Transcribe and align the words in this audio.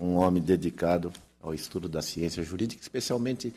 um 0.00 0.16
homem 0.16 0.42
dedicado 0.42 1.12
ao 1.42 1.52
estudo 1.52 1.88
da 1.88 2.00
ciência 2.00 2.42
jurídica, 2.42 2.80
especialmente 2.80 3.52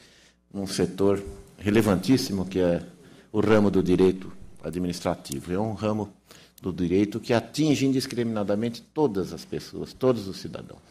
num 0.53 0.67
setor 0.67 1.23
relevantíssimo 1.57 2.45
que 2.45 2.59
é 2.59 2.83
o 3.31 3.39
ramo 3.39 3.71
do 3.71 3.81
direito 3.81 4.31
administrativo. 4.61 5.53
É 5.53 5.59
um 5.59 5.73
ramo 5.73 6.13
do 6.61 6.71
direito 6.71 7.19
que 7.19 7.33
atinge 7.33 7.85
indiscriminadamente 7.85 8.81
todas 8.81 9.33
as 9.33 9.43
pessoas, 9.43 9.93
todos 9.93 10.27
os 10.27 10.37
cidadãos, 10.37 10.81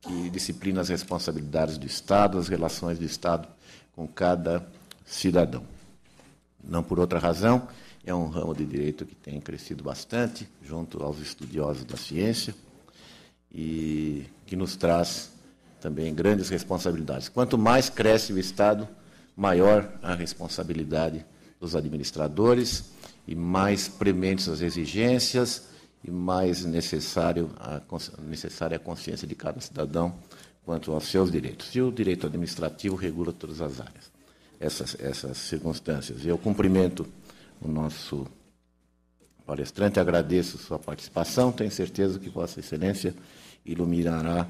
que 0.00 0.30
disciplina 0.30 0.80
as 0.80 0.88
responsabilidades 0.88 1.78
do 1.78 1.86
Estado, 1.86 2.38
as 2.38 2.48
relações 2.48 2.98
do 2.98 3.04
Estado 3.04 3.46
com 3.94 4.06
cada 4.06 4.66
cidadão. 5.04 5.62
Não 6.62 6.82
por 6.82 6.98
outra 6.98 7.18
razão, 7.18 7.68
é 8.04 8.14
um 8.14 8.28
ramo 8.28 8.54
de 8.54 8.64
direito 8.64 9.06
que 9.06 9.14
tem 9.14 9.40
crescido 9.40 9.84
bastante 9.84 10.48
junto 10.62 11.02
aos 11.02 11.20
estudiosos 11.20 11.84
da 11.84 11.96
ciência 11.96 12.54
e 13.52 14.26
que 14.46 14.56
nos 14.56 14.76
traz 14.76 15.30
também 15.80 16.14
grandes 16.14 16.48
responsabilidades. 16.48 17.28
Quanto 17.28 17.56
mais 17.56 17.88
cresce 17.88 18.32
o 18.32 18.38
Estado, 18.38 18.88
maior 19.36 19.90
a 20.02 20.14
responsabilidade 20.14 21.24
dos 21.60 21.74
administradores 21.76 22.90
e 23.26 23.34
mais 23.34 23.88
prementes 23.88 24.48
as 24.48 24.60
exigências 24.60 25.68
e 26.02 26.10
mais 26.10 26.64
necessário 26.64 27.50
a, 27.58 27.80
necessária 28.22 28.76
a 28.76 28.80
consciência 28.80 29.26
de 29.26 29.34
cada 29.34 29.60
cidadão 29.60 30.14
quanto 30.64 30.92
aos 30.92 31.04
seus 31.04 31.30
direitos. 31.30 31.74
E 31.74 31.80
o 31.80 31.90
direito 31.90 32.26
administrativo 32.26 32.96
regula 32.96 33.32
todas 33.32 33.60
as 33.60 33.80
áreas, 33.80 34.10
essas, 34.60 34.96
essas 35.00 35.38
circunstâncias. 35.38 36.24
Eu 36.24 36.36
cumprimento 36.36 37.06
o 37.60 37.68
nosso 37.68 38.26
palestrante, 39.48 39.98
agradeço 39.98 40.58
sua 40.58 40.78
participação, 40.78 41.50
tenho 41.50 41.70
certeza 41.70 42.18
que 42.18 42.28
Vossa 42.28 42.60
Excelência 42.60 43.14
iluminará. 43.64 44.46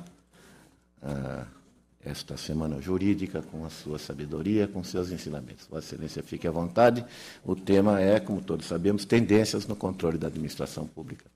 Uh, 1.01 1.59
esta 2.05 2.37
semana 2.37 2.81
jurídica 2.81 3.43
com 3.43 3.67
a 3.67 3.71
sua 3.71 3.99
sabedoria, 3.99 4.67
com 4.67 4.83
seus 4.83 5.11
ensinamentos. 5.11 5.67
Vossa 5.67 5.95
Excelência, 5.95 6.23
fique 6.23 6.49
à 6.49 6.51
vontade. 6.51 7.05
O 7.45 7.55
tema 7.55 8.01
é, 8.01 8.19
como 8.19 8.41
todos 8.41 8.67
sabemos, 8.67 9.05
tendências 9.05 9.67
no 9.67 9.77
controle 9.77 10.17
da 10.17 10.29
administração 10.29 10.87
pública. 10.87 11.27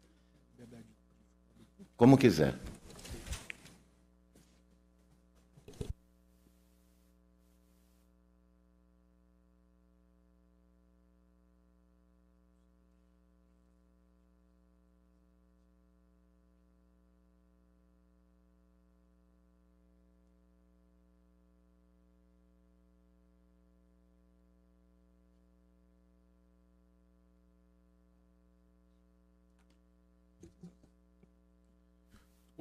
Como 1.97 2.17
quiser. 2.17 2.55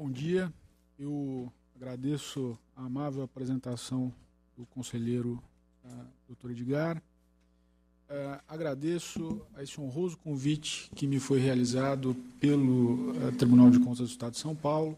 Bom 0.02 0.09
dia. 0.32 0.54
Eu 0.98 1.52
agradeço 1.76 2.58
a 2.74 2.86
amável 2.86 3.22
apresentação 3.22 4.14
do 4.58 4.66
conselheiro 4.68 5.44
uh, 5.84 6.34
Dr. 6.34 6.52
Edgar. 6.52 6.98
Uh, 6.98 8.40
agradeço 8.48 9.42
a 9.54 9.62
esse 9.62 9.80
honroso 9.82 10.18
convite 10.18 10.90
que 10.96 11.06
me 11.06 11.20
foi 11.20 11.40
realizado 11.40 12.16
pelo 12.40 13.12
uh, 13.12 13.32
Tribunal 13.38 13.70
de 13.70 13.80
Contas 13.80 14.08
do 14.08 14.12
Estado 14.12 14.32
de 14.32 14.40
São 14.40 14.56
Paulo. 14.56 14.98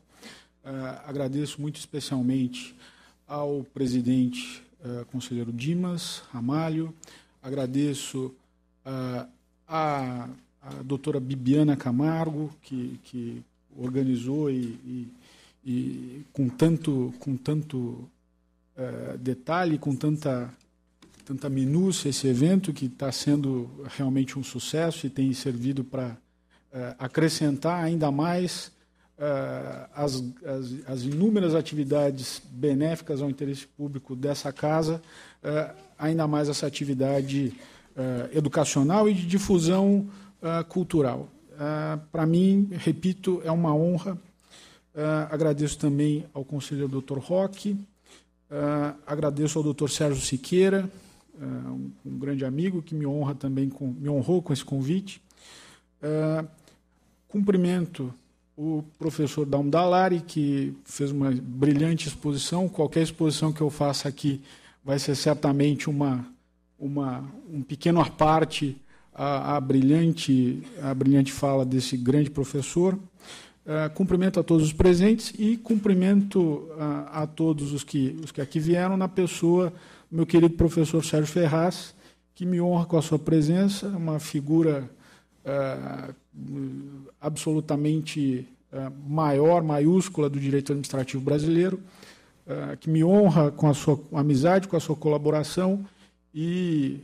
Uh, 0.64 0.70
agradeço 1.08 1.60
muito 1.60 1.78
especialmente 1.78 2.76
ao 3.28 3.64
presidente 3.74 4.62
conselheiro 5.12 5.52
Dimas 5.52 6.22
Ramalho. 6.34 6.94
Agradeço 7.42 8.36
a, 8.86 9.28
a 9.66 10.28
doutora 10.84 11.22
Bibiana 11.22 11.78
Camargo, 11.78 12.54
que, 12.62 13.00
que 13.06 13.42
organizou 13.78 14.50
e, 14.50 14.78
e, 14.86 15.08
e 15.66 16.26
com 16.34 16.50
tanto, 16.50 17.14
com 17.20 17.38
tanto 17.38 17.78
uh, 17.78 19.18
detalhe, 19.18 19.78
com 19.78 19.96
tanta, 19.96 20.50
tanta 21.26 21.50
minúcia 21.50 22.10
esse 22.10 22.28
evento 22.28 22.74
que 22.74 22.86
está 22.86 23.12
sendo 23.12 23.70
realmente 23.86 24.38
um 24.38 24.44
sucesso 24.44 25.08
e 25.08 25.10
tem 25.10 25.34
servido 25.34 25.84
para 25.84 26.10
uh, 26.10 26.96
acrescentar 27.00 27.84
ainda 27.84 28.12
mais 28.12 28.72
uh, 29.18 29.90
as, 29.96 30.24
as, 30.46 30.88
as, 30.88 31.04
inúmeras 31.04 31.56
atividades 31.56 32.42
benéficas 32.52 33.22
ao 33.22 33.30
interesse 33.30 33.66
público 33.66 34.16
dessa 34.16 34.52
casa, 34.52 35.02
ainda 36.00 36.26
mais 36.26 36.48
essa 36.48 36.66
atividade 36.66 37.54
educacional 38.32 39.10
e 39.10 39.14
de 39.14 39.28
difusão 39.28 40.08
cultural. 40.70 41.30
Uh, 41.54 42.00
Para 42.12 42.26
mim, 42.26 42.70
repito, 42.72 43.42
é 43.46 43.52
uma 43.52 43.76
honra. 43.76 44.18
Uh, 44.94 45.28
agradeço 45.32 45.78
também 45.78 46.26
ao 46.34 46.46
conselheiro 46.46 47.02
Dr. 47.02 47.18
Roque, 47.18 47.72
uh, 47.72 48.96
agradeço 49.08 49.58
ao 49.58 49.74
Dr. 49.74 49.90
Sérgio 49.90 50.22
Siqueira, 50.22 50.90
um, 51.42 51.90
um, 52.06 52.20
grande 52.20 52.46
amigo 52.46 52.82
que 52.82 52.94
me 52.94 53.08
honra 53.08 53.34
também 53.34 53.70
com, 53.70 53.88
me 53.88 54.08
honrou 54.08 54.42
com 54.42 54.54
esse 54.54 54.64
convite. 54.64 55.20
cumprimento 57.28 58.14
o 58.56 58.84
professor 59.00 59.46
Dalmo 59.48 59.72
Dalari, 59.72 60.22
que 60.22 60.76
fez 60.86 61.10
uma 61.10 61.32
brilhante 61.32 62.08
exposição. 62.08 62.70
Qualquer 62.70 63.02
exposição 63.02 63.52
que 63.52 63.62
eu 63.62 63.70
faça 63.72 64.08
aqui 64.08 64.42
vai 64.84 65.00
ser 65.00 65.16
certamente 65.16 65.90
uma, 65.90 66.24
uma 66.78 67.26
um 67.52 67.64
pequeno 67.64 68.00
à 68.00 68.10
parte 68.10 68.78
a, 69.16 69.60
brilhante, 69.60 70.64
a 70.82 70.94
brilhante 70.94 71.32
fala 71.32 71.66
desse 71.66 71.96
grande 71.96 72.30
professor. 72.30 72.98
Uh, 73.66 73.90
cumprimento 73.94 74.42
a 74.42 74.44
todos 74.44 74.66
os 74.66 74.74
presentes 74.74 75.34
e 75.40 75.56
cumprimento 75.56 76.42
uh, 76.42 77.08
a 77.14 77.26
todos 77.26 77.72
os 77.72 77.82
que, 77.82 78.14
os 78.22 78.30
que 78.30 78.42
aqui 78.42 78.60
vieram 78.60 78.98
na 78.98 79.08
pessoa 79.08 79.70
do 80.12 80.18
meu 80.18 80.26
querido 80.26 80.54
professor 80.54 81.02
Sérgio 81.02 81.32
Ferraz, 81.32 81.96
que 82.36 82.46
me 82.46 82.60
honra 82.60 82.86
com 82.86 82.98
a 82.98 83.02
sua 83.02 83.18
presença, 83.18 83.88
uma 83.88 84.20
figura 84.20 84.90
uh, 85.46 86.14
absolutamente 87.22 88.46
maior, 89.08 89.64
maiúscula 89.64 90.30
do 90.30 90.40
direito 90.40 90.72
administrativo 90.72 91.24
brasileiro, 91.24 91.80
que 92.80 92.90
me 92.90 93.04
honra 93.04 93.52
com 93.52 93.70
a 93.70 93.74
sua 93.76 94.00
amizade, 94.14 94.68
com 94.68 94.76
a 94.76 94.80
sua 94.80 94.96
colaboração 94.96 95.86
e 96.34 97.00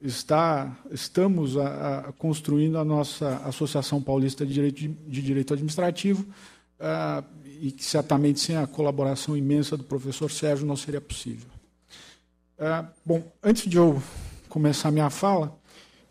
está, 0.00 0.76
estamos 0.90 1.56
a, 1.56 1.98
a 2.00 2.12
construindo 2.12 2.78
a 2.78 2.84
nossa 2.84 3.36
Associação 3.44 4.02
Paulista 4.02 4.44
de 4.44 4.52
Direito, 4.52 4.76
de, 4.76 4.88
de 4.88 5.22
Direito 5.22 5.54
Administrativo, 5.54 6.22
uh, 6.22 7.24
e 7.60 7.70
que 7.70 7.84
certamente 7.84 8.40
sem 8.40 8.56
a 8.56 8.66
colaboração 8.66 9.36
imensa 9.36 9.76
do 9.76 9.84
professor 9.84 10.30
Sérgio 10.30 10.66
não 10.66 10.76
seria 10.76 11.00
possível. 11.00 11.48
Uh, 12.58 12.86
bom, 13.04 13.32
antes 13.42 13.68
de 13.68 13.76
eu 13.76 14.02
começar 14.48 14.90
minha 14.90 15.10
fala, 15.10 15.56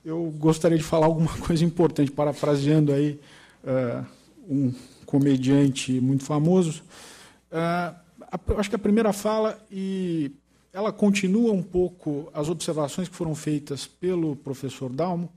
eu 0.03 0.33
gostaria 0.37 0.77
de 0.77 0.83
falar 0.83 1.05
alguma 1.05 1.35
coisa 1.39 1.63
importante, 1.63 2.11
parafraseando 2.11 2.91
aí 2.91 3.19
uh, 3.63 4.05
um 4.49 4.73
comediante 5.05 6.01
muito 6.01 6.23
famoso. 6.23 6.83
acho 8.57 8.69
que 8.69 8.75
a 8.75 8.79
primeira 8.79 9.13
fala, 9.13 9.63
e 9.71 10.31
ela 10.73 10.91
continua 10.91 11.53
um 11.53 11.61
pouco 11.61 12.29
as 12.33 12.49
observações 12.49 13.07
que 13.07 13.15
foram 13.15 13.35
feitas 13.35 13.85
pelo 13.85 14.35
professor 14.35 14.91
Dalmo. 14.91 15.29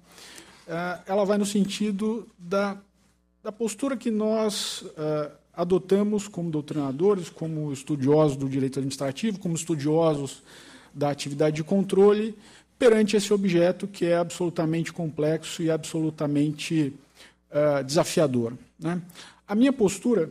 Eh, 0.67 0.99
ela 1.07 1.27
vai 1.27 1.37
no 1.37 1.45
sentido 1.45 2.27
da, 2.39 2.79
da 3.45 3.53
postura 3.53 3.97
que 3.99 4.11
nós 4.11 4.81
uh, 4.81 5.31
adotamos 5.53 6.27
como 6.27 6.51
doutrinadores, 6.51 7.29
como 7.29 7.71
estudiosos 7.71 8.37
do 8.37 8.49
direito 8.49 8.79
administrativo, 8.79 9.39
como 9.39 9.55
estudiosos 9.55 10.43
da 10.93 11.11
atividade 11.11 11.57
de 11.57 11.65
controle, 11.65 12.37
perante 12.79 13.17
esse 13.17 13.33
objeto 13.33 13.87
que 13.87 14.07
é 14.07 14.17
absolutamente 14.17 14.93
complexo 14.93 15.63
e 15.63 15.71
absolutamente 15.71 16.95
uh, 17.51 17.85
desafiador. 17.85 18.55
Né? 18.79 19.01
A 19.47 19.55
minha 19.55 19.73
postura, 19.73 20.29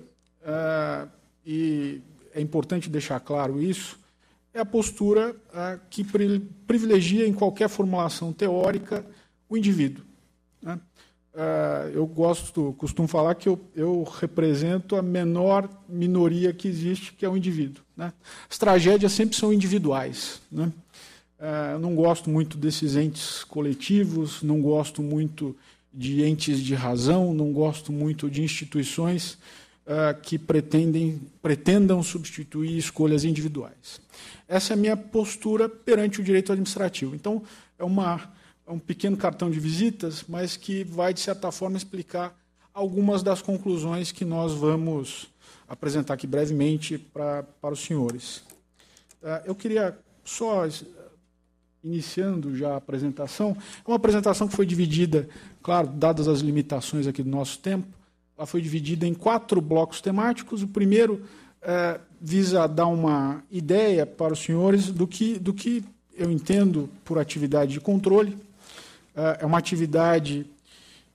e 1.45 2.01
é 2.33 2.41
importante 2.41 2.89
deixar 2.89 3.19
claro 3.21 3.61
isso, 3.61 3.97
é 4.55 4.61
a 4.61 4.65
postura 4.65 5.35
que 5.89 6.01
privilegia 6.65 7.27
em 7.27 7.33
qualquer 7.33 7.67
formulação 7.67 8.31
teórica 8.31 9.05
o 9.49 9.57
indivíduo. 9.57 10.05
Né? 10.61 10.79
Ah, 11.35 11.89
eu 11.93 12.07
gosto, 12.07 12.73
costumo 12.77 13.05
falar 13.05 13.35
que 13.35 13.49
eu, 13.49 13.59
eu, 13.75 14.03
represento 14.03 14.95
a 14.95 15.01
menor 15.01 15.69
minoria 15.89 16.53
que 16.53 16.69
existe, 16.69 17.11
que 17.11 17.25
é 17.25 17.29
o 17.29 17.35
indivíduo. 17.35 17.83
Né? 17.97 18.13
As 18.49 18.57
tragédias 18.57 19.11
sempre 19.11 19.35
são 19.35 19.51
individuais. 19.51 20.41
Né? 20.49 20.71
Ah, 21.37 21.77
não 21.77 21.93
gosto 21.93 22.29
muito 22.29 22.57
desses 22.57 22.95
entes 22.95 23.43
coletivos, 23.43 24.41
não 24.41 24.61
gosto 24.61 25.03
muito 25.03 25.53
de 25.93 26.23
entes 26.23 26.61
de 26.61 26.73
razão, 26.73 27.33
não 27.33 27.51
gosto 27.51 27.91
muito 27.91 28.29
de 28.29 28.41
instituições 28.41 29.37
uh, 29.85 30.19
que 30.21 30.37
pretendem, 30.37 31.21
pretendam 31.41 32.01
substituir 32.03 32.77
escolhas 32.77 33.23
individuais. 33.23 34.01
Essa 34.47 34.73
é 34.73 34.75
a 34.75 34.77
minha 34.77 34.97
postura 34.97 35.69
perante 35.69 36.19
o 36.19 36.23
direito 36.23 36.51
administrativo. 36.51 37.15
Então, 37.15 37.43
é, 37.77 37.83
uma, 37.83 38.33
é 38.67 38.71
um 38.71 38.79
pequeno 38.79 39.17
cartão 39.17 39.49
de 39.49 39.59
visitas, 39.59 40.25
mas 40.27 40.57
que 40.57 40.83
vai, 40.83 41.13
de 41.13 41.19
certa 41.19 41.51
forma, 41.51 41.77
explicar 41.77 42.35
algumas 42.73 43.23
das 43.23 43.41
conclusões 43.41 44.11
que 44.11 44.25
nós 44.25 44.53
vamos 44.53 45.27
apresentar 45.67 46.13
aqui 46.13 46.27
brevemente 46.27 46.97
para, 46.97 47.43
para 47.43 47.73
os 47.73 47.79
senhores. 47.79 48.37
Uh, 49.21 49.41
eu 49.45 49.55
queria 49.55 49.97
só 50.23 50.67
iniciando 51.83 52.55
já 52.55 52.73
a 52.73 52.77
apresentação, 52.77 53.55
é 53.85 53.89
uma 53.89 53.95
apresentação 53.95 54.47
que 54.47 54.55
foi 54.55 54.65
dividida, 54.65 55.29
claro, 55.61 55.87
dadas 55.87 56.27
as 56.27 56.39
limitações 56.39 57.05
aqui 57.05 57.21
do 57.21 57.29
nosso 57.29 57.59
tempo, 57.59 57.87
ela 58.37 58.45
foi 58.45 58.61
dividida 58.61 59.07
em 59.07 59.13
quatro 59.13 59.61
blocos 59.61 60.01
temáticos. 60.01 60.61
O 60.61 60.67
primeiro 60.67 61.23
é, 61.61 61.99
visa 62.19 62.67
dar 62.67 62.87
uma 62.87 63.43
ideia 63.49 64.05
para 64.05 64.33
os 64.33 64.39
senhores 64.39 64.91
do 64.91 65.07
que, 65.07 65.39
do 65.39 65.53
que 65.53 65.83
eu 66.15 66.31
entendo 66.31 66.89
por 67.03 67.17
atividade 67.17 67.73
de 67.73 67.79
controle. 67.79 68.37
É, 69.15 69.39
é 69.41 69.45
uma 69.45 69.57
atividade 69.57 70.45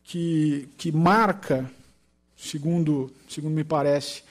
que, 0.03 0.69
que 0.77 0.91
marca, 0.91 1.71
segundo, 2.37 3.13
segundo 3.29 3.55
me 3.55 3.65
parece, 3.65 4.23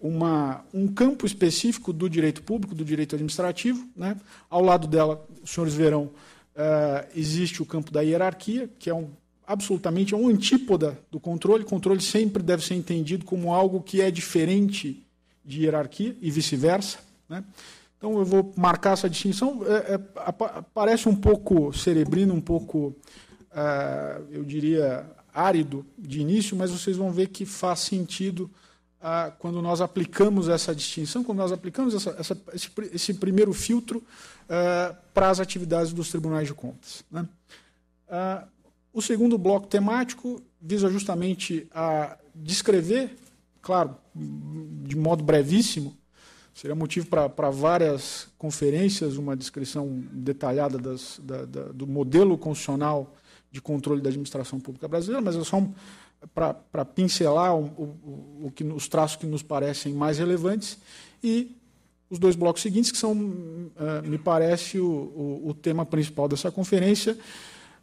uma, 0.00 0.64
um 0.72 0.86
campo 0.86 1.26
específico 1.26 1.92
do 1.92 2.08
direito 2.08 2.42
público, 2.42 2.74
do 2.74 2.84
direito 2.84 3.14
administrativo. 3.16 3.86
Né? 3.96 4.16
Ao 4.48 4.62
lado 4.62 4.86
dela, 4.86 5.26
os 5.42 5.50
senhores 5.50 5.74
verão, 5.74 6.04
uh, 6.04 7.06
existe 7.14 7.60
o 7.60 7.66
campo 7.66 7.90
da 7.90 8.00
hierarquia, 8.02 8.70
que 8.78 8.88
é 8.88 8.94
um, 8.94 9.10
absolutamente 9.46 10.12
é 10.12 10.16
um 10.16 10.28
antípoda 10.28 10.98
do 11.10 11.20
controle. 11.20 11.64
Controle 11.64 12.00
sempre 12.00 12.42
deve 12.42 12.64
ser 12.64 12.74
entendido 12.74 13.24
como 13.24 13.54
algo 13.54 13.82
que 13.82 14.00
é 14.00 14.10
diferente 14.10 15.06
de 15.44 15.62
hierarquia 15.62 16.16
e 16.20 16.30
vice-versa. 16.30 16.98
Né? 17.28 17.44
Então, 17.96 18.18
eu 18.18 18.24
vou 18.24 18.52
marcar 18.56 18.92
essa 18.92 19.08
distinção. 19.08 19.62
É, 19.64 19.94
é, 19.94 19.98
parece 20.74 21.08
um 21.08 21.14
pouco 21.14 21.72
cerebrino, 21.72 22.34
um 22.34 22.40
pouco, 22.40 22.94
uh, 23.52 24.24
eu 24.30 24.44
diria, 24.44 25.06
árido 25.32 25.86
de 25.96 26.20
início, 26.20 26.56
mas 26.56 26.70
vocês 26.70 26.96
vão 26.96 27.12
ver 27.12 27.28
que 27.28 27.46
faz 27.46 27.80
sentido 27.80 28.50
ah, 29.00 29.30
quando 29.38 29.60
nós 29.60 29.80
aplicamos 29.80 30.48
essa 30.48 30.74
distinção, 30.74 31.22
quando 31.22 31.38
nós 31.38 31.52
aplicamos 31.52 31.94
essa, 31.94 32.16
essa, 32.18 32.36
esse, 32.54 32.70
esse, 32.92 33.14
primeiro 33.14 33.52
filtro 33.52 34.02
ah, 34.48 34.96
para 35.12 35.30
as 35.30 35.38
atividades 35.38 35.92
dos 35.92 36.08
tribunais 36.08 36.48
de 36.48 36.54
contas. 36.54 37.04
Né? 37.10 37.28
O 38.96 39.02
segundo 39.02 39.36
bloco 39.36 39.66
temático 39.66 40.40
visa 40.58 40.88
justamente 40.88 41.66
a 41.70 42.16
descrever, 42.34 43.14
claro, 43.60 43.94
de 44.14 44.96
modo 44.96 45.22
brevíssimo, 45.22 45.94
seria 46.54 46.74
motivo 46.74 47.06
para 47.06 47.50
várias 47.50 48.26
conferências, 48.38 49.18
uma 49.18 49.36
descrição 49.36 50.02
detalhada 50.10 50.78
das, 50.78 51.20
da, 51.22 51.44
da, 51.44 51.62
do 51.64 51.86
modelo 51.86 52.38
constitucional 52.38 53.14
de 53.52 53.60
controle 53.60 54.00
da 54.00 54.08
administração 54.08 54.58
pública 54.58 54.88
brasileira, 54.88 55.20
mas 55.20 55.36
é 55.36 55.44
só 55.44 55.58
um, 55.58 55.74
para 56.34 56.84
pincelar 56.86 57.54
o, 57.54 57.64
o, 57.64 58.46
o 58.46 58.50
que, 58.50 58.64
os 58.64 58.88
traços 58.88 59.18
que 59.18 59.26
nos 59.26 59.42
parecem 59.42 59.92
mais 59.92 60.16
relevantes 60.16 60.78
e 61.22 61.54
os 62.08 62.18
dois 62.18 62.34
blocos 62.34 62.62
seguintes, 62.62 62.90
que 62.90 62.96
são, 62.96 63.12
uh, 63.12 64.02
me 64.06 64.16
parece, 64.16 64.80
o, 64.80 65.42
o, 65.44 65.52
tema 65.52 65.84
principal 65.84 66.28
dessa 66.28 66.50
conferência. 66.50 67.12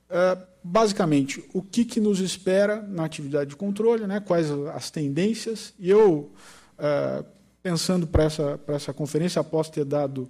Uh, 0.09 0.52
basicamente, 0.63 1.43
o 1.53 1.61
que, 1.61 1.83
que 1.83 1.99
nos 1.99 2.19
espera 2.19 2.81
na 2.81 3.03
atividade 3.03 3.49
de 3.49 3.55
controle, 3.55 4.07
né, 4.07 4.19
quais 4.19 4.49
as 4.73 4.89
tendências. 4.89 5.73
E 5.77 5.89
eu, 5.89 6.31
uh, 6.79 7.25
pensando 7.61 8.07
para 8.07 8.23
essa, 8.23 8.59
essa 8.67 8.93
conferência, 8.93 9.39
após 9.39 9.69
ter 9.69 9.83
dado 9.83 10.29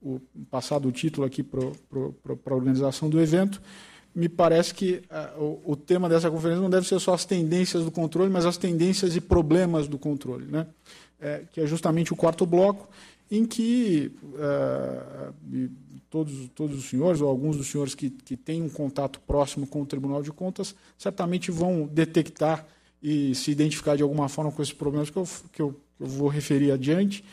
o 0.00 0.20
passado 0.50 0.88
o 0.88 0.92
título 0.92 1.26
aqui 1.26 1.42
para 1.42 1.60
a 1.60 2.54
organização 2.54 3.08
do 3.08 3.20
evento, 3.20 3.60
me 4.14 4.28
parece 4.28 4.74
que 4.74 5.02
uh, 5.38 5.42
o, 5.42 5.72
o, 5.72 5.76
tema 5.76 6.08
dessa 6.08 6.30
conferência 6.30 6.62
não 6.62 6.70
deve 6.70 6.86
ser 6.86 6.98
só 7.00 7.14
as 7.14 7.24
tendências 7.24 7.84
do 7.84 7.90
controle, 7.90 8.30
mas 8.30 8.44
as 8.44 8.56
tendências 8.56 9.16
e 9.16 9.20
problemas 9.20 9.88
do 9.88 9.98
controle, 9.98 10.46
né? 10.46 10.66
É, 11.18 11.44
que 11.52 11.60
é 11.60 11.66
justamente 11.66 12.12
o 12.12 12.16
quarto 12.16 12.44
bloco, 12.44 12.88
em 13.30 13.46
que 13.46 14.12
uh, 14.34 15.32
todos, 16.12 16.50
todos 16.54 16.78
os 16.78 16.90
senhores, 16.90 17.22
ou 17.22 17.28
alguns 17.28 17.56
dos 17.56 17.66
senhores 17.68 17.94
que, 17.94 18.10
que 18.10 18.36
têm 18.36 18.62
um 18.62 18.68
contato 18.68 19.18
próximo 19.26 19.66
com 19.66 19.80
o 19.80 19.86
Tribunal 19.86 20.22
de 20.22 20.30
Contas, 20.30 20.74
certamente 20.98 21.50
vão 21.50 21.88
detectar 21.90 22.66
e 23.02 23.34
se 23.34 23.50
identificar 23.50 23.96
de 23.96 24.02
alguma 24.02 24.28
forma 24.28 24.52
com 24.52 24.60
esses 24.60 24.74
problemas 24.74 25.08
que 25.08 25.16
eu, 25.16 25.26
que 25.50 25.62
eu, 25.62 25.70
que 25.96 26.02
eu 26.02 26.06
vou 26.06 26.28
referir 26.28 26.70
adiante. 26.70 27.24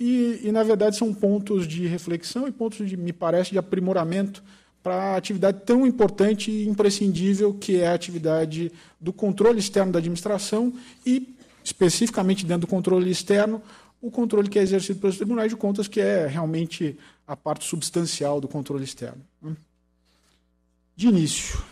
E, 0.00 0.40
e, 0.42 0.50
na 0.50 0.64
verdade, 0.64 0.96
são 0.96 1.14
pontos 1.14 1.68
de 1.68 1.86
reflexão 1.86 2.48
e 2.48 2.50
pontos, 2.50 2.88
de, 2.88 2.96
me 2.96 3.12
parece, 3.12 3.52
de 3.52 3.58
aprimoramento 3.58 4.42
para 4.82 4.96
a 4.96 5.16
atividade 5.16 5.60
tão 5.64 5.86
importante 5.86 6.50
e 6.50 6.68
imprescindível 6.68 7.54
que 7.54 7.80
é 7.80 7.86
a 7.86 7.94
atividade 7.94 8.72
do 9.00 9.12
controle 9.12 9.60
externo 9.60 9.92
da 9.92 10.00
administração 10.00 10.74
e, 11.06 11.36
especificamente 11.62 12.44
dentro 12.44 12.62
do 12.62 12.66
controle 12.66 13.08
externo, 13.08 13.62
o 14.02 14.10
controle 14.10 14.48
que 14.48 14.58
é 14.58 14.62
exercido 14.62 14.98
pelos 14.98 15.16
tribunais 15.16 15.50
de 15.50 15.56
contas, 15.56 15.86
que 15.86 16.00
é 16.00 16.26
realmente 16.26 16.98
a 17.26 17.36
parte 17.36 17.64
substancial 17.64 18.40
do 18.40 18.48
controle 18.48 18.84
externo. 18.84 19.24
Né? 19.40 19.56
De 20.96 21.08
início. 21.08 21.62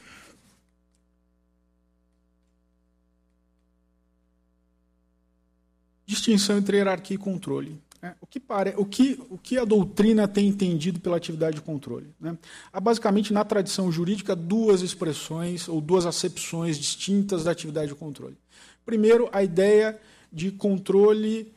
Distinção 6.06 6.58
entre 6.58 6.76
hierarquia 6.76 7.14
e 7.14 7.18
controle. 7.18 7.80
É, 8.02 8.14
o, 8.20 8.26
que 8.26 8.40
pare... 8.40 8.74
o, 8.76 8.84
que, 8.84 9.18
o 9.30 9.38
que 9.38 9.56
a 9.56 9.64
doutrina 9.64 10.26
tem 10.26 10.48
entendido 10.48 10.98
pela 10.98 11.16
atividade 11.16 11.56
de 11.56 11.62
controle? 11.62 12.12
Né? 12.20 12.36
Há 12.72 12.80
basicamente 12.80 13.32
na 13.32 13.44
tradição 13.44 13.92
jurídica 13.92 14.34
duas 14.34 14.82
expressões 14.82 15.68
ou 15.68 15.80
duas 15.80 16.04
acepções 16.04 16.76
distintas 16.78 17.44
da 17.44 17.52
atividade 17.52 17.88
de 17.88 17.94
controle. 17.94 18.36
Primeiro, 18.84 19.28
a 19.32 19.44
ideia 19.44 20.00
de 20.32 20.50
controle 20.50 21.52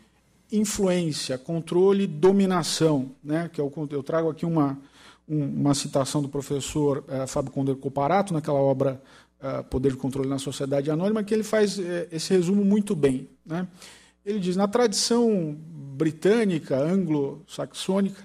influência, 0.51 1.38
controle 1.38 2.07
dominação, 2.07 3.12
né? 3.24 3.50
que 3.51 3.59
eu, 3.59 3.71
é 3.92 3.95
eu 3.95 4.03
trago 4.03 4.30
aqui 4.30 4.45
uma, 4.45 4.77
uma 5.27 5.74
citação 5.74 6.21
do 6.21 6.30
professor 6.30 7.03
eh, 7.07 7.25
Fábio 7.27 7.51
Conder 7.51 7.75
Coparato, 7.75 8.33
naquela 8.33 8.59
obra 8.59 9.01
eh, 9.42 9.63
Poder 9.63 9.92
de 9.92 9.97
Controle 9.97 10.30
na 10.30 10.39
Sociedade 10.39 10.89
Anônima, 10.89 11.24
que 11.24 11.33
ele 11.33 11.44
faz 11.44 11.77
eh, 11.77 12.07
esse 12.12 12.33
resumo 12.33 12.63
muito 12.63 12.95
bem. 12.95 13.27
Né? 13.45 13.68
Ele 14.25 14.39
diz: 14.39 14.56
na 14.56 14.68
tradição 14.68 15.56
britânica, 15.95 16.77
anglo-saxônica, 16.77 18.23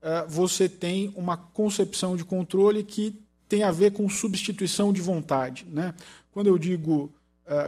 eh, 0.00 0.24
você 0.28 0.68
tem 0.68 1.12
uma 1.16 1.36
concepção 1.36 2.16
de 2.16 2.24
controle 2.24 2.84
que 2.84 3.18
tem 3.48 3.62
a 3.62 3.70
ver 3.70 3.92
com 3.92 4.08
substituição 4.08 4.92
de 4.92 5.00
vontade. 5.00 5.66
Né? 5.70 5.94
Quando 6.32 6.46
eu 6.46 6.56
digo, 6.56 7.12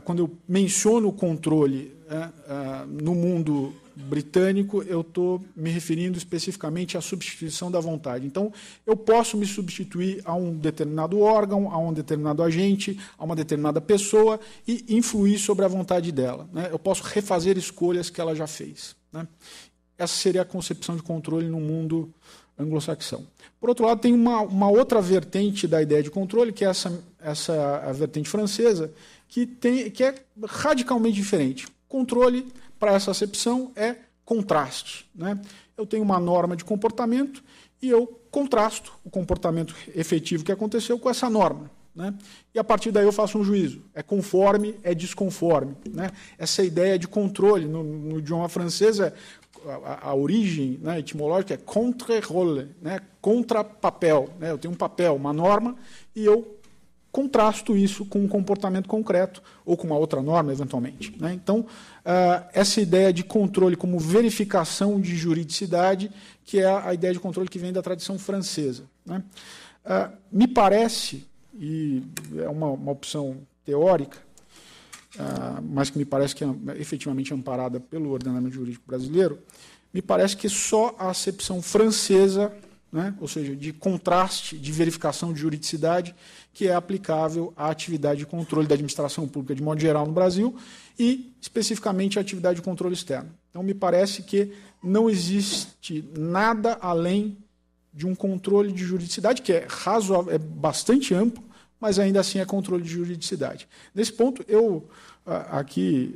quando 0.05 0.21
eu 0.21 0.31
menciono 0.49 1.09
o 1.09 1.13
controle 1.13 1.95
eh, 2.09 2.87
no 2.87 3.15
mundo 3.15 3.75
britânico, 3.97 4.83
eu 4.83 5.01
estou 5.03 5.43
me 5.55 5.71
referindo 5.71 6.19
especificamente 6.19 6.97
à 6.97 7.01
substituição 7.01 7.71
da 7.71 7.81
vontade. 7.81 8.27
Então, 8.27 8.53
eu 8.87 8.97
posso 8.97 9.37
me 9.37 9.47
substituir 9.47 10.21
a 10.25 10.35
um 10.35 10.57
determinado 10.57 11.21
órgão, 11.21 11.71
a 11.71 11.79
um 11.79 11.93
determinado 11.93 12.43
agente, 12.43 12.99
a 13.19 13.25
uma 13.25 13.37
determinada 13.37 13.81
pessoa 13.81 14.41
e 14.67 14.85
influir 14.89 15.39
sobre 15.39 15.65
a 15.65 15.69
vontade 15.69 16.11
dela. 16.11 16.49
Né? 16.53 16.69
Eu 16.71 16.79
posso 16.79 17.03
refazer 17.03 17.57
escolhas 17.57 18.11
que 18.11 18.21
ela 18.21 18.35
já 18.35 18.47
fez. 18.47 18.97
Né? 19.13 19.27
Essa 19.97 20.15
seria 20.15 20.43
a 20.43 20.45
concepção 20.45 20.97
de 20.97 21.03
controle 21.03 21.49
no 21.49 21.61
mundo 21.61 22.13
anglo-saxão. 22.59 23.25
Por 23.61 23.69
outro 23.69 23.87
lado, 23.87 24.01
tem 24.01 24.13
uma, 24.13 24.43
uma, 24.43 24.69
outra 24.69 25.01
vertente 25.01 25.67
da 25.67 25.81
ideia 25.81 26.03
de 26.03 26.11
controle, 26.11 26.53
que 26.53 26.65
é 26.65 26.69
essa, 26.69 27.03
essa 27.21 27.79
a 27.79 27.93
vertente 27.93 28.29
francesa, 28.29 28.93
que, 29.29 29.47
tem, 29.47 29.91
que 29.91 30.05
é 30.05 30.15
radicalmente 30.45 31.17
diferente. 31.17 31.67
Controle 31.89 32.47
para 32.85 32.93
essa 32.93 33.13
acepção 33.13 33.73
é 33.75 33.97
contraste. 34.27 35.09
Né? 35.15 35.41
Eu 35.75 35.87
tenho 35.87 36.03
uma 36.03 36.21
norma 36.21 36.55
de 36.55 36.67
comportamento 36.67 37.43
e 37.81 37.89
eu 37.89 38.07
contrasto 38.31 38.93
o 39.03 39.09
comportamento 39.09 39.75
efetivo 39.95 40.45
que 40.45 40.53
aconteceu 40.53 40.99
com 40.99 41.09
essa 41.09 41.31
norma. 41.31 41.71
Né? 41.97 42.13
E 42.55 42.59
a 42.59 42.65
partir 42.65 42.91
daí 42.91 43.07
eu 43.07 43.13
faço 43.13 43.39
um 43.39 43.45
juízo. 43.45 43.83
É 43.95 44.03
conforme, 44.03 44.75
é 44.83 44.95
desconforme. 44.95 45.75
Né? 45.89 46.11
Essa 46.37 46.63
ideia 46.63 46.99
de 46.99 47.09
controle 47.09 47.65
no, 47.65 47.83
no 47.83 48.19
idioma 48.19 48.51
francês 48.51 49.01
é 49.01 49.15
a, 49.83 50.11
a, 50.11 50.15
origem 50.15 50.79
né, 50.83 50.99
etimológica 50.99 51.55
é 51.55 51.57
contre-rôle, 51.57 52.69
né, 52.83 53.01
contra 53.19 53.65
papel. 53.65 54.29
Né? 54.39 54.51
Eu 54.51 54.59
tenho 54.59 54.75
um 54.75 54.77
papel, 54.77 55.17
uma 55.17 55.33
norma, 55.33 55.75
e 56.15 56.23
eu 56.23 56.59
contrasto 57.15 57.77
isso 57.77 58.05
com 58.05 58.25
um 58.25 58.27
comportamento 58.27 58.89
concreto 58.89 59.41
ou 59.65 59.77
com 59.77 59.87
uma 59.87 59.97
outra 59.97 60.21
norma, 60.21 60.51
eventualmente. 60.51 61.15
Né? 61.17 61.33
Então, 61.33 61.61
uh, 61.61 62.45
essa 62.53 62.81
ideia 62.81 63.13
de 63.13 63.23
controle 63.23 63.77
como 63.77 64.01
verificação 64.01 65.01
de 65.01 65.15
juridicidade, 65.15 66.11
que 66.45 66.59
é 66.59 66.67
a 66.67 66.93
ideia 66.93 67.13
de 67.13 67.21
controle 67.21 67.49
que 67.49 67.57
vem 67.57 67.73
da 67.73 67.81
tradição 67.81 68.19
francesa. 68.19 68.83
Né? 69.07 69.23
Uh, 69.87 70.17
me 70.33 70.49
parece, 70.49 71.25
e 71.57 72.03
é 72.37 72.49
uma, 72.49 72.71
uma 72.71 72.91
opção 72.91 73.37
teórica, 73.65 74.19
uh, 75.15 75.63
mas 75.63 75.91
que 75.91 75.99
me 75.99 76.05
parece 76.05 76.35
que 76.35 76.43
é 76.43 76.49
efetivamente 76.81 77.33
amparada 77.33 77.79
pelo 77.79 78.11
ordenamento 78.11 78.57
jurídico 78.57 78.83
brasileiro, 78.89 79.39
me 79.93 80.03
parece 80.03 80.37
que 80.37 80.49
só 80.49 80.97
a 80.99 81.11
acepção 81.11 81.63
francesa, 81.63 82.53
né, 82.95 83.13
ou 83.21 83.27
seja, 83.27 83.57
de 83.57 83.73
contraste, 83.73 84.57
de 84.57 84.71
verificação 84.71 85.33
de 85.33 85.41
juridicidade, 85.41 86.15
que 86.53 86.69
é 86.69 86.75
aplicável 86.77 87.53
à 87.57 87.69
atividade 87.69 88.21
de 88.21 88.27
controle 88.27 88.69
da 88.69 88.75
administração 88.75 89.27
pública 89.27 89.53
de 89.53 89.61
modo 89.61 89.81
geral 89.81 90.07
no 90.07 90.13
Brasil 90.13 90.55
e, 90.97 91.35
especificamente, 91.41 92.21
à 92.21 92.23
atividade 92.23 92.57
de 92.57 92.63
controle 92.63 92.95
externo. 92.95 93.31
Então, 93.51 93.65
me 93.65 93.75
parece 93.75 94.23
que 94.23 94.53
não 94.81 95.11
existe 95.11 96.09
nada 96.17 96.79
além 96.81 97.37
de 97.93 98.07
um 98.07 98.15
controle 98.15 98.71
de 98.71 98.85
juridicidade, 98.85 99.43
que 99.43 99.53
é 99.53 99.67
razoável, 99.69 100.33
é 100.33 100.39
bastante 100.39 101.13
amplo, 101.13 101.43
mas 101.81 101.99
ainda 101.99 102.21
assim 102.21 102.39
é 102.39 102.45
controle 102.45 102.85
de 102.85 102.91
juridicidade. 102.91 103.67
Nesse 103.93 104.13
ponto, 104.13 104.45
eu 104.47 104.89
aqui 105.27 106.15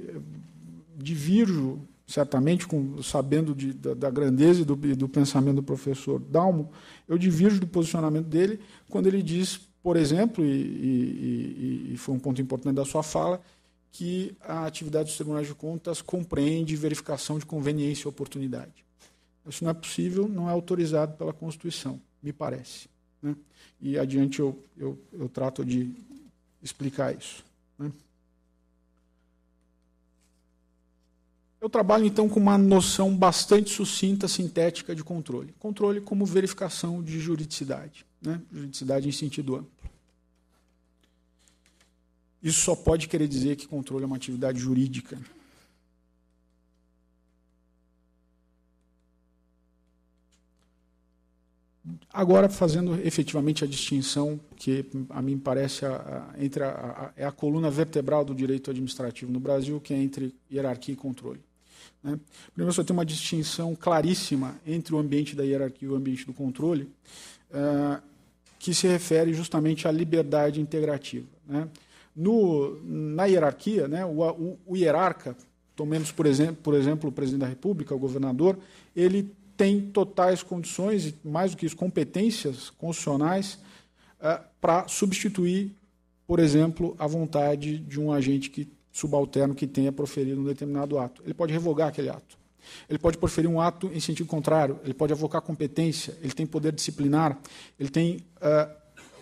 divirjo, 0.96 1.80
certamente, 2.08 2.66
com, 2.66 3.02
sabendo 3.02 3.54
de, 3.54 3.74
da, 3.74 3.92
da, 3.92 4.10
grandeza 4.10 4.62
e 4.62 4.64
do, 4.64 4.74
do, 4.74 5.08
pensamento 5.08 5.56
do 5.56 5.62
professor 5.62 6.18
Dalmo, 6.18 6.72
eu 7.06 7.18
divirjo 7.18 7.60
do 7.60 7.66
posicionamento 7.66 8.24
dele 8.24 8.58
quando 8.88 9.06
ele 9.06 9.22
diz, 9.22 9.60
por 9.82 9.94
exemplo, 9.94 10.42
e, 10.42 10.48
e, 10.48 11.90
e 11.92 11.96
foi 11.98 12.14
um 12.14 12.18
ponto 12.18 12.40
importante 12.40 12.76
da 12.76 12.84
sua 12.86 13.02
fala, 13.02 13.40
que 13.92 14.34
a 14.40 14.64
atividade 14.64 15.04
dos 15.04 15.16
tribunais 15.16 15.46
de 15.46 15.54
contas 15.54 16.00
compreende 16.00 16.74
verificação 16.76 17.38
de 17.38 17.44
conveniência 17.44 18.06
e 18.06 18.08
oportunidade. 18.08 18.86
Isso 19.46 19.62
não 19.62 19.70
é 19.70 19.74
possível, 19.74 20.26
não 20.26 20.48
é 20.48 20.52
autorizado 20.52 21.14
pela 21.16 21.32
Constituição, 21.32 22.00
me 22.22 22.32
parece. 22.32 22.88
Né? 23.22 23.36
E 23.80 23.98
adiante 23.98 24.40
eu, 24.40 24.58
eu, 24.78 24.98
eu, 25.12 25.28
trato 25.28 25.64
de 25.64 25.94
explicar 26.62 27.14
isso. 27.14 27.44
Né? 27.78 27.92
Eu 31.60 31.68
trabalho 31.68 32.06
então 32.06 32.28
com 32.28 32.38
uma 32.38 32.56
noção 32.56 33.14
bastante 33.16 33.70
sucinta, 33.70 34.28
sintética 34.28 34.94
de 34.94 35.02
controle. 35.02 35.52
Controle 35.58 36.00
como 36.00 36.24
verificação 36.24 37.02
de 37.02 37.18
juridicidade, 37.18 38.06
né? 38.22 38.40
juridicidade 38.52 39.08
em 39.08 39.12
sentido 39.12 39.56
amplo. 39.56 39.70
Isso 42.40 42.60
só 42.60 42.76
pode 42.76 43.08
querer 43.08 43.26
dizer 43.26 43.56
que 43.56 43.66
controle 43.66 44.04
é 44.04 44.06
uma 44.06 44.16
atividade 44.16 44.60
jurídica. 44.60 45.18
Agora, 52.12 52.48
fazendo 52.48 52.94
efetivamente 53.00 53.64
a 53.64 53.66
distinção 53.66 54.38
que 54.56 54.84
a 55.10 55.20
mim 55.20 55.38
parece 55.38 55.84
a, 55.84 55.96
a, 56.36 56.44
entre 56.44 56.62
a, 56.62 56.68
a, 56.68 57.12
é 57.16 57.24
a 57.24 57.32
coluna 57.32 57.70
vertebral 57.70 58.24
do 58.24 58.34
direito 58.34 58.70
administrativo 58.70 59.32
no 59.32 59.40
Brasil, 59.40 59.80
que 59.80 59.92
é 59.92 59.96
entre 59.96 60.34
hierarquia 60.50 60.94
e 60.94 60.96
controle. 60.96 61.47
Né? 62.02 62.18
Primeiro, 62.52 62.72
você 62.72 62.84
tem 62.84 62.94
uma 62.94 63.04
distinção 63.04 63.74
claríssima 63.74 64.56
entre 64.66 64.94
o 64.94 64.98
ambiente 64.98 65.34
da 65.34 65.42
hierarquia 65.42 65.88
e 65.88 65.90
o 65.90 65.94
ambiente 65.94 66.24
do 66.26 66.32
controle, 66.32 66.90
uh, 67.50 68.02
que 68.58 68.74
se 68.74 68.86
refere 68.86 69.32
justamente 69.32 69.86
à 69.86 69.90
liberdade 69.90 70.60
integrativa. 70.60 71.26
Né? 71.46 71.68
No, 72.14 72.80
na 72.82 73.26
hierarquia, 73.26 73.86
né, 73.86 74.04
o, 74.04 74.20
o, 74.20 74.58
o 74.66 74.76
hierarca, 74.76 75.36
tomemos 75.76 76.10
por 76.10 76.26
exemplo, 76.26 76.56
por 76.62 76.74
exemplo 76.74 77.08
o 77.08 77.12
presidente 77.12 77.42
da 77.42 77.46
República, 77.46 77.94
o 77.94 77.98
governador, 77.98 78.58
ele 78.96 79.32
tem 79.56 79.80
totais 79.80 80.42
condições, 80.42 81.06
e 81.06 81.14
mais 81.24 81.52
do 81.52 81.56
que 81.56 81.66
isso, 81.66 81.76
competências 81.76 82.70
constitucionais 82.70 83.58
uh, 84.20 84.44
para 84.60 84.86
substituir, 84.88 85.72
por 86.26 86.38
exemplo, 86.40 86.94
a 86.98 87.06
vontade 87.06 87.78
de 87.78 88.00
um 88.00 88.12
agente 88.12 88.50
que, 88.50 88.68
subalterno 88.98 89.54
que 89.54 89.66
tenha 89.66 89.92
proferido 89.92 90.40
um 90.40 90.44
determinado 90.44 90.98
ato. 90.98 91.22
Ele 91.24 91.34
pode 91.34 91.52
revogar 91.52 91.88
aquele 91.88 92.08
ato. 92.08 92.36
Ele 92.88 92.98
pode 92.98 93.16
proferir 93.16 93.48
um 93.48 93.60
ato 93.60 93.90
em 93.94 94.00
sentido 94.00 94.26
contrário, 94.26 94.78
ele 94.84 94.92
pode 94.92 95.12
avocar 95.12 95.40
competência, 95.40 96.16
ele 96.20 96.32
tem 96.32 96.46
poder 96.46 96.72
disciplinar, 96.72 97.38
ele 97.80 97.88
tem 97.88 98.16
uh, 98.16 98.70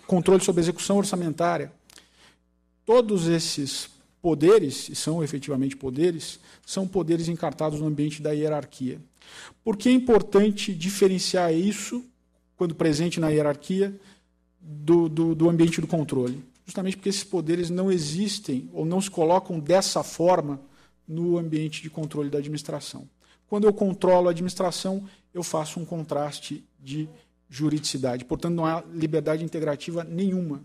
controle 0.05 0.43
sobre 0.43 0.59
a 0.59 0.63
execução 0.63 0.97
orçamentária, 0.97 1.71
Todos 2.87 3.27
esses 3.27 3.89
poderes, 4.21 4.87
e 4.87 4.95
são 4.95 5.21
efetivamente 5.21 5.75
poderes, 5.75 6.39
são 6.65 6.87
poderes 6.87 7.27
encartados 7.27 7.81
no 7.81 7.85
ambiente 7.85 8.21
da 8.21 8.31
hierarquia. 8.31 8.97
Por 9.61 9.75
que 9.75 9.89
é 9.89 9.91
importante 9.91 10.73
diferenciar 10.73 11.53
isso, 11.53 12.01
quando 12.55 12.73
presente 12.73 13.19
na 13.19 13.27
hierarquia, 13.27 13.93
do, 14.61 15.09
do, 15.09 15.35
do 15.35 15.49
ambiente 15.49 15.81
do 15.81 15.87
controle? 15.87 16.41
Justamente 16.67 16.97
porque 16.97 17.09
esses 17.09 17.23
poderes 17.23 17.71
não 17.71 17.91
existem 17.91 18.69
ou 18.71 18.85
não 18.85 19.01
se 19.01 19.09
colocam 19.09 19.59
dessa 19.59 20.03
forma 20.03 20.61
no 21.07 21.39
ambiente 21.39 21.81
de 21.81 21.89
controle 21.89 22.29
da 22.29 22.37
administração. 22.37 23.09
Quando 23.47 23.65
eu 23.65 23.73
controlo 23.73 24.27
a 24.27 24.31
administração, 24.31 25.03
eu 25.33 25.41
faço 25.41 25.79
um 25.79 25.85
contraste 25.85 26.63
de 26.79 27.09
juridicidade. 27.49 28.25
Portanto, 28.25 28.53
não 28.53 28.65
há 28.65 28.83
liberdade 28.93 29.43
integrativa 29.43 30.03
nenhuma, 30.03 30.61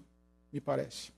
me 0.53 0.61
parece 0.61 1.13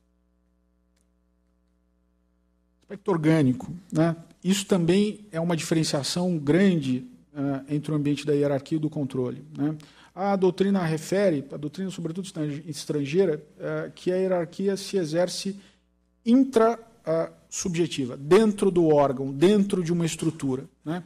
aspecto 2.95 3.11
orgânico. 3.11 3.73
Né? 3.93 4.15
Isso 4.43 4.67
também 4.67 5.21
é 5.33 5.41
uma 5.41 5.57
diferenciação 5.57 6.39
grande 6.39 7.05
uh, 7.33 7.65
entre 7.69 7.91
o 7.91 7.95
ambiente 7.95 8.25
da 8.27 8.33
hierarquia 8.33 8.77
e 8.77 8.81
do 8.81 8.91
controle. 8.91 9.45
Né? 9.57 9.75
A 10.15 10.37
doutrina 10.37 10.85
refere, 10.85 11.45
a 11.51 11.57
doutrina 11.57 11.91
sobretudo 11.91 12.29
estrangeira, 12.67 13.43
uh, 13.59 13.91
que 13.93 14.13
a 14.13 14.17
hierarquia 14.17 14.77
se 14.77 14.97
exerce 14.97 15.59
intra-subjetiva, 16.25 18.17
dentro 18.17 18.71
do 18.71 18.87
órgão, 18.95 19.33
dentro 19.33 19.83
de 19.83 19.93
uma 19.93 20.07
estrutura. 20.07 20.69
Né? 20.85 21.03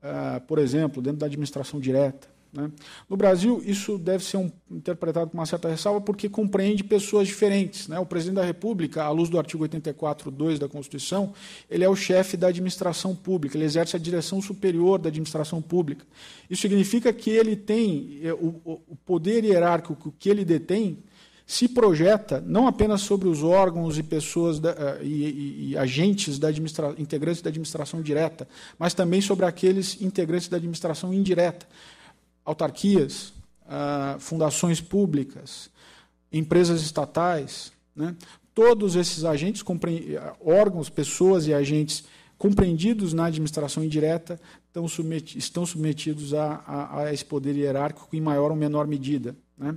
Uh, 0.00 0.40
por 0.42 0.60
exemplo, 0.60 1.02
dentro 1.02 1.18
da 1.18 1.26
administração 1.26 1.80
direta. 1.80 2.28
Né? 2.56 2.70
No 3.08 3.16
Brasil, 3.16 3.62
isso 3.64 3.98
deve 3.98 4.24
ser 4.24 4.38
um, 4.38 4.50
interpretado 4.70 5.30
com 5.30 5.36
uma 5.36 5.44
certa 5.44 5.68
ressalva, 5.68 6.00
porque 6.00 6.28
compreende 6.28 6.82
pessoas 6.82 7.28
diferentes. 7.28 7.86
Né? 7.86 7.98
O 7.98 8.06
presidente 8.06 8.36
da 8.36 8.44
República, 8.44 9.04
à 9.04 9.10
luz 9.10 9.28
do 9.28 9.38
artigo 9.38 9.62
84.2 9.68 10.58
da 10.58 10.68
Constituição, 10.68 11.34
ele 11.70 11.84
é 11.84 11.88
o 11.88 11.94
chefe 11.94 12.36
da 12.36 12.48
administração 12.48 13.14
pública, 13.14 13.56
ele 13.56 13.64
exerce 13.64 13.94
a 13.94 13.98
direção 13.98 14.40
superior 14.40 14.98
da 14.98 15.08
administração 15.08 15.60
pública. 15.60 16.06
Isso 16.48 16.62
significa 16.62 17.12
que 17.12 17.30
ele 17.30 17.54
tem 17.54 18.20
eh, 18.22 18.32
o, 18.32 18.80
o 18.88 18.96
poder 19.04 19.44
hierárquico 19.44 20.14
que 20.18 20.30
ele 20.30 20.44
detém 20.44 20.98
se 21.46 21.68
projeta 21.68 22.42
não 22.44 22.66
apenas 22.66 23.02
sobre 23.02 23.28
os 23.28 23.44
órgãos 23.44 23.96
e 23.98 24.02
pessoas 24.02 24.58
da, 24.58 24.70
eh, 24.70 24.98
e, 25.02 25.06
e, 25.06 25.70
e, 25.70 25.78
agentes 25.78 26.38
da 26.38 26.50
integrantes 26.98 27.42
da 27.42 27.50
administração 27.50 28.02
direta, 28.02 28.48
mas 28.78 28.94
também 28.94 29.20
sobre 29.20 29.44
aqueles 29.44 30.00
integrantes 30.00 30.48
da 30.48 30.56
administração 30.56 31.12
indireta 31.12 31.66
autarquias, 32.46 33.34
ah, 33.68 34.16
fundações 34.20 34.80
públicas, 34.80 35.68
empresas 36.32 36.80
estatais, 36.80 37.72
né? 37.94 38.14
todos 38.54 38.94
esses 38.96 39.24
agentes, 39.24 39.62
órgãos, 40.40 40.88
pessoas 40.88 41.46
e 41.46 41.52
agentes 41.52 42.04
compreendidos 42.38 43.12
na 43.12 43.26
administração 43.26 43.82
indireta 43.82 44.40
estão 45.36 45.66
submetidos 45.66 46.34
a, 46.34 46.62
a, 46.66 47.00
a, 47.00 47.12
esse 47.12 47.24
poder 47.24 47.56
hierárquico 47.56 48.14
em 48.14 48.20
maior 48.20 48.50
ou 48.50 48.56
menor 48.56 48.86
medida. 48.86 49.34
Né? 49.56 49.74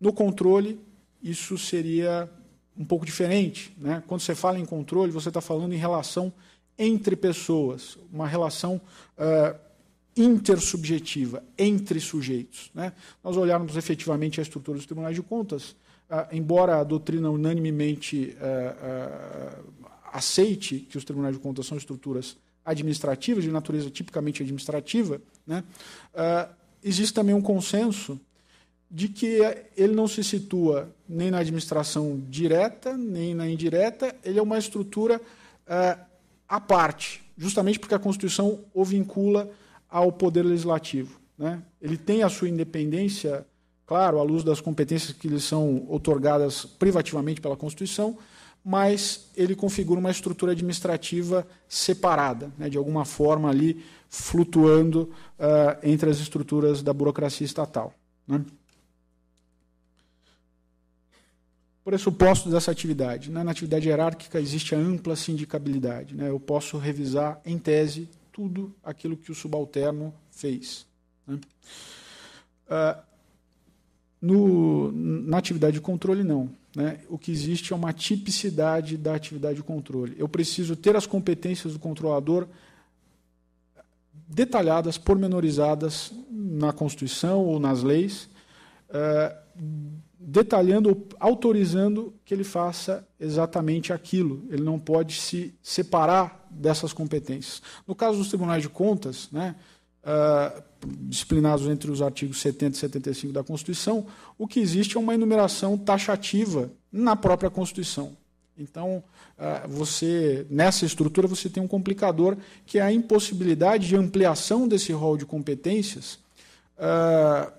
No 0.00 0.12
controle, 0.12 0.78
isso 1.22 1.56
seria 1.56 2.30
um 2.76 2.84
pouco 2.84 3.06
diferente. 3.06 3.74
Né? 3.78 4.02
Quando 4.06 4.20
você 4.20 4.34
fala 4.34 4.58
em 4.58 4.64
controle, 4.64 5.10
você 5.10 5.28
está 5.28 5.40
falando 5.40 5.72
em 5.72 5.78
relação 5.78 6.32
entre 6.78 7.16
pessoas, 7.16 7.98
uma 8.12 8.26
relação 8.26 8.80
uh, 9.16 9.65
intersubjetiva 10.16 11.44
entre 11.58 12.00
sujeitos. 12.00 12.70
Né? 12.74 12.92
Nós 13.22 13.36
olharmos 13.36 13.76
efetivamente 13.76 14.40
a 14.40 14.42
estrutura 14.42 14.78
dos 14.78 14.86
tribunais 14.86 15.14
de 15.14 15.22
contas, 15.22 15.76
ah, 16.08 16.28
embora 16.32 16.80
a 16.80 16.84
doutrina 16.84 17.30
unanimemente 17.30 18.34
ah, 18.40 18.76
ah, 18.82 20.18
aceite 20.18 20.78
que 20.88 20.96
os 20.96 21.04
tribunais 21.04 21.34
de 21.34 21.40
contas 21.40 21.66
são 21.66 21.76
estruturas 21.76 22.36
administrativas, 22.64 23.44
de 23.44 23.50
natureza 23.50 23.90
tipicamente 23.90 24.42
administrativa, 24.42 25.20
né? 25.46 25.62
existe 26.82 27.14
também 27.14 27.32
um 27.32 27.40
consenso 27.40 28.18
de 28.90 29.08
que 29.08 29.38
ele 29.76 29.94
não 29.94 30.08
se 30.08 30.24
situa 30.24 30.92
nem 31.08 31.30
na 31.30 31.38
administração 31.38 32.20
direta, 32.28 32.96
nem 32.96 33.34
na 33.34 33.48
indireta, 33.48 34.16
ele 34.24 34.40
é 34.40 34.42
uma 34.42 34.58
estrutura 34.58 35.20
à 36.48 36.60
parte, 36.60 37.22
justamente 37.38 37.78
porque 37.78 37.94
a 37.94 38.00
Constituição 38.00 38.58
o 38.74 38.84
vincula 38.84 39.48
ao 39.88 40.12
Poder 40.12 40.42
Legislativo. 40.42 41.18
Né? 41.38 41.62
Ele 41.80 41.96
tem 41.96 42.22
a 42.22 42.28
sua 42.28 42.48
independência, 42.48 43.46
claro, 43.86 44.18
à 44.18 44.22
luz 44.22 44.42
das 44.42 44.60
competências 44.60 45.12
que 45.12 45.28
lhe 45.28 45.40
são 45.40 45.86
otorgadas 45.88 46.64
privativamente 46.64 47.40
pela 47.40 47.56
Constituição, 47.56 48.18
mas 48.64 49.28
ele 49.36 49.54
configura 49.54 50.00
uma 50.00 50.10
estrutura 50.10 50.52
administrativa 50.52 51.46
separada, 51.68 52.50
né, 52.58 52.68
de 52.68 52.76
alguma 52.76 53.04
forma 53.04 53.48
ali 53.48 53.84
flutuando 54.08 55.02
uh, 55.38 55.78
entre 55.84 56.10
as 56.10 56.18
estruturas 56.18 56.82
da 56.82 56.92
burocracia 56.92 57.44
estatal. 57.44 57.94
Né? 58.26 58.44
pressupostos 61.86 62.50
dessa 62.50 62.72
atividade. 62.72 63.30
Né? 63.30 63.44
Na 63.44 63.52
atividade 63.52 63.88
hierárquica 63.88 64.40
existe 64.40 64.74
a 64.74 64.78
ampla 64.78 65.14
sindicabilidade. 65.14 66.16
Né? 66.16 66.28
Eu 66.28 66.40
posso 66.40 66.78
revisar, 66.78 67.40
em 67.46 67.56
tese, 67.58 68.08
tudo 68.36 68.70
aquilo 68.84 69.16
que 69.16 69.32
o 69.32 69.34
subalterno 69.34 70.12
fez. 70.30 70.86
Né? 71.26 71.40
Uh, 72.68 73.02
no, 74.20 74.92
na 74.92 75.38
atividade 75.38 75.72
de 75.72 75.80
controle, 75.80 76.22
não. 76.22 76.50
Né? 76.74 77.00
O 77.08 77.16
que 77.16 77.32
existe 77.32 77.72
é 77.72 77.76
uma 77.76 77.94
tipicidade 77.94 78.98
da 78.98 79.14
atividade 79.14 79.56
de 79.56 79.62
controle. 79.62 80.14
Eu 80.18 80.28
preciso 80.28 80.76
ter 80.76 80.94
as 80.94 81.06
competências 81.06 81.72
do 81.72 81.78
controlador 81.78 82.46
detalhadas, 84.28 84.98
pormenorizadas 84.98 86.12
na 86.30 86.74
Constituição 86.74 87.42
ou 87.42 87.58
nas 87.58 87.82
leis, 87.82 88.28
uh, 88.90 89.34
detalhando, 90.18 91.06
autorizando 91.20 92.14
que 92.24 92.32
ele 92.32 92.44
faça 92.44 93.06
exatamente 93.20 93.92
aquilo. 93.92 94.44
Ele 94.50 94.62
não 94.62 94.78
pode 94.78 95.14
se 95.14 95.54
separar 95.62 96.46
dessas 96.50 96.92
competências. 96.92 97.62
No 97.86 97.94
caso 97.94 98.18
dos 98.18 98.28
tribunais 98.28 98.62
de 98.62 98.68
contas, 98.68 99.28
né, 99.30 99.54
uh, 100.02 100.62
disciplinados 101.02 101.66
entre 101.66 101.90
os 101.90 102.00
artigos 102.00 102.40
70 102.40 102.76
e 102.76 102.80
75 102.80 103.32
da 103.32 103.44
Constituição, 103.44 104.06
o 104.38 104.46
que 104.46 104.60
existe 104.60 104.96
é 104.96 105.00
uma 105.00 105.14
enumeração 105.14 105.76
taxativa 105.76 106.70
na 106.90 107.14
própria 107.14 107.50
Constituição. 107.50 108.16
Então, 108.58 109.04
uh, 109.38 109.68
você 109.68 110.46
nessa 110.48 110.86
estrutura 110.86 111.28
você 111.28 111.50
tem 111.50 111.62
um 111.62 111.68
complicador 111.68 112.38
que 112.64 112.78
é 112.78 112.82
a 112.82 112.92
impossibilidade 112.92 113.86
de 113.86 113.96
ampliação 113.96 114.66
desse 114.66 114.92
rol 114.92 115.18
de 115.18 115.26
competências 115.26 116.18
uh, 116.78 117.52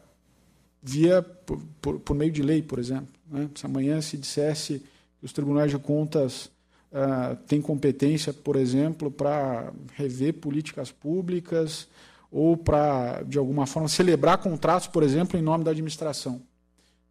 via 0.88 1.22
por, 1.22 1.60
por, 1.82 2.00
por, 2.00 2.16
meio 2.16 2.32
de 2.32 2.42
lei, 2.42 2.62
por 2.62 2.80
exemplo. 2.80 3.10
Né? 3.30 3.50
Se 3.54 3.66
amanhã 3.66 4.02
se 4.02 4.18
dissesse 4.18 4.82
que 5.20 5.26
os 5.26 5.34
tribunais 5.34 5.70
de 5.70 5.78
contas 5.78 6.46
uh, 6.92 7.36
têm 7.46 7.62
competência, 7.62 8.32
por 8.32 8.56
exemplo, 8.56 9.12
para 9.12 9.74
rever 9.96 10.36
políticas 10.36 10.90
públicas 10.90 11.90
ou 12.32 12.56
para, 12.56 13.22
de 13.24 13.38
alguma 13.38 13.66
forma, 13.66 13.90
celebrar 13.90 14.38
contratos, 14.38 14.88
por 14.88 15.04
exemplo, 15.04 15.38
em 15.38 15.42
nome 15.42 15.66
da 15.66 15.72
administração. 15.72 16.42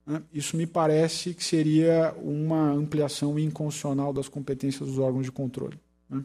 Né? 0.06 0.22
Isso 0.32 0.56
me 0.56 0.66
parece 0.66 1.34
que 1.34 1.44
seria 1.44 2.14
uma 2.22 2.70
ampliação 2.70 3.38
inconstitucional 3.38 4.10
das 4.10 4.28
competências 4.28 4.88
dos 4.88 4.98
órgãos 4.98 5.26
de 5.26 5.32
controle. 5.32 5.78
Né? 6.08 6.24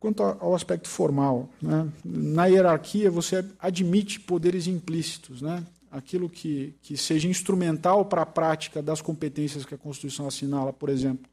Quanto 0.00 0.22
ao 0.22 0.54
aspecto 0.54 0.88
formal, 0.88 1.48
né? 1.60 1.88
na 2.04 2.46
hierarquia 2.46 3.10
você 3.10 3.44
admite 3.58 4.20
poderes 4.20 4.68
implícitos, 4.68 5.42
né? 5.42 5.64
aquilo 5.90 6.28
que, 6.28 6.74
que 6.82 6.96
seja 6.96 7.28
instrumental 7.28 8.04
para 8.04 8.22
a 8.22 8.26
prática 8.26 8.82
das 8.82 9.00
competências 9.00 9.64
que 9.64 9.74
a 9.74 9.78
Constituição 9.78 10.26
assinala, 10.26 10.72
por 10.72 10.88
exemplo, 10.88 11.28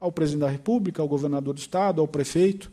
ao 0.00 0.12
presidente 0.12 0.40
da 0.40 0.50
República, 0.50 1.02
ao 1.02 1.08
governador 1.08 1.54
do 1.54 1.58
Estado, 1.58 2.00
ao 2.00 2.08
prefeito, 2.08 2.70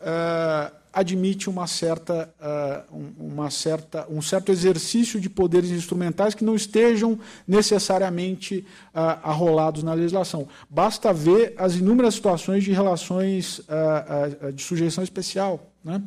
uh, 0.00 0.74
admite 0.92 1.48
uma 1.48 1.66
certa, 1.66 2.32
uh, 2.40 2.96
uma 3.18 3.50
certa, 3.50 4.06
um 4.10 4.22
certo 4.22 4.50
exercício 4.50 5.20
de 5.20 5.28
poderes 5.28 5.70
instrumentais 5.70 6.34
que 6.34 6.44
não 6.44 6.54
estejam 6.54 7.18
necessariamente 7.46 8.58
uh, 8.94 8.98
arrolados 9.22 9.82
na 9.82 9.94
legislação. 9.94 10.48
Basta 10.68 11.12
ver 11.12 11.54
as 11.56 11.76
inúmeras 11.76 12.14
situações 12.14 12.64
de 12.64 12.72
relações 12.72 13.60
uh, 13.60 14.52
de 14.52 14.62
sujeição 14.62 15.04
especial. 15.04 15.72
Né? 15.84 16.02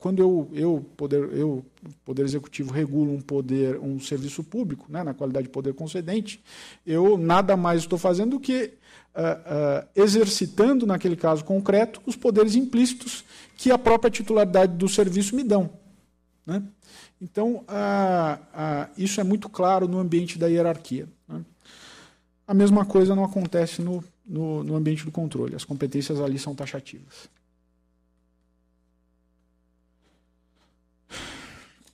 quando 0.00 0.20
eu, 0.20 0.50
eu, 0.52 0.84
poder, 0.96 1.32
eu, 1.32 1.64
poder 2.04 2.24
executivo, 2.24 2.72
regulo 2.72 3.12
um 3.12 3.20
poder, 3.20 3.78
um 3.78 4.00
serviço 4.00 4.42
público, 4.42 4.86
né, 4.88 5.04
na 5.04 5.14
qualidade 5.14 5.46
de 5.46 5.52
poder 5.52 5.72
concedente, 5.74 6.42
eu 6.84 7.16
nada 7.16 7.56
mais 7.56 7.82
estou 7.82 7.96
fazendo 7.96 8.32
do 8.32 8.40
que 8.40 8.72
uh, 9.14 9.86
exercitando, 9.94 10.86
naquele 10.86 11.16
caso 11.16 11.44
concreto, 11.44 12.00
os 12.04 12.16
poderes 12.16 12.54
implícitos 12.54 13.23
que 13.56 13.70
a 13.70 13.78
própria 13.78 14.10
titularidade 14.10 14.76
do 14.76 14.88
serviço 14.88 15.34
me 15.34 15.44
dão. 15.44 15.70
Né? 16.46 16.62
Então, 17.20 17.64
isso 18.96 19.20
é 19.20 19.24
muito 19.24 19.48
claro 19.48 19.88
no 19.88 19.98
ambiente 19.98 20.38
da 20.38 20.46
hierarquia. 20.46 21.08
Né? 21.28 21.44
A 22.46 22.52
mesma 22.52 22.84
coisa 22.84 23.14
não 23.14 23.24
acontece 23.24 23.80
no, 23.80 24.04
no, 24.26 24.62
no 24.62 24.76
ambiente 24.76 25.04
do 25.04 25.12
controle. 25.12 25.56
As 25.56 25.64
competências 25.64 26.20
ali 26.20 26.38
são 26.38 26.54
taxativas. 26.54 27.28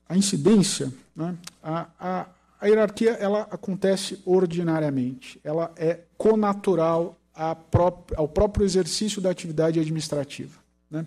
A 0.08 0.16
incidência, 0.16 0.92
né? 1.14 1.36
a, 1.62 1.86
a, 2.00 2.26
a 2.60 2.66
hierarquia 2.66 3.12
ela 3.12 3.42
acontece 3.42 4.20
ordinariamente, 4.24 5.40
ela 5.44 5.72
é 5.76 6.00
conatural 6.18 7.16
ao 7.32 8.28
próprio 8.28 8.64
exercício 8.64 9.22
da 9.22 9.30
atividade 9.30 9.78
administrativa. 9.78 10.58
Né? 10.90 11.06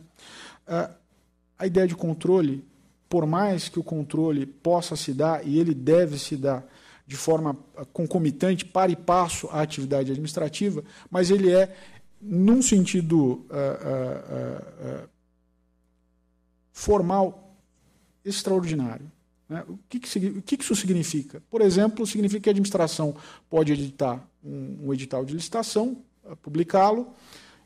A 0.68 1.68
ideia 1.68 1.88
de 1.88 1.96
controle, 1.96 2.66
por 3.10 3.26
mais 3.26 3.70
que 3.70 3.80
o 3.80 3.84
controle 3.84 4.46
possa 4.46 4.96
se 4.96 5.14
dar, 5.14 5.46
e 5.46 5.60
ele 5.60 5.74
deve 5.74 6.18
se 6.18 6.36
dar 6.36 6.66
de 7.06 7.18
forma 7.18 7.58
concomitante, 7.92 8.66
para 8.66 8.92
e 8.92 8.96
passo 8.96 9.48
à 9.52 9.62
atividade 9.62 10.12
administrativa, 10.12 10.84
mas 11.10 11.30
ele 11.30 11.52
é, 11.52 11.76
num 12.22 12.62
sentido 12.62 13.18
uh, 13.20 13.36
uh, 13.36 15.04
uh, 15.04 15.10
formal, 16.72 17.56
extraordinário. 18.24 19.12
Né? 19.48 19.64
O, 19.68 19.78
que, 19.90 20.00
que, 20.00 20.28
o 20.28 20.42
que, 20.42 20.56
isso 20.56 20.76
significa? 20.76 21.42
Por 21.50 21.62
exemplo, 21.62 22.08
significa 22.08 22.42
que 22.42 22.50
a 22.50 22.52
administração 22.52 23.16
pode 23.50 23.74
editar 23.74 24.26
um, 24.44 24.88
um 24.88 24.94
edital 24.94 25.26
de 25.26 25.34
licitação, 25.34 25.98
eh, 26.26 26.36
publicá-lo 26.42 27.14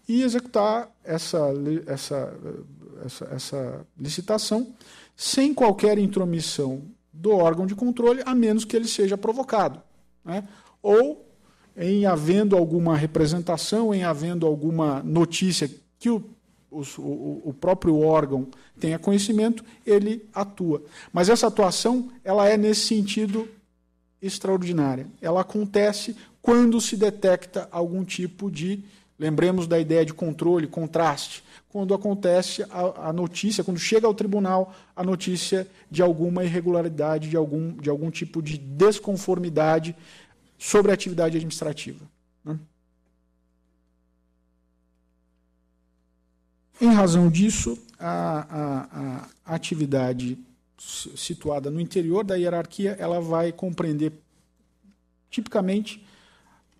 e 0.07 0.23
executar 0.23 0.91
essa, 1.03 1.39
essa, 1.86 2.33
essa, 3.05 3.25
essa 3.25 3.88
licitação 3.97 4.73
sem 5.15 5.53
qualquer 5.53 5.97
intromissão 5.97 6.81
do 7.12 7.31
órgão 7.31 7.65
de 7.65 7.75
controle, 7.75 8.21
a 8.25 8.36
menos 8.36 8.63
que 8.63 8.75
ele 8.75 8.88
seja 8.88 9.17
provocado. 9.17 9.81
Né? 10.23 10.47
Ou 10.81 11.25
em 11.75 12.05
havendo 12.05 12.55
alguma 12.55 12.95
representação, 12.95 13.93
em 13.93 14.03
havendo 14.03 14.45
alguma 14.45 15.01
notícia 15.03 15.69
que 15.99 16.10
o 16.10 16.23
o, 16.69 17.41
o, 17.45 17.53
próprio 17.53 17.99
órgão 17.99 18.47
tenha 18.79 18.99
conhecimento, 18.99 19.63
ele 19.86 20.27
atua. 20.33 20.83
Mas 21.12 21.29
essa 21.29 21.47
atuação 21.47 22.10
ela 22.23 22.47
é 22.47 22.57
nesse 22.57 22.81
sentido 22.81 23.47
extraordinária. 24.21 25.07
Ela 25.21 25.41
acontece 25.41 26.15
quando 26.41 26.79
se 26.81 26.95
detecta 26.95 27.67
algum 27.71 28.03
tipo 28.03 28.51
de, 28.51 28.83
lembremos 29.17 29.67
da 29.67 29.79
ideia 29.79 30.05
de 30.05 30.13
controle, 30.13 30.67
contraste, 30.67 31.43
quando 31.69 31.93
acontece 31.93 32.63
a, 32.69 33.10
a 33.10 33.13
notícia, 33.13 33.63
quando 33.63 33.80
chega 33.80 34.08
ao 34.08 34.13
tribunal 34.13 34.73
a 34.95 35.03
notícia 35.03 35.67
de 35.91 36.01
alguma 36.01 36.43
irregularidade, 36.43 37.30
de 37.30 37.38
algum, 37.38 37.73
de 37.73 37.89
algum 37.89 38.10
tipo 38.10 38.41
de 38.41 38.58
desconformidade 38.58 39.95
sobre 40.58 40.91
a 40.91 40.93
atividade 40.93 41.36
administrativa. 41.36 42.06
Né? 42.43 42.58
Em 46.80 46.93
razão 46.93 47.30
disso, 47.30 47.77
a, 47.99 48.47
a, 48.49 49.19
a, 49.45 49.56
atividade 49.56 50.38
situada 50.77 51.71
no 51.71 51.82
interior 51.82 52.23
da 52.23 52.36
hierarquia 52.36 52.95
ela 52.99 53.19
vai 53.19 53.51
compreender 53.51 54.13
tipicamente 55.30 56.06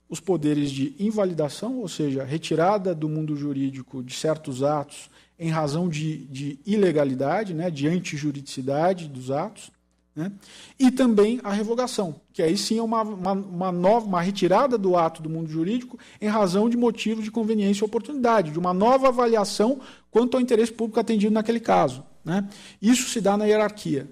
os 0.10 0.20
poderes 0.20 0.72
de 0.72 0.96
invalidação, 1.00 1.80
ou 1.80 1.88
seja, 1.88 2.24
retirada 2.24 2.96
do 2.96 3.10
mundo 3.10 3.36
jurídico 3.36 4.04
de 4.04 4.13
certos 4.13 4.63
atos 4.63 5.10
em 5.39 5.50
razão 5.50 5.88
de, 5.88 6.26
de 6.26 6.60
ilegalidade, 6.65 7.54
né, 7.54 7.70
de 7.70 7.88
antijuridicidade 7.88 9.08
dos 9.08 9.30
atos, 9.30 9.72
né? 10.17 10.32
E 10.80 10.89
também 10.89 11.39
a 11.43 11.52
revogação, 11.52 12.20
que 12.34 12.41
aí 12.41 12.58
sim 12.58 12.80
é 12.80 12.82
uma, 12.82 13.04
uma, 13.04 13.34
uma, 13.34 13.72
nova, 13.72 14.08
uma 14.08 14.20
retirada 14.20 14.76
do 14.76 14.98
ato 14.98 15.22
do 15.22 15.30
mundo 15.30 15.48
jurídico 15.48 16.00
em 16.20 16.28
razão 16.28 16.67
de 16.67 16.76
motivos 16.76 17.24
de 17.24 17.30
conveniência 17.30 17.84
e 17.84 17.86
oportunidade, 17.86 18.50
de 18.50 18.58
uma 18.58 18.74
nova 18.74 19.10
avaliação 19.10 19.80
quanto 20.10 20.36
ao 20.36 20.41
interesse 20.41 20.72
público 20.72 21.00
atendido 21.00 21.32
naquele 21.32 21.60
caso. 21.60 22.04
Né? 22.26 22.50
Isso 22.82 23.10
se 23.10 23.22
dá 23.22 23.38
na 23.38 23.46
hierarquia. 23.46 24.10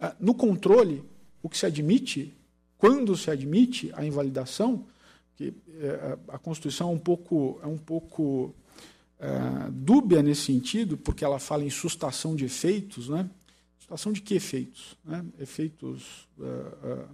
Ah, 0.00 0.14
no 0.20 0.32
controle, 0.32 1.02
o 1.42 1.48
que 1.48 1.58
se 1.58 1.66
admite, 1.66 2.32
quando 2.78 3.16
se 3.16 3.28
admite 3.28 3.90
a 3.96 4.04
invalidação, 4.04 4.84
que 5.38 5.54
eh, 5.80 6.18
a 6.26 6.36
Constituição 6.36 6.90
é 6.90 6.92
um 6.92 6.98
pouco, 6.98 7.60
é 7.62 7.66
um 7.68 7.78
pouco 7.78 8.52
é, 9.20 9.70
dúbia 9.70 10.20
nesse 10.20 10.42
sentido, 10.42 10.96
porque 10.96 11.24
ela 11.24 11.38
fala 11.38 11.64
em 11.64 11.70
sustação 11.70 12.34
de 12.34 12.44
efeitos, 12.44 13.08
né? 13.08 13.30
Situação 13.78 14.12
de 14.12 14.20
que 14.20 14.34
efeitos? 14.34 14.96
Né? 15.04 15.24
Efeitos 15.40 16.28
uh, 16.38 16.44
uh, 16.44 17.08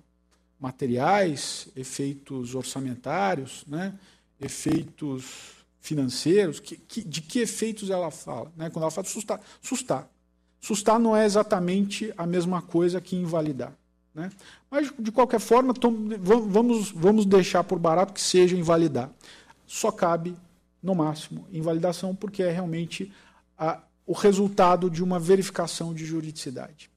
materiais, 0.58 1.68
efeitos 1.76 2.54
orçamentários, 2.54 3.64
né? 3.66 3.96
efeitos 4.40 5.24
financeiros. 5.80 6.58
Que, 6.58 6.76
que, 6.76 7.04
de 7.04 7.20
que 7.22 7.38
efeitos 7.38 7.90
ela 7.90 8.10
fala? 8.10 8.50
Né? 8.56 8.70
Quando 8.70 8.82
ela 8.82 8.90
fala 8.90 9.06
sustar. 9.06 9.40
Sustar. 9.62 10.08
Sustar 10.60 10.98
não 10.98 11.16
é 11.16 11.24
exatamente 11.24 12.12
a 12.16 12.26
mesma 12.26 12.60
coisa 12.60 13.00
que 13.00 13.14
invalidar. 13.14 13.72
Né? 14.14 14.30
Mas, 14.70 14.92
de 14.98 15.10
qualquer 15.10 15.40
forma, 15.40 15.74
vamos, 16.20 16.90
vamos 16.92 17.26
deixar 17.26 17.64
por 17.64 17.78
barato 17.78 18.12
que 18.12 18.20
seja 18.20 18.56
invalidar. 18.56 19.10
Só 19.66 19.90
cabe, 19.90 20.36
no 20.82 20.94
máximo, 20.94 21.46
invalidação, 21.50 22.14
porque 22.14 22.42
é 22.42 22.50
realmente 22.50 23.12
a, 23.58 23.82
o 24.06 24.12
resultado 24.12 24.88
de 24.88 25.02
uma 25.02 25.18
verificação 25.18 25.92
de 25.92 26.04
juridicidade. 26.04 26.90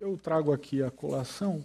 Eu 0.00 0.16
trago 0.16 0.52
aqui 0.52 0.82
a 0.82 0.90
colação 0.90 1.64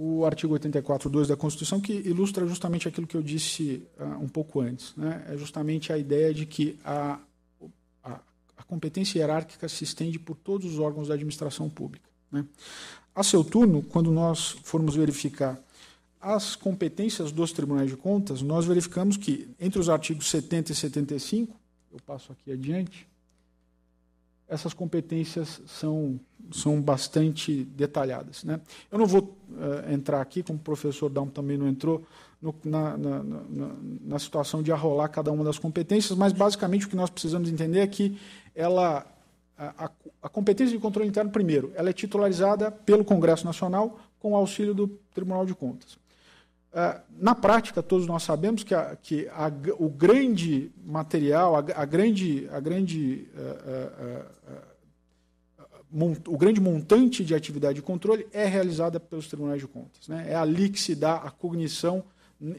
o 0.00 0.24
artigo 0.24 0.54
84.2 0.56 1.26
da 1.26 1.36
Constituição, 1.36 1.80
que 1.80 1.92
ilustra 1.92 2.46
justamente 2.46 2.86
aquilo 2.86 3.04
que 3.04 3.16
eu 3.16 3.22
disse 3.22 3.82
uh, 3.98 4.22
um 4.22 4.28
pouco 4.28 4.60
antes. 4.60 4.94
Né? 4.96 5.26
É 5.28 5.36
justamente 5.36 5.92
a 5.92 5.98
ideia 5.98 6.32
de 6.32 6.46
que 6.46 6.78
a, 6.84 7.18
a, 8.58 8.62
competência 8.64 9.18
hierárquica 9.18 9.68
se 9.68 9.84
estende 9.84 10.18
por 10.18 10.36
todos 10.36 10.72
os 10.72 10.78
órgãos 10.78 11.08
da 11.08 11.14
administração 11.14 11.70
pública. 11.70 12.08
Né? 12.30 12.44
A 13.14 13.22
seu 13.22 13.42
turno, 13.42 13.82
quando 13.82 14.10
nós 14.10 14.50
formos 14.64 14.94
verificar 14.94 15.58
as 16.20 16.56
competências 16.56 17.30
dos 17.30 17.52
tribunais 17.52 17.88
de 17.88 17.96
contas, 17.96 18.42
nós 18.42 18.66
verificamos 18.66 19.16
que, 19.16 19.48
entre 19.58 19.78
os 19.78 19.88
artigos 19.88 20.28
70 20.28 20.72
e 20.72 20.74
75, 20.74 21.56
eu 21.92 22.00
passo 22.04 22.32
aqui 22.32 22.52
adiante, 22.52 23.06
essas 24.48 24.72
competências 24.72 25.60
são, 25.66 26.18
são 26.50 26.80
bastante 26.80 27.64
detalhadas. 27.64 28.42
Né? 28.44 28.60
Eu 28.90 28.98
não 28.98 29.06
vou 29.06 29.36
uh, 29.50 29.92
entrar 29.92 30.20
aqui, 30.20 30.42
como 30.42 30.58
o 30.58 30.62
professor 30.62 31.10
Dalmo 31.10 31.30
também 31.30 31.58
não 31.58 31.68
entrou, 31.68 32.04
no, 32.40 32.54
na, 32.64 32.96
na, 32.96 33.22
na, 33.22 33.70
na, 34.00 34.18
situação 34.18 34.62
de 34.62 34.70
arrolar 34.70 35.10
cada 35.10 35.32
uma 35.32 35.42
das 35.42 35.58
competências, 35.58 36.16
mas 36.16 36.32
basicamente 36.32 36.86
o 36.86 36.88
que 36.88 36.94
nós 36.94 37.10
precisamos 37.10 37.50
entender 37.50 37.80
é 37.80 37.86
que 37.86 38.16
ela, 38.58 39.06
a, 39.56 39.88
a 40.20 40.28
competência 40.28 40.76
de 40.76 40.82
controle 40.82 41.08
interno, 41.08 41.30
primeiro, 41.30 41.72
ela 41.76 41.90
é 41.90 41.92
titularizada 41.92 42.72
pelo 42.72 43.04
Congresso 43.04 43.44
Nacional 43.44 44.00
com 44.18 44.34
auxílio 44.34 44.74
do 44.74 44.88
Tribunal 45.14 45.46
de 45.46 45.54
Contas. 45.54 45.94
Uh, 45.94 47.00
na 47.16 47.36
prática, 47.36 47.82
todos 47.82 48.06
nós 48.08 48.24
sabemos 48.24 48.64
que, 48.64 48.74
a, 48.74 48.96
que 48.96 49.28
o 49.78 49.88
grande 49.88 50.72
material, 50.84 51.54
a, 51.56 51.84
grande, 51.84 52.48
a 52.50 52.58
grande, 52.58 53.28
uh, 53.32 54.52
uh, 54.52 54.60
mont, 55.88 56.20
o 56.26 56.36
grande 56.36 56.60
montante 56.60 57.24
de 57.24 57.34
atividade 57.34 57.76
de 57.76 57.82
controle 57.82 58.26
é 58.32 58.44
realizada 58.44 58.98
pelos 58.98 59.28
tribunais 59.28 59.60
de 59.60 59.68
contas. 59.68 60.08
Né? 60.08 60.26
É 60.30 60.34
ali 60.34 60.68
que 60.68 60.80
se 60.80 60.96
dá 60.96 61.14
a 61.14 61.30
cognição 61.30 62.04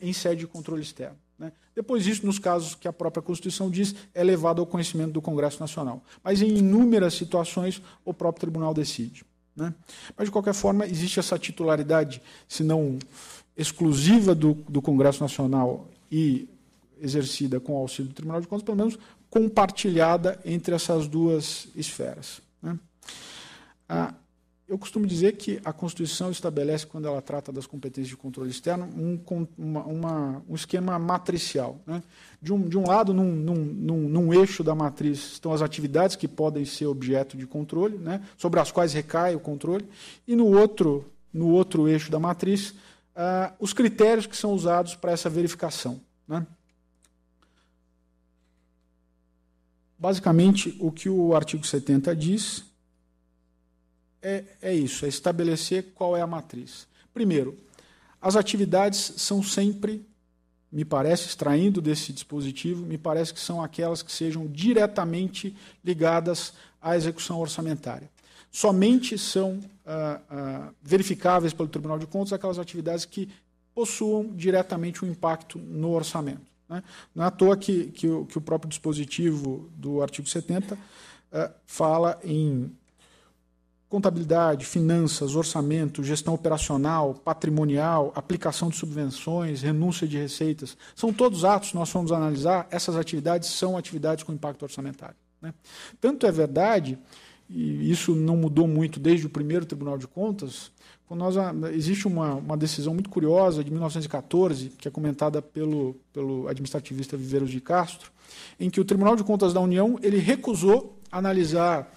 em 0.01 0.13
sede 0.13 0.41
de 0.41 0.47
controle 0.47 0.81
externo. 0.81 1.17
Né? 1.39 1.53
Depois 1.73 2.03
disso, 2.03 2.25
nos 2.25 2.37
casos 2.37 2.75
que 2.75 2.87
a 2.87 2.93
própria 2.93 3.23
Constituição 3.23 3.71
diz, 3.71 3.95
é 4.13 4.23
levado 4.23 4.59
ao 4.59 4.67
conhecimento 4.67 5.13
do 5.13 5.21
Congresso 5.21 5.59
Nacional. 5.59 6.03
Mas 6.21 6.41
em 6.41 6.57
inúmeras 6.57 7.13
situações, 7.13 7.81
o 8.03 8.13
próprio 8.13 8.41
tribunal 8.41 8.73
decide. 8.73 9.25
Né? 9.55 9.73
Mas, 10.17 10.27
de 10.27 10.31
qualquer 10.31 10.53
forma, 10.53 10.85
existe 10.85 11.19
essa 11.19 11.39
titularidade, 11.39 12.21
se 12.47 12.63
não 12.63 12.99
exclusiva 13.55 14.35
do, 14.35 14.53
do 14.53 14.81
Congresso 14.81 15.21
Nacional 15.21 15.87
e 16.11 16.49
exercida 17.01 17.59
com 17.59 17.73
o 17.73 17.77
auxílio 17.77 18.11
do 18.11 18.15
Tribunal 18.15 18.41
de 18.41 18.47
Contas, 18.47 18.65
pelo 18.65 18.77
menos 18.77 18.99
compartilhada 19.29 20.39
entre 20.43 20.75
essas 20.75 21.07
duas 21.07 21.67
esferas. 21.75 22.41
Né? 22.61 22.77
Ah, 23.87 24.13
eu 24.69 24.77
costumo 24.77 25.07
dizer 25.07 25.35
que 25.35 25.59
a 25.65 25.73
Constituição 25.73 26.29
estabelece, 26.29 26.85
quando 26.85 27.07
ela 27.07 27.21
trata 27.23 27.51
das 27.51 27.65
competências 27.65 28.07
de 28.07 28.15
controle 28.15 28.51
externo, 28.51 28.85
um, 28.95 29.19
uma, 29.57 29.83
uma, 29.83 30.43
um 30.47 30.53
esquema 30.53 30.99
matricial. 30.99 31.81
Né? 31.87 32.03
De, 32.39 32.53
um, 32.53 32.69
de 32.69 32.77
um 32.77 32.85
lado, 32.85 33.11
num, 33.11 33.35
num, 33.35 33.55
num, 33.55 34.09
num, 34.09 34.33
eixo 34.33 34.63
da 34.63 34.75
matriz, 34.75 35.33
estão 35.33 35.51
as 35.51 35.63
atividades 35.63 36.15
que 36.15 36.27
podem 36.27 36.65
ser 36.65 36.85
objeto 36.85 37.35
de 37.35 37.47
controle, 37.47 37.97
né? 37.97 38.21
sobre 38.37 38.59
as 38.59 38.71
quais 38.71 38.93
recai 38.93 39.35
o 39.35 39.39
controle, 39.39 39.89
e 40.27 40.35
no 40.35 40.45
outro, 40.45 41.03
no 41.33 41.49
outro 41.49 41.87
eixo 41.87 42.11
da 42.11 42.19
matriz 42.19 42.69
uh, 42.69 43.51
os 43.59 43.73
critérios 43.73 44.27
que 44.27 44.37
são 44.37 44.53
usados 44.53 44.93
para 44.93 45.11
essa 45.11 45.31
verificação. 45.31 45.99
Né? 46.27 46.45
Basicamente, 49.97 50.77
o 50.79 50.91
que 50.91 51.09
o 51.09 51.35
artigo 51.35 51.65
70 51.65 52.15
diz 52.15 52.68
é, 54.21 54.43
é 54.61 54.73
isso: 54.73 55.05
é 55.05 55.09
estabelecer 55.09 55.91
qual 55.93 56.15
é 56.15 56.21
a 56.21 56.27
matriz. 56.27 56.87
Primeiro, 57.13 57.57
as 58.21 58.35
atividades 58.35 59.13
são 59.17 59.41
sempre, 59.41 60.05
me 60.71 60.85
parece, 60.85 61.27
extraindo 61.27 61.81
desse 61.81 62.13
dispositivo, 62.13 62.85
me 62.85 62.97
parece 62.97 63.33
que 63.33 63.39
são 63.39 63.63
aquelas 63.63 64.01
que 64.01 64.11
sejam 64.11 64.47
diretamente 64.47 65.55
ligadas 65.83 66.53
à 66.81 66.95
execução 66.95 67.39
orçamentária 67.39 68.09
somente 68.51 69.17
são 69.17 69.59
ah, 69.85 70.19
ah, 70.29 70.69
verificáveis 70.81 71.53
pelo 71.53 71.69
Tribunal 71.69 71.99
de 71.99 72.07
Contas 72.07 72.33
aquelas 72.33 72.59
atividades 72.59 73.05
que 73.05 73.29
possuam 73.73 74.33
diretamente 74.35 75.05
um 75.05 75.07
impacto 75.07 75.59
no 75.59 75.91
orçamento. 75.91 76.41
Né? 76.67 76.83
Não 77.13 77.23
é 77.23 77.27
à 77.27 77.31
toa 77.31 77.55
que, 77.55 77.85
que, 77.91 78.07
o, 78.07 78.25
que 78.25 78.37
o 78.37 78.41
próprio 78.41 78.69
dispositivo 78.69 79.69
do 79.75 80.01
artigo 80.01 80.27
70 80.27 80.77
ah, 81.31 81.51
fala 81.65 82.19
em 82.23 82.71
contabilidade, 83.89 84.65
finanças, 84.65 85.35
orçamento, 85.35 86.03
gestão 86.03 86.35
operacional, 86.35 87.15
patrimonial, 87.15 88.13
aplicação 88.15 88.69
de 88.69 88.75
subvenções, 88.75 89.63
renúncia 89.63 90.07
de 90.07 90.17
receitas. 90.17 90.77
São 90.95 91.11
todos 91.11 91.43
atos, 91.43 91.73
nós 91.73 91.91
vamos 91.91 92.11
analisar, 92.11 92.67
essas 92.69 92.95
atividades 92.95 93.49
são 93.49 93.75
atividades 93.75 94.23
com 94.23 94.31
impacto 94.31 94.63
orçamentário. 94.63 95.15
Né? 95.41 95.53
Tanto 95.99 96.27
é 96.27 96.31
verdade 96.31 96.99
e 97.49 97.89
isso 97.89 98.13
não 98.13 98.37
mudou 98.37 98.67
muito 98.67 98.99
desde 98.99 99.25
o 99.25 99.29
primeiro 99.29 99.65
Tribunal 99.65 99.97
de 99.97 100.07
Contas, 100.07 100.71
nós, 101.15 101.35
existe 101.73 102.07
uma, 102.07 102.35
uma 102.35 102.55
decisão 102.55 102.93
muito 102.93 103.09
curiosa 103.09 103.63
de 103.63 103.71
1914, 103.71 104.69
que 104.77 104.87
é 104.87 104.91
comentada 104.91 105.41
pelo, 105.41 105.95
pelo 106.13 106.47
administrativista 106.47 107.17
Viveiros 107.17 107.49
de 107.49 107.59
Castro, 107.59 108.11
em 108.59 108.69
que 108.69 108.79
o 108.79 108.85
Tribunal 108.85 109.15
de 109.15 109.23
Contas 109.23 109.51
da 109.51 109.59
União 109.59 109.97
ele 110.03 110.19
recusou 110.19 110.99
analisar, 111.11 111.91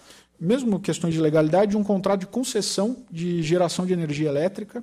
mesmo 0.45 0.81
questões 0.81 1.15
de 1.15 1.21
legalidade, 1.21 1.77
um 1.77 1.85
contrato 1.85 2.21
de 2.21 2.27
concessão 2.27 3.05
de 3.11 3.43
geração 3.43 3.87
de 3.87 3.93
energia 3.93 4.29
elétrica, 4.29 4.83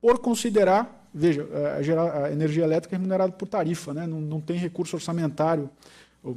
por 0.00 0.18
considerar, 0.18 1.08
veja, 1.12 1.46
a, 1.52 2.26
a 2.26 2.32
energia 2.32 2.64
elétrica 2.64 2.94
é 2.94 2.98
remunerada 2.98 3.32
por 3.32 3.46
tarifa, 3.46 3.92
né? 3.92 4.06
não, 4.06 4.20
não 4.20 4.40
tem 4.40 4.56
recurso 4.56 4.96
orçamentário 4.96 5.70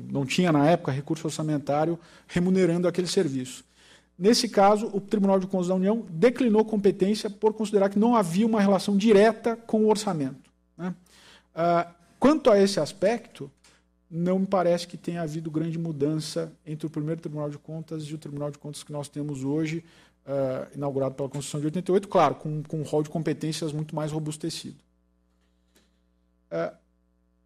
não 0.10 0.26
tinha 0.26 0.52
na 0.52 0.68
época 0.68 0.92
recurso 0.92 1.28
orçamentário 1.28 1.98
remunerando 2.28 2.88
aquele 2.88 3.08
serviço. 3.08 3.64
Nesse 4.18 4.50
caso, 4.50 4.90
o 4.94 5.00
Tribunal 5.00 5.40
de 5.40 5.48
Contas 5.48 5.68
da 5.68 5.76
União 5.76 6.06
declinou 6.10 6.66
competência 6.66 7.30
por 7.30 7.54
considerar 7.54 7.90
que 7.90 7.98
não 7.98 8.16
havia 8.16 8.46
uma 8.46 8.60
relação 8.60 8.98
direta 8.98 9.56
com 9.56 9.86
o 9.86 9.90
orçamento. 9.90 10.50
Né? 10.78 10.94
Ah, 11.56 11.88
quanto 12.20 12.52
a 12.52 12.62
esse 12.62 12.80
aspecto, 12.80 13.50
não 14.10 14.40
me 14.40 14.48
parece 14.48 14.88
que 14.88 14.98
tenha 14.98 15.22
havido 15.22 15.52
grande 15.52 15.78
mudança 15.78 16.52
entre 16.66 16.88
o 16.88 16.90
primeiro 16.90 17.22
Tribunal 17.22 17.50
de 17.50 17.58
Contas 17.58 18.04
e 18.04 18.16
o 18.16 18.18
Tribunal 18.18 18.50
de 18.50 18.58
Contas 18.58 18.84
que 18.84 18.92
nós 18.92 19.08
temos 19.08 19.44
hoje, 19.44 19.84
ah, 20.26 20.68
inaugurado 20.76 21.16
pela 21.16 21.30
Constituição 21.30 21.60
de 21.60 21.68
88, 21.68 22.08
claro, 22.08 22.36
com, 22.36 22.64
com 22.64 22.80
um 22.80 22.84
rol 22.84 23.04
de 23.04 23.10
competências 23.10 23.72
muito 23.72 23.96
mais 23.96 24.12
robustecido. 24.12 24.78
Ah, 26.50 26.74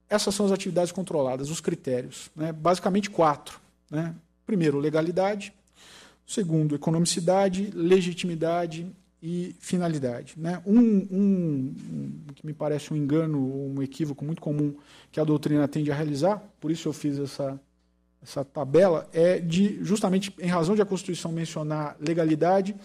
essas 0.10 0.34
são 0.36 0.46
as 0.46 0.52
atividades 0.52 0.92
controladas, 0.92 1.50
os 1.50 1.60
critérios. 1.60 2.30
Né? 2.36 2.54
Basicamente 2.54 3.10
quatro. 3.10 3.60
Né? 3.90 4.16
Primeiro, 4.46 4.80
legalidade. 4.80 5.54
Segundo, 6.26 6.76
economicidade, 6.76 7.72
legitimidade 7.74 8.90
e 9.26 9.56
finalidade. 9.58 10.34
Né? 10.38 10.62
Um, 10.66 10.80
um, 10.80 11.76
que 12.36 12.46
me 12.46 12.54
parece 12.54 12.94
um 12.94 12.98
engano, 12.98 13.40
um 13.40 13.82
equívoco 13.82 14.26
muito 14.26 14.42
comum 14.42 14.76
que 15.14 15.20
a 15.20 15.24
doutrina 15.24 15.66
tende 15.66 15.90
a 15.90 15.96
realizar, 15.96 16.44
por 16.60 16.70
isso 16.70 16.90
eu 16.90 16.94
fiz 16.94 17.18
essa, 17.18 17.58
essa 18.22 18.44
tabela, 18.44 19.10
é 19.14 19.40
de, 19.40 19.82
justamente 19.82 20.36
em 20.38 20.48
razão 20.48 20.76
de 20.76 20.82
a 20.82 20.86
Constituição 20.86 21.32
mencionar 21.32 21.96
legalidade, 22.02 22.76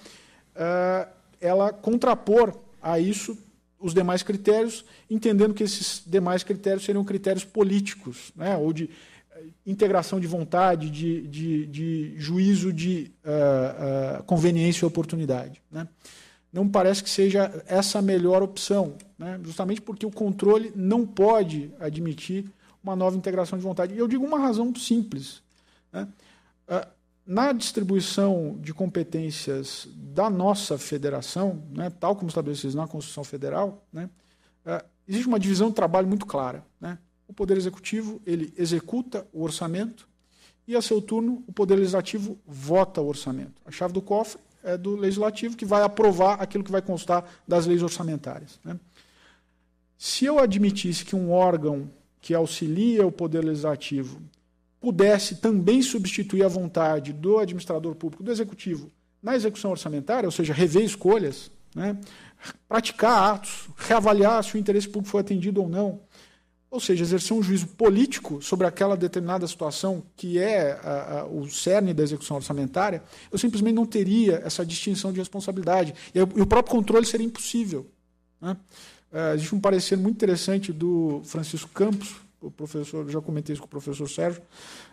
uh, 0.54 1.10
ela 1.40 1.72
contrapor 1.72 2.56
a 2.80 3.00
isso 3.00 3.36
os 3.80 3.92
demais 3.92 4.22
critérios, 4.22 4.84
entendendo 5.10 5.54
que 5.54 5.64
esses 5.64 6.04
demais 6.06 6.44
critérios 6.44 6.84
seriam 6.84 7.04
critérios 7.04 7.44
políticos, 7.44 8.32
né, 8.36 8.56
ou 8.56 8.72
de 8.72 8.90
eh, 9.32 9.42
integração 9.66 10.18
de 10.18 10.26
vontade, 10.26 10.90
de, 10.90 11.26
de, 11.28 11.66
de 11.66 12.14
juízo 12.16 12.72
de 12.72 13.12
uh, 13.24 14.20
uh, 14.20 14.24
conveniência 14.24 14.84
e 14.84 14.86
oportunidade. 14.86 15.62
Né. 15.70 15.86
Não 16.52 16.68
parece 16.68 17.02
que 17.02 17.10
seja 17.10 17.62
essa 17.66 17.98
a 17.98 18.02
melhor 18.02 18.42
opção, 18.42 18.94
né, 19.18 19.38
justamente 19.42 19.80
porque 19.80 20.06
o 20.06 20.10
controle 20.10 20.72
não 20.74 21.06
pode 21.06 21.70
admitir 21.78 22.50
uma 22.82 22.96
nova 22.96 23.16
integração 23.16 23.58
de 23.58 23.64
vontade. 23.64 23.94
E 23.94 23.98
eu 23.98 24.08
digo 24.08 24.24
uma 24.24 24.38
razão 24.38 24.74
simples. 24.74 25.42
Né, 25.92 26.08
uh, 26.68 26.98
na 27.26 27.52
distribuição 27.52 28.56
de 28.58 28.72
competências 28.72 29.86
da 29.94 30.30
nossa 30.30 30.78
federação, 30.78 31.62
né, 31.70 31.90
tal 31.90 32.16
como 32.16 32.28
estabelecido 32.28 32.74
na 32.74 32.88
Constituição 32.88 33.22
Federal, 33.22 33.84
né, 33.92 34.08
é, 34.64 34.84
existe 35.06 35.26
uma 35.26 35.38
divisão 35.38 35.68
de 35.68 35.74
trabalho 35.74 36.08
muito 36.08 36.26
clara. 36.26 36.64
Né? 36.80 36.98
O 37.26 37.32
Poder 37.32 37.56
Executivo 37.56 38.20
ele 38.26 38.52
executa 38.56 39.26
o 39.32 39.42
orçamento 39.42 40.08
e, 40.66 40.76
a 40.76 40.82
seu 40.82 41.00
turno, 41.00 41.42
o 41.46 41.52
Poder 41.52 41.76
Legislativo 41.76 42.38
vota 42.46 43.00
o 43.00 43.06
orçamento. 43.06 43.60
A 43.64 43.70
chave 43.70 43.92
do 43.92 44.02
cofre 44.02 44.40
é 44.62 44.76
do 44.76 44.96
Legislativo, 44.96 45.56
que 45.56 45.64
vai 45.64 45.82
aprovar 45.82 46.40
aquilo 46.42 46.64
que 46.64 46.72
vai 46.72 46.82
constar 46.82 47.24
das 47.46 47.66
leis 47.66 47.82
orçamentárias. 47.82 48.58
Né? 48.64 48.78
Se 49.96 50.24
eu 50.24 50.38
admitisse 50.38 51.04
que 51.04 51.16
um 51.16 51.30
órgão 51.30 51.90
que 52.20 52.34
auxilia 52.34 53.06
o 53.06 53.12
Poder 53.12 53.44
Legislativo 53.44 54.20
pudesse 54.80 55.36
também 55.36 55.82
substituir 55.82 56.44
a 56.44 56.48
vontade 56.48 57.12
do 57.12 57.38
administrador 57.38 57.94
público, 57.94 58.22
do 58.22 58.30
Executivo, 58.30 58.90
na 59.22 59.34
execução 59.34 59.70
orçamentária, 59.70 60.26
ou 60.26 60.30
seja, 60.30 60.52
rever 60.52 60.84
escolhas, 60.84 61.50
né? 61.74 61.98
praticar 62.68 63.34
atos, 63.34 63.68
reavaliar 63.76 64.42
se 64.44 64.54
o 64.54 64.58
interesse 64.58 64.88
público 64.88 65.10
foi 65.10 65.20
atendido 65.20 65.60
ou 65.60 65.68
não, 65.68 66.00
ou 66.70 66.78
seja, 66.78 67.02
exercer 67.02 67.34
um 67.34 67.42
juízo 67.42 67.66
político 67.68 68.42
sobre 68.42 68.66
aquela 68.66 68.96
determinada 68.96 69.46
situação 69.46 70.02
que 70.16 70.38
é 70.38 70.72
a, 70.82 71.20
a, 71.20 71.26
o 71.26 71.48
cerne 71.48 71.94
da 71.94 72.02
execução 72.02 72.36
orçamentária, 72.36 73.02
eu 73.32 73.38
simplesmente 73.38 73.74
não 73.74 73.86
teria 73.86 74.42
essa 74.44 74.64
distinção 74.66 75.12
de 75.12 75.18
responsabilidade. 75.18 75.94
E, 76.14 76.20
o 76.20 76.46
próprio 76.46 76.76
controle 76.76 77.06
seria 77.06 77.26
impossível. 77.26 77.86
Né? 78.40 78.56
Uh, 79.10 79.34
existe 79.34 79.54
um 79.54 79.60
parecer 79.60 79.96
muito 79.96 80.16
interessante 80.16 80.72
do 80.72 81.22
Francisco 81.24 81.70
Campos, 81.70 82.16
o 82.40 82.50
professor, 82.50 83.08
já 83.10 83.20
comentei 83.20 83.54
isso 83.54 83.62
com 83.62 83.66
o 83.66 83.70
professor 83.70 84.08
Sérgio, 84.08 84.42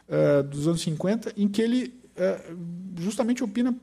uh, 0.07 0.43
dos 0.43 0.67
anos 0.67 0.81
50, 0.81 1.33
em 1.35 1.47
que 1.47 1.61
ele 1.61 1.93
uh, 2.15 2.57
justamente 3.01 3.43
opina 3.43 3.75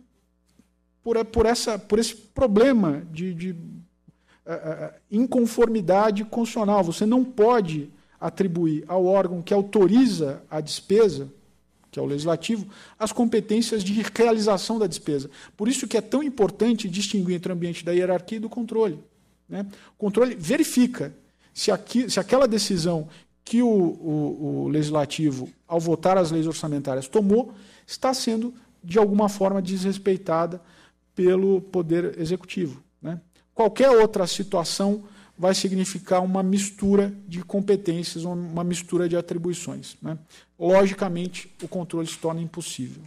por, 1.05 1.23
por, 1.27 1.45
essa, 1.45 1.79
por 1.79 1.99
esse 1.99 2.15
problema 2.15 3.03
de, 3.13 3.35
de 3.35 3.57
inconformidade 5.11 6.25
constitucional. 6.25 6.83
Você 6.83 7.07
não 7.07 7.25
pode 7.25 7.91
atribuir 8.21 8.85
ao 8.87 9.05
órgão 9.05 9.43
que 9.43 9.53
autoriza 9.53 10.43
a 10.51 10.61
despesa, 10.61 11.29
que 11.91 11.99
é 11.99 12.03
o 12.03 12.07
legislativo, 12.07 12.67
as 12.99 13.13
competências 13.13 13.85
de 13.85 13.93
realização 14.15 14.79
da 14.79 14.87
despesa. 14.87 15.31
Por 15.57 15.69
isso 15.69 15.87
que 15.87 15.97
é 15.97 16.01
tão 16.01 16.23
importante 16.23 16.89
distinguir 16.89 17.37
entre 17.37 17.53
o 17.53 17.55
ambiente 17.55 17.85
da 17.85 17.93
hierarquia 17.93 18.39
e 18.39 18.41
do 18.41 18.49
controle. 18.49 18.99
Né? 19.49 19.67
O 19.97 19.99
controle 19.99 20.35
verifica 20.35 21.13
se, 21.53 21.71
aqui, 21.71 22.09
se 22.09 22.19
aquela 22.19 22.49
decisão 22.49 23.09
que 23.45 23.63
o, 23.63 23.69
o, 23.69 24.65
o 24.65 24.69
legislativo, 24.69 25.51
ao 25.67 25.81
votar 25.81 26.17
as 26.17 26.31
leis 26.31 26.47
orçamentárias, 26.47 27.09
tomou, 27.09 27.53
está 27.87 28.15
sendo, 28.15 28.55
de 28.83 28.99
alguma 28.99 29.29
forma, 29.29 29.61
desrespeitada 29.61 30.61
pelo 31.15 31.61
Poder 31.61 32.19
Executivo. 32.19 32.83
Qualquer 33.55 33.91
outra 33.91 34.27
situação 34.27 35.05
vai 35.37 35.55
significar 35.55 36.23
uma 36.23 36.43
mistura 36.43 37.13
de 37.27 37.43
competências, 37.43 38.25
uma 38.25 38.63
mistura 38.63 39.09
de 39.09 39.17
atribuições. 39.17 39.97
Né? 40.01 40.19
Logicamente, 40.59 41.53
o 41.63 41.69
controle 41.69 42.07
se 42.07 42.19
torna 42.19 42.41
impossível. 42.41 43.03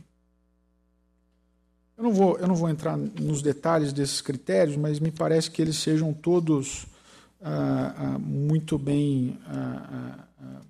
Eu 1.98 2.04
não, 2.04 2.14
vou, 2.14 2.38
eu 2.38 2.48
não 2.48 2.56
vou 2.56 2.70
entrar 2.70 2.98
nos 2.98 3.42
detalhes 3.42 3.94
desses 3.94 4.22
critérios, 4.22 4.76
mas 4.76 5.00
me 5.00 5.12
parece 5.12 5.50
que 5.50 5.62
eles 5.62 5.78
sejam 5.78 6.14
todos 6.14 6.86
ah, 7.42 7.94
ah, 7.98 8.20
muito 8.20 8.78
bem 8.78 9.40
ah, 9.46 9.90
ah, 9.92 10.28
ah 10.42 10.62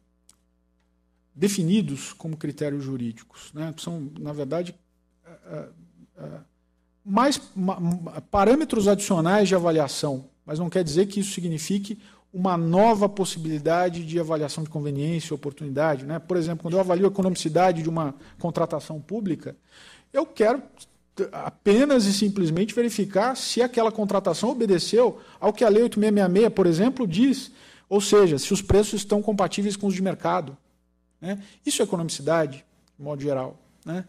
definidos 1.34 2.14
como 2.14 2.38
critérios 2.38 2.84
jurídicos. 2.84 3.52
Né? 3.54 3.74
São, 3.78 4.12
na 4.20 4.34
verdade, 4.34 4.76
ah, 5.26 5.70
mais 7.06 7.40
parâmetros 8.32 8.88
adicionais 8.88 9.48
de 9.48 9.56
avaliação, 9.56 10.26
mas 10.46 10.58
não 10.58 10.70
quer 10.70 10.84
dizer 10.84 11.06
que 11.06 11.20
isso 11.20 11.34
signifique 11.34 12.00
uma 12.34 12.58
nova 12.58 13.08
possibilidade 13.08 14.04
de 14.04 14.20
avaliação 14.20 14.64
de 14.64 14.70
conveniência 14.70 15.34
oportunidade. 15.34 16.06
Né? 16.06 16.20
Por 16.20 16.36
exemplo, 16.36 16.64
quando 16.64 16.74
eu 16.74 16.80
avalio 16.82 17.06
a 17.06 17.10
economicidade 17.10 17.82
de 17.82 17.90
uma 17.90 18.14
contratação 18.40 19.00
pública, 19.00 19.56
eu 20.12 20.26
quero 20.26 20.62
apenas 21.32 22.06
e 22.06 22.14
simplesmente 22.14 22.76
verificar 22.76 23.38
se 23.38 23.62
aquela 23.62 23.92
contratação 23.92 24.50
obedeceu 24.50 25.22
ao 25.40 25.54
que 25.54 25.64
a 25.64 25.70
Lei 25.70 25.84
8666, 25.84 26.54
por 26.54 26.68
exemplo, 26.68 27.08
diz, 27.08 27.52
ou 27.88 28.02
seja, 28.02 28.38
se 28.38 28.52
os 28.52 28.62
preços 28.62 29.02
estão 29.02 29.22
compatíveis 29.22 29.78
com 29.78 29.88
os 29.88 29.94
de 29.94 30.02
mercado. 30.02 30.58
Né? 31.22 31.42
Isso 31.66 31.82
é 31.82 31.86
economicidade, 31.86 32.66
de 32.98 33.04
modo 33.04 33.22
geral. 33.22 33.58
Né? 33.86 34.04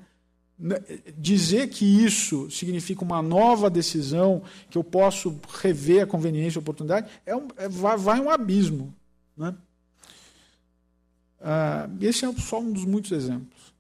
Né, 0.59 0.83
dizer 1.19 1.69
que 1.69 1.85
isso 1.85 2.51
significa 2.51 3.05
uma 3.05 3.21
nova 3.21 3.69
decisão, 3.69 4.42
que 4.71 4.79
eu 4.79 4.85
posso 4.85 5.38
rever 5.61 6.03
a 6.03 6.07
conveniência 6.07 6.59
e 6.59 6.61
a 6.61 6.62
oportunidade, 6.62 7.11
é 7.27 7.37
um, 7.37 7.49
é, 7.59 7.69
vai, 7.69 7.97
vai 7.99 8.21
um 8.21 8.31
abismo. 8.31 8.95
Né? 9.37 9.55
Ah, 11.40 11.88
esse 12.01 12.25
é 12.25 12.33
só 12.33 12.59
um 12.59 12.73
dos 12.73 12.87
muitos 12.87 13.12
exemplos. 13.12 13.75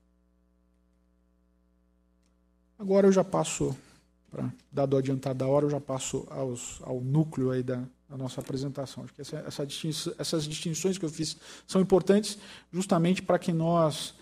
Agora 2.78 3.06
eu 3.06 3.12
já 3.12 3.24
passo, 3.24 3.74
dado 4.70 4.94
o 4.94 4.96
adiantado 4.98 5.38
da 5.38 5.46
hora, 5.46 5.64
eu 5.64 5.70
já 5.70 5.80
passo 5.80 6.26
aos, 6.28 6.78
ao 6.82 7.00
núcleo 7.00 7.52
aí 7.52 7.62
da, 7.62 7.82
da 8.06 8.18
nossa 8.18 8.42
apresentação. 8.42 9.04
Acho 9.04 9.14
que 9.14 9.22
essa, 9.22 9.38
essa 9.38 9.66
distinção, 9.66 10.14
essas 10.18 10.44
distinções 10.44 10.98
que 10.98 11.06
eu 11.06 11.08
fiz 11.08 11.38
são 11.66 11.80
importantes 11.80 12.38
justamente 12.70 13.22
para 13.22 13.38
que 13.38 13.50
nós 13.50 14.14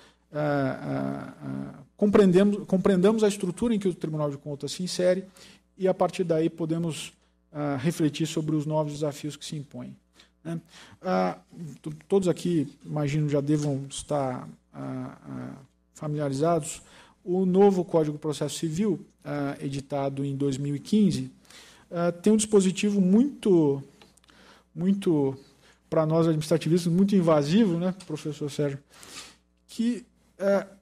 compreendemos, 1.96 2.66
compreendamos 2.66 3.24
a 3.24 3.28
estrutura 3.28 3.74
em 3.74 3.78
que 3.78 3.88
o 3.88 3.94
Tribunal 3.94 4.30
de 4.30 4.36
Contas 4.36 4.72
se 4.72 4.82
insere 4.82 5.24
e, 5.78 5.86
a 5.88 5.94
partir 5.94 6.24
daí, 6.24 6.50
podemos 6.50 7.12
refletir 7.78 8.26
sobre 8.26 8.56
os 8.56 8.66
novos 8.66 8.94
desafios 8.94 9.36
que 9.36 9.44
se 9.44 9.56
impõem. 9.56 9.96
Né? 10.42 10.60
todos 12.06 12.28
aqui, 12.28 12.68
imagino, 12.84 13.28
já 13.28 13.40
devam 13.40 13.86
estar 13.88 14.48
familiarizados. 15.94 16.82
O 17.24 17.46
novo 17.46 17.84
Código 17.84 18.16
de 18.16 18.20
Processo 18.20 18.58
Civil, 18.58 19.00
editado 19.60 20.24
em 20.24 20.36
2015, 20.36 21.30
tem 22.22 22.32
um 22.32 22.36
dispositivo 22.36 23.00
muito, 23.00 23.82
muito 24.74 25.34
para 25.88 26.04
nós 26.04 26.26
administrativistas, 26.26 26.92
muito 26.92 27.14
invasivo, 27.14 27.78
né, 27.78 27.94
professor 28.04 28.50
Sérgio, 28.50 28.78
que 29.68 30.04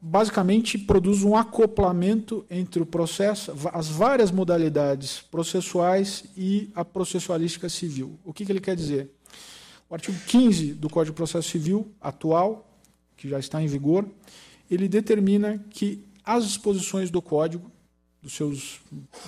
basicamente 0.00 0.78
produz 0.78 1.22
um 1.22 1.36
acoplamento 1.36 2.44
entre 2.50 2.82
o 2.82 2.86
processo, 2.86 3.52
as 3.72 3.88
várias 3.88 4.30
modalidades 4.30 5.20
processuais 5.20 6.24
e 6.36 6.70
a 6.74 6.84
processualística 6.84 7.68
civil. 7.68 8.18
O 8.24 8.32
que, 8.32 8.44
que 8.46 8.52
ele 8.52 8.60
quer 8.60 8.74
dizer? 8.74 9.10
O 9.90 9.94
artigo 9.94 10.18
15 10.26 10.72
do 10.74 10.88
Código 10.88 11.12
de 11.12 11.16
Processo 11.16 11.50
Civil 11.50 11.92
atual, 12.00 12.66
que 13.16 13.28
já 13.28 13.38
está 13.38 13.62
em 13.62 13.66
vigor, 13.66 14.06
ele 14.70 14.88
determina 14.88 15.62
que 15.68 16.02
as 16.24 16.46
disposições 16.46 17.10
do 17.10 17.20
Código, 17.20 17.70
dos 18.22 18.32
seus 18.32 18.80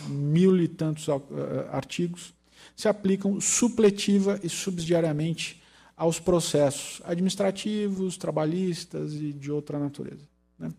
mil 0.08 0.56
e 0.58 0.66
tantos 0.66 1.06
uh, 1.08 1.22
artigos, 1.70 2.32
se 2.74 2.88
aplicam 2.88 3.40
supletiva 3.40 4.40
e 4.42 4.48
subsidiariamente 4.48 5.62
aos 5.96 6.18
processos 6.18 7.00
administrativos, 7.04 8.16
trabalhistas 8.16 9.14
e 9.14 9.32
de 9.32 9.50
outra 9.50 9.78
natureza. 9.78 10.26
Né? 10.58 10.72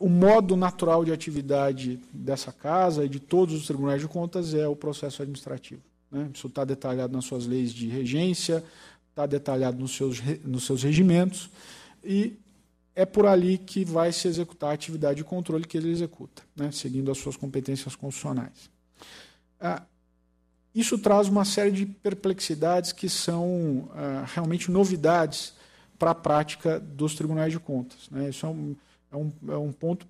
o 0.00 0.08
modo 0.08 0.56
natural 0.56 1.04
de 1.04 1.12
atividade 1.12 2.00
dessa 2.12 2.52
casa 2.52 3.04
e 3.04 3.08
de 3.08 3.20
todos 3.20 3.54
os 3.54 3.66
tribunais 3.66 4.00
de 4.00 4.08
contas 4.08 4.54
é 4.54 4.66
o 4.66 4.76
processo 4.76 5.22
administrativo. 5.22 5.82
Né? 6.10 6.30
Isso 6.32 6.46
está 6.46 6.64
detalhado 6.64 7.12
nas 7.12 7.24
suas 7.24 7.46
leis 7.46 7.72
de 7.72 7.86
regência, 7.86 8.64
está 9.10 9.26
detalhado 9.26 9.78
nos 9.78 9.94
seus, 9.94 10.20
nos 10.44 10.64
seus 10.64 10.82
regimentos, 10.82 11.50
e 12.04 12.38
é 12.94 13.04
por 13.04 13.26
ali 13.26 13.58
que 13.58 13.84
vai 13.84 14.12
se 14.12 14.26
executar 14.26 14.70
a 14.70 14.72
atividade 14.72 15.18
de 15.18 15.24
controle 15.24 15.64
que 15.64 15.76
ele 15.76 15.90
executa, 15.90 16.42
né? 16.56 16.70
seguindo 16.72 17.10
as 17.10 17.18
suas 17.18 17.36
competências 17.36 17.94
constitucionais. 17.94 18.70
Ah, 19.60 19.82
isso 20.74 20.98
traz 20.98 21.28
uma 21.28 21.44
série 21.44 21.70
de 21.70 21.86
perplexidades 21.86 22.92
que 22.92 23.08
são 23.08 23.88
ah, 23.94 24.24
realmente 24.34 24.70
novidades 24.70 25.54
para 25.98 26.12
a 26.12 26.14
prática 26.14 26.78
dos 26.78 27.14
tribunais 27.14 27.52
de 27.52 27.58
contas. 27.58 28.08
Né? 28.10 28.28
Isso 28.28 28.46
é 28.46 28.48
um, 28.48 28.76
é 29.10 29.16
um, 29.16 29.32
é 29.48 29.56
um 29.56 29.72
ponto, 29.72 30.06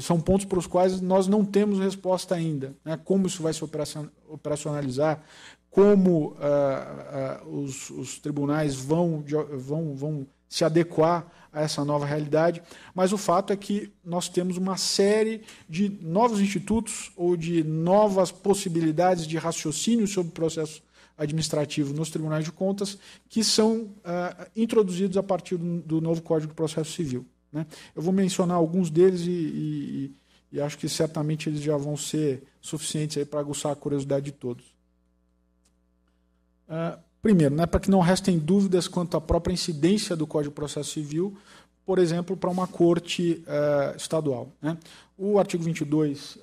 são 0.00 0.20
pontos 0.20 0.46
para 0.46 0.58
os 0.58 0.66
quais 0.66 1.00
nós 1.00 1.26
não 1.26 1.44
temos 1.44 1.78
resposta 1.78 2.34
ainda. 2.34 2.74
Né? 2.84 2.98
Como 3.04 3.26
isso 3.26 3.42
vai 3.42 3.52
se 3.52 3.62
operacionalizar, 4.28 5.22
como 5.70 6.36
ah, 6.40 7.40
ah, 7.42 7.48
os, 7.48 7.90
os, 7.90 8.18
tribunais 8.18 8.74
vão, 8.76 9.24
vão, 9.58 9.94
vão 9.94 10.26
se 10.56 10.64
adequar 10.64 11.30
a 11.52 11.60
essa 11.60 11.84
nova 11.84 12.06
realidade, 12.06 12.62
mas 12.94 13.12
o 13.12 13.18
fato 13.18 13.52
é 13.52 13.56
que 13.56 13.92
nós 14.02 14.26
temos 14.26 14.56
uma 14.56 14.78
série 14.78 15.42
de 15.68 15.90
novos 16.00 16.40
institutos 16.40 17.12
ou 17.14 17.36
de 17.36 17.62
novas 17.62 18.32
possibilidades 18.32 19.26
de 19.26 19.36
raciocínio 19.36 20.08
sobre 20.08 20.30
o 20.30 20.34
processo 20.34 20.82
administrativo 21.18 21.92
nos 21.92 22.08
tribunais 22.08 22.46
de 22.46 22.52
contas 22.52 22.96
que 23.28 23.44
são 23.44 23.80
uh, 23.82 24.46
introduzidos 24.56 25.18
a 25.18 25.22
partir 25.22 25.58
do, 25.58 26.00
novo 26.00 26.22
Código 26.22 26.52
de 26.52 26.56
Processo 26.56 26.92
Civil. 26.92 27.26
Né? 27.52 27.66
Eu 27.94 28.00
vou 28.00 28.14
mencionar 28.14 28.56
alguns 28.56 28.88
deles 28.88 29.26
e, 29.26 29.30
e, 29.30 30.14
e, 30.52 30.60
acho 30.60 30.78
que 30.78 30.88
certamente 30.88 31.50
eles 31.50 31.60
já 31.60 31.76
vão 31.76 31.98
ser 31.98 32.44
suficientes 32.62 33.22
para 33.28 33.40
aguçar 33.40 33.72
a 33.72 33.76
curiosidade 33.76 34.24
de 34.24 34.32
todos. 34.32 34.64
Uh, 36.66 37.05
Primeiro, 37.26 37.56
né, 37.56 37.66
para 37.66 37.80
que 37.80 37.90
não 37.90 37.98
restem 37.98 38.38
dúvidas 38.38 38.86
quanto 38.86 39.16
à 39.16 39.20
própria 39.20 39.52
incidência 39.52 40.14
do 40.14 40.28
Código 40.28 40.52
de 40.52 40.54
Processo 40.54 40.92
Civil 40.92 41.36
por 41.84 42.00
exemplo, 42.00 42.36
para 42.36 42.50
uma 42.50 42.66
corte 42.66 43.44
uh, 43.46 43.96
estadual. 43.96 44.48
Né? 44.60 44.76
O 45.16 45.38
artigo 45.38 45.62
22, 45.62 46.34
uh, 46.34 46.40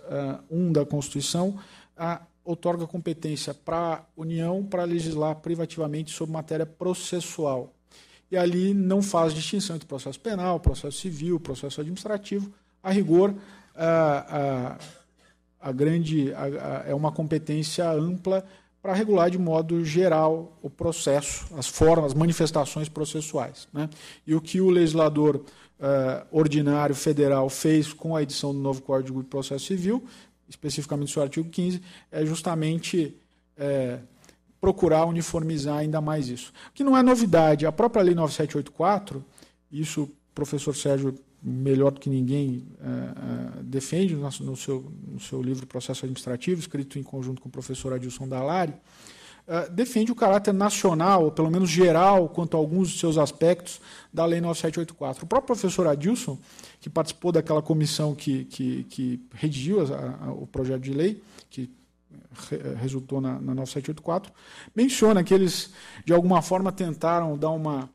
1 0.50 0.72
da 0.72 0.86
Constituição, 0.86 1.60
uh, 1.98 2.26
otorga 2.46 2.88
competência 2.88 3.54
para 3.54 3.96
a 3.96 4.02
União 4.16 4.64
para 4.64 4.86
legislar 4.86 5.36
privativamente 5.36 6.12
sobre 6.12 6.34
matéria 6.34 6.66
processual. 6.66 7.74
E 8.32 8.38
ali 8.38 8.74
não 8.74 9.02
faz 9.02 9.34
distinção 9.34 9.76
entre 9.76 9.88
processo 9.88 10.20
penal, 10.20 10.62
processo 10.62 10.98
civil, 10.98 11.40
processo 11.42 11.82
administrativo. 11.82 12.50
A 12.82 12.90
rigor, 12.90 13.36
a, 13.76 14.78
a, 15.60 15.72
grande 15.72 16.32
é 16.86 16.96
uma 16.96 17.12
competência 17.12 17.90
ampla 17.92 18.44
para 18.84 18.94
regular 18.94 19.32
de 19.32 19.40
modo 19.40 19.86
geral 19.86 20.60
o 20.62 20.70
processo, 20.70 21.46
as 21.56 21.70
formas, 21.70 22.08
as 22.08 22.14
manifestações 22.14 22.90
processuais. 22.90 23.66
Né? 23.72 23.90
E 24.28 24.36
o 24.36 24.42
que 24.42 24.60
o 24.60 24.70
legislador 24.70 25.38
uh, 25.38 26.28
ordinário 26.30 26.94
federal 26.94 27.50
fez 27.50 27.94
com 27.94 28.14
a 28.14 28.22
edição 28.22 28.54
do 28.54 28.60
novo 28.60 28.82
Código 28.82 29.24
de 29.24 29.30
Processo 29.30 29.68
Civil, 29.68 30.04
especificamente 30.50 31.08
o 31.08 31.14
seu 31.14 31.24
artigo 31.24 31.50
15, 31.50 31.82
é 32.12 32.26
justamente 32.26 33.16
é, 33.58 34.00
procurar 34.60 35.06
uniformizar 35.06 35.78
ainda 35.78 36.02
mais 36.02 36.28
isso. 36.28 36.52
Que 36.74 36.84
não 36.84 36.98
é 36.98 37.02
novidade, 37.02 37.66
a 37.66 37.72
própria 37.72 38.04
Lei 38.04 38.14
9784, 38.14 39.24
isso 39.72 40.04
o 40.04 40.12
professor 40.36 40.76
Sérgio 40.76 41.18
melhor 41.44 41.92
do 41.92 42.00
que 42.00 42.10
ninguém 42.10 42.66
uh, 42.80 43.60
uh, 43.60 43.64
defende 43.64 44.16
no, 44.16 44.22
no, 44.22 44.56
seu, 44.56 44.92
no 45.06 45.20
seu 45.20 45.42
livro 45.42 45.68
Processo 45.68 46.06
Administrativo, 46.06 46.60
escrito 46.60 46.98
em 46.98 47.04
conjunto 47.04 47.42
com 47.42 47.50
o 47.50 47.52
professor 47.52 47.92
Adilson 47.94 48.28
Dalari, 48.28 48.72
uh, 48.72 49.70
defende 49.72 50.10
o 50.10 50.16
caráter 50.16 50.54
nacional, 50.54 51.26
ou 51.26 51.32
pelo 51.32 51.52
menos 51.52 51.70
geral, 51.70 52.30
quanto 52.30 52.56
a 52.56 52.60
alguns 52.60 52.92
de 52.92 53.00
seus 53.00 53.18
aspectos 53.18 53.82
da 54.14 54.26
Lei 54.26 54.40
9784. 54.40 55.26
O 55.26 55.28
próprio 55.28 55.48
professor 55.48 55.86
Adilson, 55.86 56.40
que 56.80 56.90
participou 56.90 57.34
daquela 57.34 57.62
comissão 57.62 58.16
que, 58.16 58.46
que, 58.46 58.86
que 58.86 59.22
redigiu 59.34 59.82
a, 59.82 60.28
a, 60.28 60.32
o 60.32 60.48
projeto 60.48 60.82
de 60.82 60.94
lei, 60.94 61.22
que 61.50 61.70
re, 62.50 62.58
resultou 62.76 63.20
na, 63.20 63.34
na 63.34 63.54
9784, 63.54 64.32
menciona 64.74 65.24
que 65.26 65.34
eles, 65.34 65.74
de 66.06 66.14
alguma 66.14 66.42
forma, 66.42 66.72
tentaram 66.72 67.38
dar 67.38 67.50
uma 67.50 67.90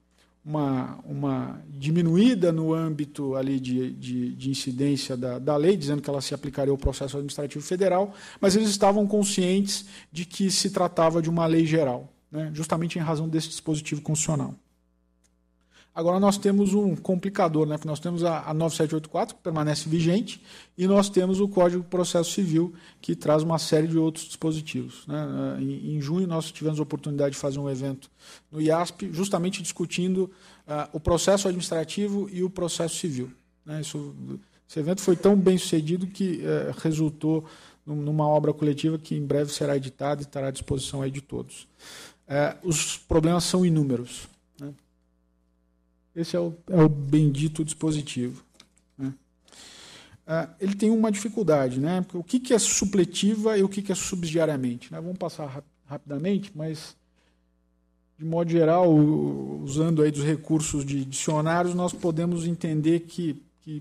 uma, 0.48 0.98
uma 1.04 1.62
diminuída 1.68 2.50
no 2.50 2.72
âmbito 2.72 3.36
ali 3.36 3.60
de, 3.60 3.92
de, 3.92 4.34
de 4.34 4.50
incidência 4.50 5.14
da, 5.14 5.38
da 5.38 5.54
lei, 5.58 5.76
dizendo 5.76 6.00
que 6.00 6.08
ela 6.08 6.22
se 6.22 6.32
aplicaria 6.32 6.72
ao 6.72 6.78
processo 6.78 7.18
administrativo 7.18 7.62
federal, 7.62 8.14
mas 8.40 8.56
eles 8.56 8.70
estavam 8.70 9.06
conscientes 9.06 9.84
de 10.10 10.24
que 10.24 10.50
se 10.50 10.70
tratava 10.70 11.20
de 11.20 11.28
uma 11.28 11.44
lei 11.44 11.66
geral, 11.66 12.10
né, 12.32 12.50
justamente 12.54 12.98
em 12.98 13.02
razão 13.02 13.28
desse 13.28 13.48
dispositivo 13.48 14.00
constitucional. 14.00 14.54
Agora 15.98 16.20
nós 16.20 16.38
temos 16.38 16.74
um 16.74 16.94
complicador, 16.94 17.66
né? 17.66 17.76
Porque 17.76 17.88
nós 17.88 17.98
temos 17.98 18.22
a, 18.22 18.48
a 18.48 18.54
9784, 18.54 19.34
que 19.34 19.42
permanece 19.42 19.88
vigente, 19.88 20.40
e 20.76 20.86
nós 20.86 21.10
temos 21.10 21.40
o 21.40 21.48
Código 21.48 21.82
de 21.82 21.88
Processo 21.88 22.30
Civil, 22.30 22.72
que 23.00 23.16
traz 23.16 23.42
uma 23.42 23.58
série 23.58 23.88
de 23.88 23.98
outros 23.98 24.26
dispositivos. 24.26 25.04
Né? 25.08 25.58
Em, 25.58 25.96
em 25.96 26.00
junho, 26.00 26.24
nós 26.24 26.52
tivemos 26.52 26.78
a 26.78 26.84
oportunidade 26.84 27.32
de 27.32 27.40
fazer 27.40 27.58
um 27.58 27.68
evento 27.68 28.08
no 28.48 28.60
IASP, 28.60 29.12
justamente 29.12 29.60
discutindo 29.60 30.30
uh, 30.68 30.88
o 30.92 31.00
processo 31.00 31.48
administrativo 31.48 32.30
e 32.32 32.44
o 32.44 32.48
processo 32.48 32.94
civil. 32.94 33.32
Né? 33.66 33.80
Isso, 33.80 34.14
esse 34.70 34.78
evento 34.78 35.00
foi 35.00 35.16
tão 35.16 35.34
bem 35.34 35.58
sucedido 35.58 36.06
que 36.06 36.42
uh, 36.44 36.78
resultou 36.78 37.44
numa 37.84 38.28
obra 38.28 38.52
coletiva 38.52 38.98
que 38.98 39.16
em 39.16 39.26
breve 39.26 39.52
será 39.52 39.76
editada 39.76 40.22
e 40.22 40.24
estará 40.24 40.46
à 40.46 40.52
disposição 40.52 41.02
aí 41.02 41.10
de 41.10 41.22
todos. 41.22 41.66
Uh, 42.28 42.68
os 42.68 42.96
problemas 42.96 43.42
são 43.42 43.66
inúmeros. 43.66 44.28
Esse 46.18 46.34
é 46.34 46.40
o, 46.40 46.52
é 46.68 46.82
o 46.82 46.88
bendito 46.88 47.64
dispositivo. 47.64 48.42
Né? 48.98 49.14
Ah, 50.26 50.48
ele 50.60 50.74
tem 50.74 50.90
uma 50.90 51.12
dificuldade, 51.12 51.78
né? 51.78 52.04
o 52.12 52.24
que, 52.24 52.40
que 52.40 52.52
é 52.52 52.58
supletiva 52.58 53.56
e 53.56 53.62
o 53.62 53.68
que, 53.68 53.80
que 53.80 53.92
é 53.92 53.94
subsidiariamente. 53.94 54.90
Né? 54.92 55.00
Vamos 55.00 55.16
passar 55.16 55.46
rap 55.46 55.64
rapidamente, 55.86 56.52
mas 56.54 56.96
de 58.18 58.24
modo 58.24 58.50
geral, 58.50 58.92
usando 58.92 60.02
aí 60.02 60.10
dos 60.10 60.24
recursos 60.24 60.84
de 60.84 61.04
dicionários, 61.04 61.72
nós 61.72 61.92
podemos 61.92 62.46
entender 62.46 63.00
que, 63.00 63.40
que, 63.62 63.80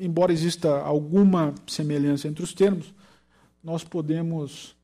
embora 0.00 0.32
exista 0.32 0.80
alguma 0.80 1.54
semelhança 1.66 2.26
entre 2.26 2.42
os 2.42 2.52
termos, 2.52 2.92
nós 3.62 3.84
podemos 3.84 4.76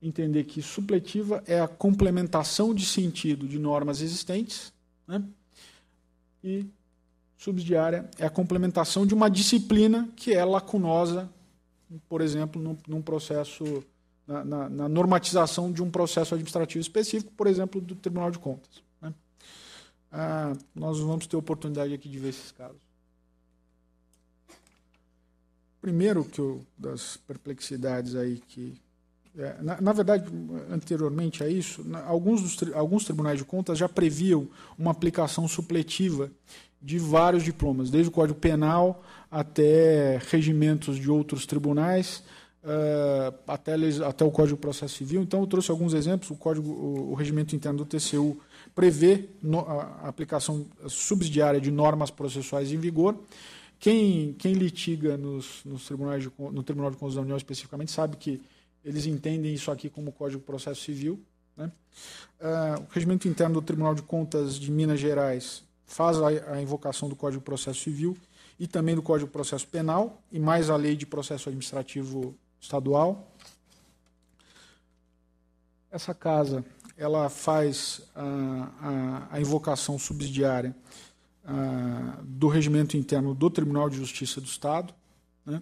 entender 0.00 0.44
que 0.44 0.62
supletiva 0.62 1.44
é 1.46 1.60
a 1.60 1.68
complementação 1.68 2.74
de 2.74 2.86
sentido 2.86 3.46
de 3.46 3.58
normas 3.58 4.00
existentes, 4.00 4.72
né? 5.06 5.22
E 6.42 6.66
subsidiária 7.36 8.08
é 8.18 8.26
a 8.26 8.30
complementação 8.30 9.06
de 9.06 9.14
uma 9.14 9.28
disciplina 9.28 10.08
que 10.16 10.32
é 10.32 10.44
lacunosa, 10.44 11.30
por 12.08 12.20
exemplo, 12.20 12.60
num, 12.60 12.76
num 12.86 13.02
processo, 13.02 13.84
na, 14.26 14.44
na, 14.44 14.68
na, 14.68 14.88
normatização 14.88 15.72
de 15.72 15.82
um 15.82 15.90
processo 15.90 16.34
administrativo 16.34 16.80
específico, 16.80 17.32
por 17.32 17.46
exemplo, 17.46 17.80
do 17.80 17.94
Tribunal 17.94 18.30
de 18.30 18.38
Contas. 18.38 18.82
Né? 19.00 19.12
Ah, 20.10 20.52
nós 20.74 20.98
vamos 20.98 21.26
ter 21.26 21.36
oportunidade 21.36 21.92
aqui 21.92 22.08
de 22.08 22.18
ver 22.18 22.30
esses 22.30 22.52
casos. 22.52 22.80
Primeiro 25.80 26.24
que 26.24 26.40
eu, 26.40 26.64
das 26.78 27.16
perplexidades 27.16 28.14
aí 28.14 28.38
que 28.38 28.80
na, 29.62 29.80
na, 29.80 29.92
verdade, 29.92 30.30
anteriormente 30.70 31.42
a 31.42 31.48
isso, 31.48 31.84
alguns, 32.06 32.42
dos, 32.42 32.74
alguns 32.74 33.04
tribunais 33.04 33.38
de 33.38 33.44
contas 33.44 33.78
já 33.78 33.88
previam 33.88 34.48
uma 34.78 34.90
aplicação 34.90 35.48
supletiva 35.48 36.30
de 36.80 36.98
vários 36.98 37.42
diplomas, 37.44 37.90
desde 37.90 38.08
o 38.08 38.12
Código 38.12 38.38
Penal 38.38 39.02
até 39.30 40.20
regimentos 40.28 40.98
de 40.98 41.10
outros 41.10 41.46
tribunais, 41.46 42.22
uh, 42.62 43.34
até, 43.46 43.74
até 44.06 44.24
o 44.24 44.30
Código 44.30 44.56
de 44.56 44.60
Processo 44.60 44.96
Civil. 44.96 45.22
Então, 45.22 45.40
eu 45.40 45.46
trouxe 45.46 45.70
alguns 45.70 45.94
exemplos. 45.94 46.30
O, 46.30 46.36
código, 46.36 46.68
o, 46.68 47.12
o 47.12 47.14
regimento 47.14 47.56
interno 47.56 47.78
do 47.78 47.86
TCU 47.86 48.38
prevê 48.74 49.28
no, 49.42 49.60
a 49.60 50.08
aplicação 50.08 50.66
subsidiária 50.86 51.60
de 51.60 51.70
normas 51.70 52.10
processuais 52.10 52.72
em 52.72 52.78
vigor. 52.78 53.16
Quem, 53.78 54.34
quem 54.34 54.52
litiga 54.52 55.16
nos, 55.16 55.64
nos 55.64 55.86
tribunais 55.86 56.22
de, 56.22 56.30
no 56.38 56.62
Tribunal 56.62 56.90
de 56.90 56.96
Contas 56.96 57.14
da 57.14 57.22
União 57.22 57.36
especificamente 57.36 57.90
sabe 57.90 58.16
que 58.16 58.40
eles 58.84 59.06
entendem 59.06 59.54
isso 59.54 59.70
aqui 59.70 59.88
como 59.88 60.12
Código 60.12 60.42
Processo 60.42 60.80
Civil. 60.80 61.22
Né? 61.56 61.70
Uh, 62.40 62.82
o 62.82 62.86
Regimento 62.92 63.28
Interno 63.28 63.60
do 63.60 63.62
Tribunal 63.62 63.94
de 63.94 64.02
Contas 64.02 64.56
de 64.56 64.70
Minas 64.70 64.98
Gerais 64.98 65.64
faz 65.86 66.18
a, 66.18 66.28
a, 66.54 66.62
invocação 66.62 67.08
do 67.08 67.14
Código 67.14 67.42
Processo 67.42 67.80
Civil 67.80 68.16
e 68.58 68.66
também 68.66 68.94
do 68.94 69.02
Código 69.02 69.30
Processo 69.30 69.66
Penal, 69.66 70.22
e 70.30 70.38
mais 70.38 70.70
a 70.70 70.76
Lei 70.76 70.96
de 70.96 71.04
Processo 71.04 71.48
Administrativo 71.48 72.34
Estadual. 72.60 73.28
Essa 75.90 76.14
casa 76.14 76.64
ela 76.96 77.28
faz 77.28 78.02
a, 78.14 78.70
a, 78.80 79.36
a 79.36 79.40
invocação 79.40 79.98
subsidiária 79.98 80.74
do 82.22 82.46
regimento 82.48 82.96
interno 82.96 83.34
do 83.34 83.50
Tribunal 83.50 83.90
de 83.90 83.96
Justiça 83.96 84.40
do 84.40 84.46
Estado. 84.46 84.94
Né? 85.44 85.60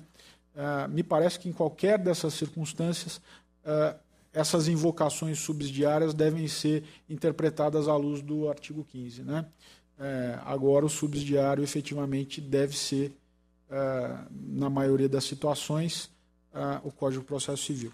Uh, 0.61 0.87
me 0.91 1.03
parece 1.03 1.39
que 1.39 1.49
em 1.49 1.53
qualquer 1.53 1.99
dessas 1.99 2.35
circunstâncias, 2.35 3.17
uh, 3.65 3.99
essas 4.31 4.69
invocações 4.69 5.39
subsidiárias 5.39 6.13
devem 6.13 6.47
ser 6.49 6.85
interpretadas 7.09 7.89
à 7.89 7.97
luz 7.97 8.21
do 8.21 8.47
artigo 8.47 8.85
15. 8.85 9.23
Né? 9.23 9.47
Uh, 9.99 10.43
agora, 10.45 10.85
o 10.85 10.89
subsidiário 10.91 11.65
efetivamente 11.65 12.43
deve 12.43 12.77
ser, 12.77 13.17
na 14.31 14.69
maioria 14.69 15.09
das 15.09 15.23
situações, 15.23 16.11
o 16.83 16.91
Código 16.91 17.23
de 17.23 17.29
Processo 17.29 17.63
Civil. 17.63 17.93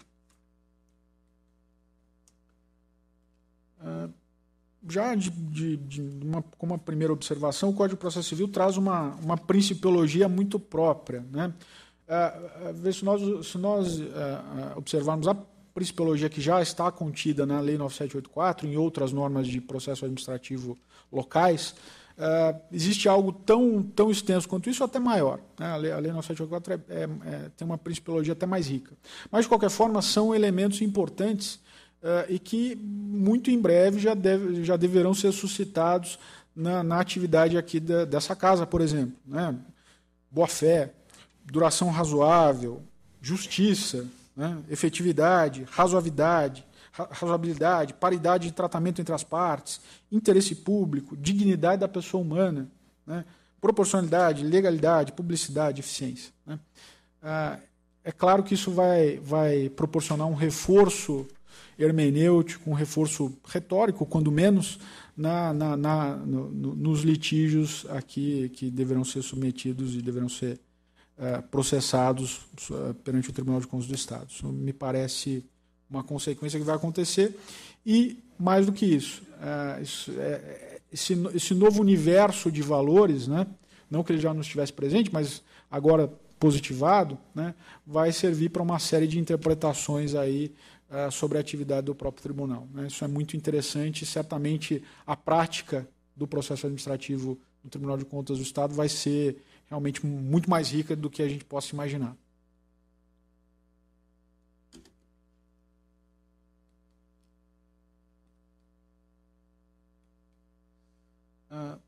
já 4.89 5.13
de, 5.13 5.29
de, 5.29 5.77
de 5.77 6.01
uma, 6.01 6.41
como 6.57 6.73
uma 6.73 6.79
primeira 6.79 7.13
observação, 7.13 7.69
o 7.69 7.73
Código 7.73 7.95
de 7.95 8.01
Processo 8.01 8.29
Civil 8.29 8.47
traz 8.47 8.75
uma, 8.75 9.13
uma 9.15 9.37
principiologia 9.37 10.27
muito 10.27 10.59
própria. 10.59 11.23
Né? 11.31 11.53
Uh, 12.07 12.93
se 12.93 13.03
nós, 13.03 13.47
se 13.47 13.57
nós 13.57 13.99
uh, 13.99 14.05
observarmos 14.77 15.27
a 15.27 15.35
principiologia 15.73 16.29
que 16.29 16.39
já 16.39 16.61
está 16.61 16.89
contida 16.89 17.45
na 17.45 17.59
Lei 17.59 17.77
9784 17.77 18.65
em 18.65 18.77
outras 18.77 19.11
normas 19.11 19.45
de 19.45 19.59
processo 19.59 20.05
administrativo 20.05 20.77
locais, 21.11 21.75
uh, 22.17 22.57
existe 22.71 23.09
algo 23.09 23.33
tão, 23.33 23.83
tão 23.83 24.09
extenso 24.09 24.47
quanto 24.47 24.69
isso, 24.69 24.85
até 24.85 24.99
maior. 24.99 25.39
Né? 25.59 25.67
A, 25.67 25.75
Lei, 25.75 25.91
a 25.91 25.99
Lei 25.99 26.11
9784 26.13 26.73
é, 26.73 27.01
é, 27.01 27.03
é, 27.03 27.49
tem 27.57 27.65
uma 27.65 27.77
principiologia 27.77 28.31
até 28.31 28.45
mais 28.45 28.67
rica. 28.67 28.95
Mas, 29.29 29.43
de 29.43 29.49
qualquer 29.49 29.69
forma, 29.69 30.01
são 30.01 30.33
elementos 30.33 30.81
importantes 30.81 31.59
e 32.29 32.39
que, 32.39 32.75
muito 32.75 33.51
em 33.51 33.59
breve, 33.59 33.99
já, 33.99 34.13
deve, 34.13 34.63
já 34.63 34.77
deverão 34.77 35.13
ser 35.13 35.33
suscitados 35.33 36.17
na, 36.55 36.81
na 36.81 36.99
atividade 37.01 37.57
aqui 37.57 37.79
da, 37.79 38.05
dessa 38.05 38.35
casa, 38.35 38.65
por 38.65 38.79
exemplo. 38.79 39.15
Né? 39.25 39.53
Boa-fé, 40.31 40.93
duração 41.51 41.89
razoável, 41.89 42.81
justiça, 43.21 44.05
né, 44.35 44.57
efetividade, 44.69 45.65
razoabilidade, 45.69 46.65
razoabilidade, 46.91 47.93
paridade 47.93 48.47
de 48.47 48.53
tratamento 48.53 49.01
entre 49.01 49.13
as 49.13 49.23
partes, 49.23 49.81
interesse 50.11 50.55
público, 50.55 51.15
dignidade 51.15 51.81
da 51.81 51.87
pessoa 51.87 52.23
humana. 52.23 52.67
Né? 53.05 53.23
Proporcionalidade, 53.61 54.43
legalidade, 54.43 55.11
publicidade, 55.11 55.79
eficiência. 55.79 56.31
Né? 56.45 56.59
Ah, 57.21 57.59
é 58.03 58.11
claro 58.11 58.43
que 58.43 58.53
isso 58.53 58.71
vai, 58.71 59.17
vai 59.17 59.69
proporcionar 59.69 60.27
um 60.27 60.33
reforço 60.33 61.27
hermenêutico, 61.77 62.69
um 62.69 62.73
reforço 62.73 63.37
retórico, 63.47 64.05
quando 64.05 64.31
menos, 64.31 64.79
na, 65.15 65.53
na, 65.53 65.77
na 65.77 66.15
no, 66.15 66.49
nos 66.49 67.01
litígios 67.01 67.85
aqui 67.89 68.49
que 68.49 68.69
deverão 68.71 69.03
ser 69.03 69.21
submetidos 69.21 69.95
e 69.95 70.01
deverão 70.01 70.29
ser 70.29 70.59
processados 71.49 72.41
uh, 72.69 72.93
perante 73.03 73.29
o 73.29 73.33
Tribunal 73.33 73.59
de 73.59 73.67
Contas 73.67 73.87
do 73.87 73.95
Estado. 73.95 74.27
Isso 74.29 74.47
me 74.47 74.71
parece 74.71 75.43
uma 75.89 76.03
consequência 76.03 76.59
que 76.59 76.65
vai 76.65 76.75
acontecer. 76.75 77.37
E, 77.85 78.23
mais 78.37 78.65
do 78.65 78.71
que 78.71 78.85
isso, 78.85 79.23
é, 79.41 80.79
esse, 80.91 81.55
novo 81.55 81.81
universo 81.81 82.51
de 82.51 82.61
valores, 82.61 83.27
né, 83.27 83.47
não 83.89 84.03
que 84.03 84.11
ele 84.11 84.19
já 84.19 84.33
não 84.33 84.41
estivesse 84.41 84.73
presente, 84.73 85.11
mas 85.11 85.41
agora 85.71 86.11
positivado, 86.39 87.17
né, 87.33 87.55
vai 87.85 88.11
servir 88.11 88.49
para 88.49 88.61
uma 88.61 88.77
série 88.77 89.07
de 89.07 89.17
interpretações 89.17 90.13
aí 90.13 90.53
sobre 91.11 91.37
a 91.37 91.41
atividade 91.41 91.85
do 91.85 91.95
próprio 91.95 92.23
tribunal. 92.23 92.67
Né. 92.73 92.87
Isso 92.87 93.03
é 93.03 93.07
muito 93.07 93.35
interessante. 93.35 94.05
Certamente 94.05 94.83
a 95.05 95.17
prática 95.17 95.87
do 96.15 96.27
processo 96.27 96.65
administrativo 96.65 97.37
no 97.63 97.69
Tribunal 97.69 97.97
de 97.97 98.05
Contas 98.05 98.37
do 98.37 98.43
Estado 98.43 98.73
vai 98.73 98.87
ser 98.87 99.41
realmente 99.69 100.05
muito 100.05 100.49
mais 100.49 100.69
rica 100.71 100.95
do 100.95 101.09
que 101.09 101.21
a 101.21 101.27
gente 101.27 101.45
possa 101.45 101.73
imaginar. 101.73 102.15
Uh, 111.51 111.79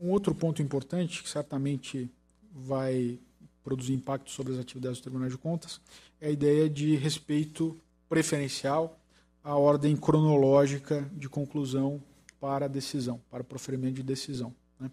um 0.00 0.10
outro 0.10 0.34
ponto 0.34 0.62
importante, 0.62 1.22
que 1.22 1.28
certamente 1.28 2.10
vai 2.52 3.18
produzir 3.64 3.92
impacto 3.92 4.30
sobre 4.30 4.52
as 4.52 4.58
atividades 4.58 4.98
do 4.98 5.02
Tribunal 5.02 5.28
de 5.28 5.36
Contas, 5.36 5.80
é 6.20 6.28
a 6.28 6.30
ideia 6.30 6.68
de 6.68 6.96
respeito 6.96 7.78
preferencial 8.08 8.98
à 9.42 9.56
ordem 9.56 9.96
cronológica 9.96 11.08
de 11.12 11.28
conclusão 11.28 12.02
para 12.40 12.66
a 12.66 12.68
decisão, 12.68 13.20
para 13.30 13.42
o 13.42 13.44
proferimento 13.44 13.94
de 13.94 14.02
decisão. 14.02 14.54
Né? 14.78 14.90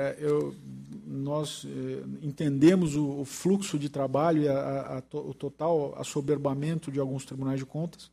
É, 0.00 0.16
eu, 0.20 0.54
nós 1.04 1.66
é, 1.66 2.24
entendemos 2.24 2.94
o, 2.94 3.22
o, 3.22 3.24
fluxo 3.24 3.76
de 3.76 3.88
trabalho 3.88 4.42
e 4.42 4.48
a, 4.48 5.02
a, 5.12 5.18
o 5.18 5.34
total 5.34 5.92
assoberbamento 5.98 6.92
de 6.92 7.00
alguns 7.00 7.24
tribunais 7.24 7.58
de 7.58 7.66
contas, 7.66 8.08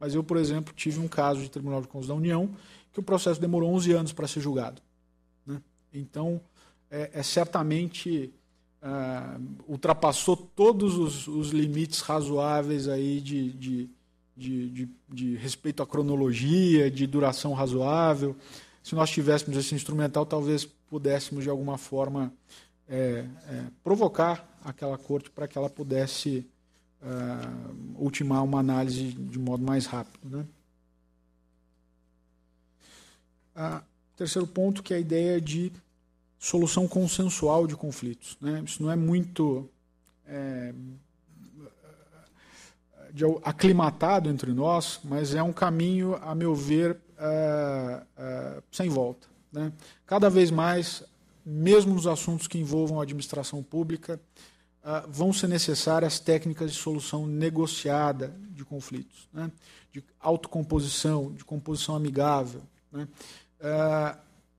mas 0.00 0.12
eu, 0.12 0.24
por 0.24 0.36
exemplo, 0.36 0.74
tive 0.74 0.98
um 0.98 1.06
caso 1.06 1.40
de 1.40 1.48
Tribunal 1.48 1.82
de 1.82 1.86
Contas 1.86 2.08
da 2.08 2.14
União 2.14 2.50
que 2.92 2.98
o 2.98 3.02
processo 3.02 3.40
demorou 3.40 3.72
11 3.74 3.92
anos 3.92 4.12
para 4.12 4.26
ser 4.26 4.40
julgado. 4.40 4.82
Né? 5.46 5.62
Então, 5.94 6.40
é, 6.90 7.10
é 7.14 7.22
certamente 7.22 8.32
uh, 8.82 9.40
ultrapassou 9.68 10.36
todos 10.36 10.98
os, 10.98 11.28
os, 11.28 11.50
limites 11.50 12.00
razoáveis 12.00 12.88
aí 12.88 13.20
de, 13.20 13.52
de, 13.52 13.90
de, 14.36 14.68
de, 14.70 14.88
de 15.08 15.36
respeito 15.36 15.80
à 15.80 15.86
cronologia, 15.86 16.90
de 16.90 17.06
duração 17.06 17.52
razoável. 17.52 18.34
Se 18.82 18.96
nós 18.96 19.10
tivéssemos 19.10 19.56
esse 19.56 19.76
instrumental, 19.76 20.26
talvez 20.26 20.68
pudéssemos, 20.90 21.44
de 21.44 21.48
alguma 21.48 21.78
forma, 21.78 22.32
é, 22.88 23.24
é, 23.48 23.64
provocar 23.82 24.46
aquela 24.64 24.98
corte 24.98 25.30
para 25.30 25.48
que 25.48 25.56
ela 25.56 25.70
pudesse 25.70 26.46
uh, 27.00 27.94
ultimar 27.96 28.42
uma 28.42 28.58
análise 28.58 29.12
de 29.12 29.38
modo 29.38 29.64
mais 29.64 29.86
rápido. 29.86 30.36
Né? 30.36 30.46
Uh, 33.56 33.84
terceiro 34.16 34.46
ponto, 34.46 34.82
que 34.82 34.92
é 34.92 34.98
a 34.98 35.00
ideia 35.00 35.40
de 35.40 35.72
solução 36.38 36.86
consensual 36.88 37.66
de 37.66 37.76
conflitos. 37.76 38.36
Né? 38.40 38.62
Isso 38.66 38.82
não 38.82 38.90
é 38.90 38.96
muito 38.96 39.68
é, 40.26 40.74
de, 43.12 43.24
aclimatado 43.42 44.28
entre 44.28 44.52
nós, 44.52 45.00
mas 45.04 45.34
é 45.34 45.42
um 45.42 45.52
caminho, 45.52 46.16
a 46.16 46.34
meu 46.34 46.54
ver, 46.54 46.98
é, 47.18 48.02
é, 48.16 48.62
sem 48.70 48.88
volta. 48.88 49.29
Né? 49.52 49.72
Cada 50.06 50.28
vez 50.30 50.50
mais, 50.50 51.02
mesmo 51.44 51.94
nos 51.94 52.06
assuntos 52.06 52.46
que 52.46 52.58
envolvam 52.58 53.00
a 53.00 53.02
administração 53.02 53.62
pública, 53.62 54.20
é, 54.82 55.04
vão 55.08 55.32
ser 55.32 55.46
necessárias 55.46 56.18
técnicas 56.18 56.72
de 56.72 56.78
solução 56.78 57.26
negociada 57.26 58.34
de 58.50 58.64
conflitos, 58.64 59.28
né? 59.32 59.50
de 59.92 60.02
autocomposição, 60.18 61.32
de 61.32 61.44
composição 61.44 61.94
amigável. 61.94 62.62
Né? 62.90 63.06
É, 63.60 64.16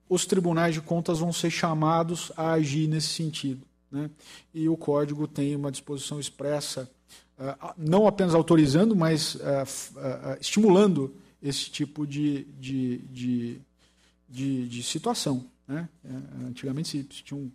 os 0.08 0.26
tribunais 0.26 0.74
de 0.74 0.82
contas 0.82 1.20
vão 1.20 1.34
ser 1.34 1.50
chamados 1.50 2.32
a 2.36 2.52
agir 2.52 2.88
nesse 2.88 3.08
sentido. 3.08 3.66
Né? 3.90 4.10
E 4.54 4.70
o 4.70 4.78
código 4.78 5.28
tem 5.28 5.56
uma 5.56 5.72
disposição 5.72 6.20
expressa, 6.20 6.90
uh, 7.40 7.74
não 7.78 8.06
apenas 8.06 8.36
autorizando, 8.36 8.96
mas 8.96 9.38
estimulando 10.40 11.14
esse 11.42 11.70
tipo 11.70 12.06
de, 12.06 12.44
de, 12.60 12.98
de, 13.10 13.62
de, 14.32 14.68
de 14.68 14.84
situação. 14.84 15.46
Né? 15.68 15.88
antigamente 16.48 16.90
se, 16.90 16.98
se 16.98 17.24
tinha 17.24 17.40
um, 17.40 17.50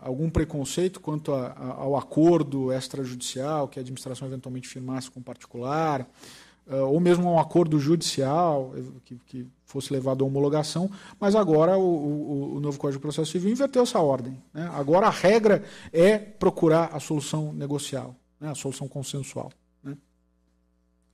algum 0.00 0.28
preconceito 0.28 1.00
quanto 1.00 1.32
a, 1.32 1.48
a, 1.48 1.74
ao 1.74 1.96
acordo 1.96 2.72
extrajudicial 2.72 3.68
que 3.68 3.78
a 3.78 3.82
administração 3.82 4.26
eventualmente 4.26 4.66
firmasse 4.66 5.10
com 5.10 5.20
o 5.20 5.22
particular, 5.22 6.08
ou 6.66 7.00
mesmo 7.00 7.30
um 7.30 7.38
acordo 7.38 7.78
judicial 7.78 8.74
que, 9.04 9.16
que 9.26 9.46
fosse 9.68 9.92
levado 9.92 10.24
à 10.24 10.26
homologação, 10.26 10.90
mas 11.20 11.34
agora 11.34 11.78
o, 11.78 11.82
o, 11.82 12.56
o, 12.56 12.60
novo 12.60 12.78
Código 12.78 12.98
de 12.98 13.02
Processo 13.02 13.30
Civil 13.30 13.50
inverteu 13.50 13.82
essa 13.82 14.00
ordem. 14.00 14.36
Né? 14.52 14.68
Agora 14.72 15.06
a 15.06 15.10
regra 15.10 15.62
é 15.92 16.18
procurar 16.18 16.90
a 16.94 16.98
solução 16.98 17.52
negocial, 17.52 18.16
né? 18.40 18.50
a 18.50 18.54
solução 18.54 18.88
consensual. 18.88 19.52
Né? 19.82 19.96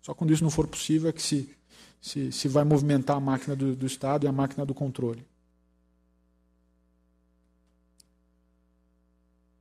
Só 0.00 0.14
quando 0.14 0.32
isso 0.32 0.44
não 0.44 0.50
for 0.50 0.68
possível 0.68 1.10
é 1.10 1.12
que 1.12 1.20
se, 1.20 1.50
se, 2.04 2.30
se 2.30 2.48
vai 2.48 2.64
movimentar 2.64 3.16
a 3.16 3.20
máquina 3.20 3.56
do, 3.56 3.74
do 3.74 3.86
Estado 3.86 4.26
e 4.26 4.28
a 4.28 4.32
máquina 4.32 4.66
do 4.66 4.74
controle. 4.74 5.24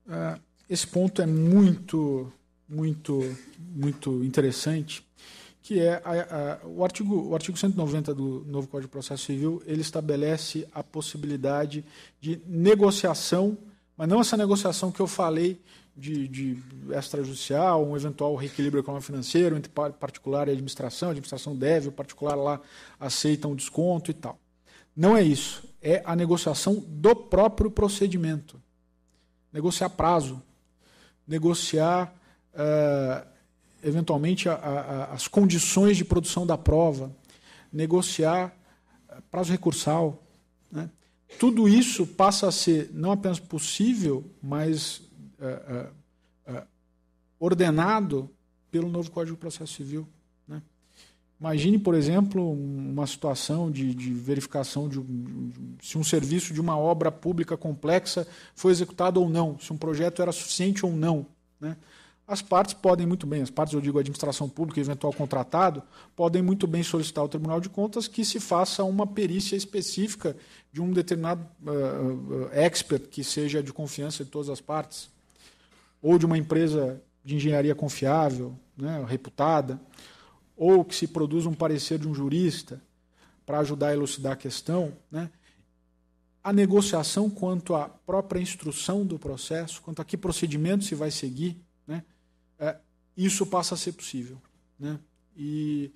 Uh, 0.05 0.37
esse 0.69 0.85
ponto 0.85 1.21
é 1.21 1.25
muito, 1.25 2.29
muito, 2.67 3.21
muito 3.57 4.21
interessante 4.25 5.07
que 5.61 5.79
é 5.79 6.01
a, 6.03 6.59
a, 6.65 6.67
o, 6.67 6.83
artigo, 6.83 7.29
o 7.29 7.33
artigo 7.33 7.57
190 7.57 8.13
do 8.13 8.43
novo 8.45 8.67
Código 8.67 8.89
de 8.89 8.91
Processo 8.91 9.23
Civil, 9.23 9.63
ele 9.65 9.79
estabelece 9.79 10.67
a 10.73 10.83
possibilidade 10.83 11.85
de 12.19 12.41
negociação, 12.45 13.57
mas 13.95 14.09
não 14.09 14.19
essa 14.19 14.35
negociação 14.35 14.91
que 14.91 14.99
eu 14.99 15.07
falei 15.07 15.61
de, 15.95 16.27
de 16.27 16.57
extrajudicial, 16.97 17.85
um 17.85 17.95
eventual 17.95 18.35
reequilíbrio 18.35 18.81
econômico-financeiro 18.81 19.55
entre 19.55 19.71
particular 19.71 20.47
e 20.47 20.51
administração, 20.51 21.09
a 21.09 21.11
administração 21.11 21.55
deve, 21.55 21.89
o 21.89 21.91
particular 21.91 22.35
lá 22.35 22.59
aceita 22.99 23.47
um 23.47 23.55
desconto 23.55 24.09
e 24.09 24.13
tal. 24.13 24.39
Não 24.95 25.15
é 25.15 25.21
isso. 25.21 25.63
É 25.81 26.01
a 26.05 26.15
negociação 26.15 26.83
do 26.87 27.15
próprio 27.15 27.69
procedimento. 27.69 28.61
Negociar 29.51 29.89
prazo, 29.89 30.41
negociar 31.27 32.13
uh, 32.53 33.33
eventualmente, 33.83 34.47
a, 34.47 34.53
a, 34.53 35.13
as 35.13 35.27
condições 35.27 35.97
de 35.97 36.05
produção 36.05 36.47
da 36.47 36.57
prova, 36.57 37.11
negociar 37.71 38.55
eh, 39.09 39.17
prazo 39.29 39.51
recursal. 39.51 40.23
Né? 40.71 40.89
Tudo 41.37 41.67
isso 41.67 42.07
passa 42.07 42.47
a 42.47 42.51
ser 42.51 42.89
não 42.93 43.11
apenas 43.11 43.39
possível, 43.39 44.23
mas 44.41 45.01
uh, 45.43 46.51
uh, 46.51 46.57
uh, 46.57 46.67
ordenado 47.39 48.29
pelo 48.71 48.89
novo 48.89 49.11
Código 49.11 49.35
de 49.35 49.39
Processo 49.39 49.73
Civil. 49.73 50.07
Né? 50.47 50.61
Imagine, 51.39 51.77
por 51.77 51.93
exemplo, 51.93 52.51
uma 52.51 53.05
situação 53.05 53.69
de, 53.69 53.93
de 53.93 54.13
verificação 54.13 54.87
de, 54.87 54.99
de, 54.99 55.53
se 55.81 55.97
um 55.97 56.03
serviço 56.03 56.53
de 56.53 56.61
uma 56.61 56.77
obra 56.77 57.11
pública 57.11 57.55
complexa 57.57 58.27
foi 58.55 58.71
executado 58.71 59.21
ou 59.21 59.29
não, 59.29 59.59
se 59.59 59.71
um 59.71 59.77
projeto 59.77 60.21
era 60.21 60.31
suficiente 60.31 60.85
ou 60.85 60.91
não. 60.91 61.25
Né? 61.59 61.77
As 62.25 62.41
partes 62.41 62.73
podem 62.73 63.05
muito 63.05 63.27
bem, 63.27 63.41
as 63.41 63.49
partes, 63.49 63.73
eu 63.73 63.81
digo 63.81 63.99
administração 63.99 64.47
pública 64.47 64.79
e 64.79 64.83
eventual 64.83 65.11
contratado, 65.11 65.83
podem 66.15 66.41
muito 66.41 66.65
bem 66.65 66.81
solicitar 66.81 67.21
ao 67.21 67.27
Tribunal 67.27 67.59
de 67.59 67.67
Contas 67.67 68.07
que 68.07 68.23
se 68.23 68.39
faça 68.39 68.83
uma 68.85 69.05
perícia 69.05 69.57
específica 69.57 70.35
de 70.71 70.81
um 70.81 70.93
determinado 70.93 71.45
uh, 71.61 72.49
expert 72.53 73.09
que 73.09 73.23
seja 73.23 73.61
de 73.61 73.73
confiança 73.73 74.23
de 74.23 74.31
todas 74.31 74.49
as 74.49 74.61
partes, 74.61 75.09
ou 76.04 76.20
de 76.20 76.26
uma 76.26 76.38
empresa 76.38 77.01
de 77.24 77.38
engenharia 77.38 77.74
confiável, 77.74 78.54
né, 78.78 79.04
reputada, 79.08 79.80
ou 80.58 80.84
que 80.84 80.93
se 80.93 81.08
produza 81.08 81.49
um 81.49 81.54
parecer 81.54 81.97
de 81.97 82.08
um 82.08 82.14
jurista 82.14 82.82
para 83.45 83.60
ajudar 83.60 83.88
a 83.88 83.93
elucidar 83.93 84.34
a 84.34 84.36
questão. 84.36 84.93
Né, 85.10 85.30
a 86.43 86.51
negociação 86.51 87.30
quanto 87.30 87.74
à 87.74 87.88
própria 87.88 88.41
instrução 88.41 89.06
do 89.06 89.18
processo, 89.18 89.82
quanto 89.82 90.01
a 90.01 90.06
que 90.06 90.18
procedimento 90.18 90.84
se 90.84 90.93
vai 90.93 91.10
seguir, 91.10 91.58
né? 91.88 92.04
É, 92.60 92.76
isso 93.16 93.45
passa 93.45 93.76
a 93.76 93.78
ser 93.78 93.93
possível. 93.93 94.38
Né? 94.78 94.99
E 95.38 95.89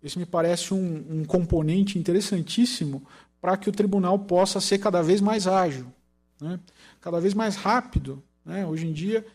esse 0.00 0.16
me 0.18 0.24
parece 0.24 0.72
um, 0.72 1.04
um 1.10 1.24
componente 1.24 1.98
interessantíssimo 1.98 3.04
para 3.40 3.56
que 3.56 3.68
o 3.68 3.72
tribunal 3.72 4.18
possa 4.20 4.60
ser 4.60 4.78
cada 4.78 5.02
vez 5.02 5.20
mais 5.20 5.48
ágil, 5.48 5.92
né? 6.40 6.60
cada 7.00 7.20
vez 7.20 7.34
mais 7.34 7.56
rápido. 7.56 8.22
Né? 8.44 8.64
Hoje 8.64 8.86
em 8.86 8.92
dia 8.92 9.26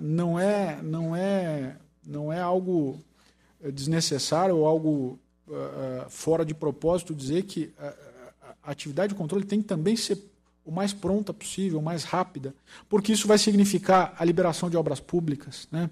não 0.00 0.38
é, 0.38 0.80
não 0.82 1.16
é, 1.16 1.76
não 2.06 2.32
é 2.32 2.40
algo 2.40 2.98
desnecessário 3.72 4.56
ou 4.56 4.66
algo 4.66 5.18
fora 6.08 6.44
de 6.44 6.54
propósito 6.54 7.14
dizer 7.14 7.44
que 7.44 7.72
a 8.62 8.70
atividade 8.70 9.12
de 9.12 9.18
controle 9.18 9.44
tem 9.44 9.60
que 9.60 9.66
também 9.68 9.96
ser 9.96 10.18
o 10.68 10.70
mais 10.70 10.92
pronta 10.92 11.32
possível, 11.32 11.78
o 11.78 11.82
mais 11.82 12.04
rápida, 12.04 12.54
porque 12.90 13.10
isso 13.10 13.26
vai 13.26 13.38
significar 13.38 14.14
a 14.18 14.22
liberação 14.22 14.68
de 14.68 14.76
obras 14.76 15.00
públicas, 15.00 15.66
né? 15.72 15.88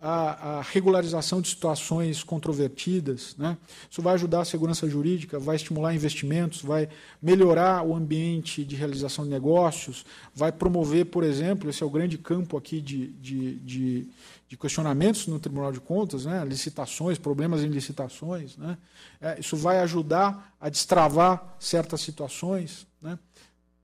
a, 0.00 0.58
a, 0.58 0.62
regularização 0.62 1.40
de 1.40 1.48
situações 1.48 2.22
controvertidas. 2.22 3.34
Né? 3.36 3.58
Isso 3.90 4.00
vai 4.00 4.14
ajudar 4.14 4.42
a 4.42 4.44
segurança 4.44 4.88
jurídica, 4.88 5.36
vai 5.40 5.56
estimular 5.56 5.92
investimentos, 5.92 6.62
vai 6.62 6.88
melhorar 7.20 7.84
o 7.84 7.92
ambiente 7.92 8.64
de 8.64 8.76
realização 8.76 9.24
de 9.24 9.30
negócios, 9.32 10.06
vai 10.32 10.52
promover, 10.52 11.06
por 11.06 11.24
exemplo, 11.24 11.68
esse 11.68 11.82
é 11.82 11.86
o 11.86 11.90
grande 11.90 12.16
campo 12.16 12.56
aqui 12.56 12.80
de, 12.80 13.08
de, 13.08 13.56
de, 13.56 14.08
de 14.48 14.56
questionamentos 14.56 15.26
no 15.26 15.40
Tribunal 15.40 15.72
de 15.72 15.80
Contas, 15.80 16.24
né? 16.24 16.44
licitações, 16.44 17.18
problemas 17.18 17.64
em 17.64 17.68
licitações. 17.68 18.56
Né? 18.56 18.78
É, 19.20 19.40
isso 19.40 19.56
vai 19.56 19.80
ajudar 19.80 20.54
a 20.60 20.68
destravar 20.68 21.56
certas 21.58 22.00
situações. 22.00 22.86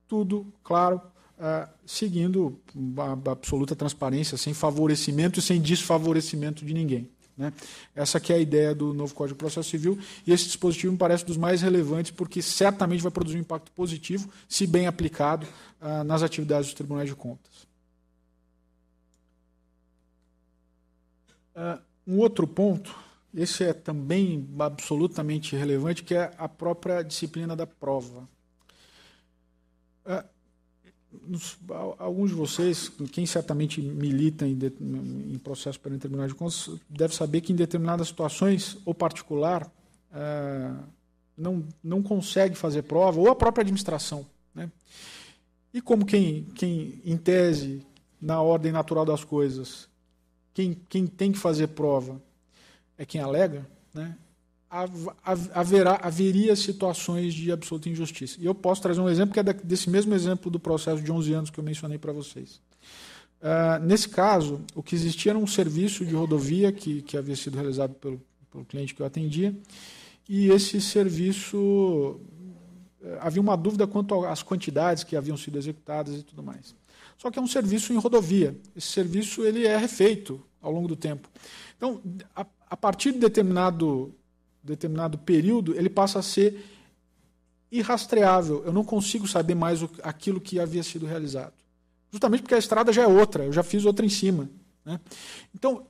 Tudo, 0.08 0.46
claro, 0.62 1.00
uh, 1.38 1.68
seguindo 1.84 2.58
a, 2.96 3.28
a 3.28 3.32
absoluta 3.32 3.74
transparência, 3.74 4.36
sem 4.36 4.54
favorecimento 4.54 5.38
e 5.38 5.42
sem 5.42 5.60
desfavorecimento 5.60 6.64
de 6.64 6.72
ninguém. 6.72 7.08
Né? 7.36 7.52
Essa 7.94 8.18
que 8.18 8.32
é 8.32 8.36
a 8.36 8.38
ideia 8.38 8.74
do 8.74 8.94
novo 8.94 9.14
Código 9.14 9.36
de 9.36 9.38
Processo 9.38 9.68
Civil 9.68 9.98
e 10.26 10.32
esse 10.32 10.46
dispositivo 10.46 10.92
me 10.92 10.98
parece 10.98 11.24
dos 11.24 11.36
mais 11.36 11.60
relevantes 11.60 12.10
porque 12.10 12.40
certamente 12.40 13.02
vai 13.02 13.12
produzir 13.12 13.36
um 13.36 13.40
impacto 13.40 13.70
positivo 13.72 14.30
se 14.48 14.66
bem 14.66 14.86
aplicado 14.86 15.46
uh, 15.80 16.02
nas 16.02 16.22
atividades 16.22 16.68
dos 16.68 16.74
tribunais 16.74 17.08
de 17.08 17.14
contas. 17.14 17.66
Uh, 21.54 21.80
um 22.06 22.18
outro 22.18 22.46
ponto, 22.46 22.94
esse 23.34 23.64
é 23.64 23.72
também 23.72 24.48
absolutamente 24.58 25.56
relevante, 25.56 26.04
que 26.04 26.14
é 26.14 26.32
a 26.38 26.48
própria 26.48 27.02
disciplina 27.02 27.54
da 27.54 27.66
prova. 27.66 28.28
É, 30.06 30.24
alguns 31.98 32.30
de 32.30 32.36
vocês, 32.36 32.90
quem 33.12 33.26
certamente 33.26 33.80
milita 33.80 34.46
em, 34.46 34.58
em 35.32 35.38
processo 35.38 35.80
perante 35.80 36.00
tribunal 36.00 36.26
de 36.26 36.34
contas, 36.34 36.70
deve 36.88 37.14
saber 37.14 37.40
que 37.40 37.52
em 37.52 37.56
determinadas 37.56 38.08
situações, 38.08 38.76
o 38.84 38.94
particular 38.94 39.70
é, 40.12 40.70
não, 41.36 41.64
não 41.82 42.02
consegue 42.02 42.54
fazer 42.54 42.82
prova, 42.82 43.20
ou 43.20 43.30
a 43.30 43.36
própria 43.36 43.62
administração. 43.62 44.26
Né? 44.54 44.70
E 45.72 45.80
como 45.80 46.06
quem, 46.06 46.44
quem, 46.54 47.00
em 47.04 47.16
tese, 47.16 47.82
na 48.20 48.40
ordem 48.40 48.72
natural 48.72 49.04
das 49.04 49.24
coisas, 49.24 49.88
quem, 50.54 50.80
quem 50.88 51.06
tem 51.06 51.32
que 51.32 51.38
fazer 51.38 51.68
prova 51.68 52.20
é 52.96 53.04
quem 53.04 53.20
alega, 53.20 53.66
né? 53.92 54.16
Haverá, 54.70 56.00
haveria 56.02 56.56
situações 56.56 57.32
de 57.32 57.52
absoluta 57.52 57.88
injustiça. 57.88 58.38
E 58.40 58.46
eu 58.46 58.54
posso 58.54 58.82
trazer 58.82 59.00
um 59.00 59.08
exemplo 59.08 59.32
que 59.32 59.40
é 59.40 59.42
desse 59.42 59.88
mesmo 59.88 60.14
exemplo 60.14 60.50
do 60.50 60.58
processo 60.58 61.02
de 61.02 61.10
11 61.10 61.32
anos 61.32 61.50
que 61.50 61.58
eu 61.58 61.64
mencionei 61.64 61.98
para 61.98 62.12
vocês. 62.12 62.60
Uh, 63.40 63.84
nesse 63.84 64.08
caso, 64.08 64.60
o 64.74 64.82
que 64.82 64.94
existia 64.94 65.32
era 65.32 65.38
um 65.38 65.46
serviço 65.46 66.04
de 66.04 66.14
rodovia 66.14 66.72
que, 66.72 67.02
que 67.02 67.16
havia 67.16 67.36
sido 67.36 67.54
realizado 67.54 67.94
pelo, 67.94 68.20
pelo 68.50 68.64
cliente 68.64 68.94
que 68.94 69.02
eu 69.02 69.06
atendia, 69.06 69.54
e 70.28 70.48
esse 70.48 70.80
serviço 70.80 72.18
eh, 73.00 73.18
havia 73.20 73.40
uma 73.40 73.56
dúvida 73.56 73.86
quanto 73.86 74.24
às 74.24 74.42
quantidades 74.42 75.04
que 75.04 75.14
haviam 75.14 75.36
sido 75.36 75.56
executadas 75.56 76.16
e 76.16 76.22
tudo 76.24 76.42
mais. 76.42 76.74
Só 77.16 77.30
que 77.30 77.38
é 77.38 77.42
um 77.42 77.46
serviço 77.46 77.92
em 77.92 77.96
rodovia. 77.96 78.56
Esse 78.74 78.88
serviço 78.88 79.44
ele 79.44 79.66
é 79.66 79.76
refeito 79.76 80.42
ao 80.60 80.72
longo 80.72 80.88
do 80.88 80.96
tempo. 80.96 81.28
Então, 81.76 82.00
a, 82.34 82.44
a 82.68 82.76
partir 82.76 83.12
de 83.12 83.18
determinado 83.18 84.12
determinado 84.66 85.18
período, 85.18 85.74
ele 85.74 85.88
passa 85.88 86.18
a 86.18 86.22
ser 86.22 86.64
irrastreável. 87.70 88.62
Eu 88.64 88.72
não 88.72 88.84
consigo 88.84 89.26
saber 89.26 89.54
mais 89.54 89.82
o, 89.82 89.90
aquilo 90.02 90.40
que 90.40 90.60
havia 90.60 90.82
sido 90.82 91.06
realizado. 91.06 91.54
Justamente 92.10 92.42
porque 92.42 92.54
a 92.54 92.58
estrada 92.58 92.92
já 92.92 93.02
é 93.02 93.06
outra, 93.06 93.44
eu 93.44 93.52
já 93.52 93.62
fiz 93.62 93.84
outra 93.84 94.04
em 94.04 94.08
cima. 94.08 94.48
Né? 94.84 95.00
Então, 95.54 95.86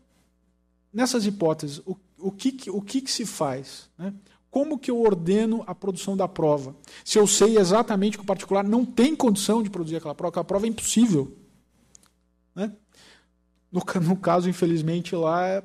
nessas 0.92 1.26
hipóteses, 1.26 1.78
o, 1.86 1.96
o, 2.18 2.32
que, 2.32 2.70
o 2.70 2.80
que, 2.80 3.00
que 3.00 3.10
se 3.10 3.26
faz? 3.26 3.88
Né? 3.98 4.12
Como 4.50 4.78
que 4.78 4.90
eu 4.90 5.00
ordeno 5.02 5.62
a 5.66 5.74
produção 5.74 6.16
da 6.16 6.26
prova? 6.26 6.74
Se 7.04 7.18
eu 7.18 7.26
sei 7.26 7.58
exatamente 7.58 8.16
que 8.16 8.24
o 8.24 8.26
particular 8.26 8.64
não 8.64 8.84
tem 8.84 9.14
condição 9.14 9.62
de 9.62 9.68
produzir 9.68 9.96
aquela 9.96 10.14
prova, 10.14 10.30
aquela 10.30 10.44
prova 10.44 10.66
é 10.66 10.68
impossível. 10.68 11.36
Né? 12.54 12.72
No, 13.70 13.82
no 14.00 14.16
caso, 14.16 14.48
infelizmente, 14.48 15.14
lá 15.14 15.62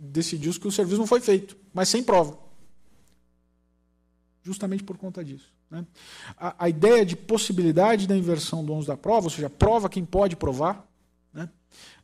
decidiu-se 0.00 0.58
que 0.58 0.68
o 0.68 0.72
serviço 0.72 0.98
não 0.98 1.06
foi 1.06 1.20
feito, 1.20 1.56
mas 1.72 1.88
sem 1.88 2.02
prova. 2.02 2.38
Justamente 4.42 4.82
por 4.82 4.96
conta 4.96 5.24
disso. 5.24 5.52
Né? 5.70 5.86
A, 6.36 6.64
a, 6.64 6.68
ideia 6.68 7.04
de 7.04 7.16
possibilidade 7.16 8.06
da 8.06 8.16
inversão 8.16 8.64
do 8.64 8.72
ônus 8.72 8.86
da 8.86 8.96
prova, 8.96 9.26
ou 9.26 9.30
seja, 9.30 9.48
prova 9.48 9.88
quem 9.88 10.04
pode 10.04 10.36
provar, 10.36 10.86
né? 11.32 11.48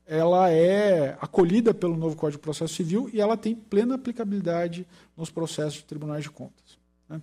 ela 0.06 0.50
é 0.50 1.18
acolhida 1.20 1.74
pelo 1.74 1.96
novo 1.96 2.16
Código 2.16 2.38
de 2.38 2.42
Processo 2.42 2.74
Civil 2.74 3.10
e 3.12 3.20
ela 3.20 3.36
tem 3.36 3.54
plena 3.54 3.96
aplicabilidade 3.96 4.86
nos 5.16 5.30
processos 5.30 5.74
de 5.74 5.84
tribunais 5.84 6.22
de 6.22 6.30
contas. 6.30 6.78
Né? 7.08 7.20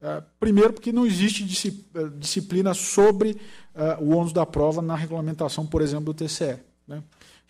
É, 0.00 0.22
primeiro, 0.40 0.72
porque 0.72 0.92
não 0.92 1.06
existe 1.06 1.86
é, 1.94 2.08
disciplina 2.18 2.74
sobre 2.74 3.36
o 4.00 4.16
ônus 4.16 4.32
da 4.32 4.46
prova 4.46 4.80
na 4.80 4.94
regulamentação, 4.94 5.66
por 5.66 5.82
exemplo, 5.82 6.12
do 6.12 6.14
TCE. 6.14 6.58
Né? 6.86 7.02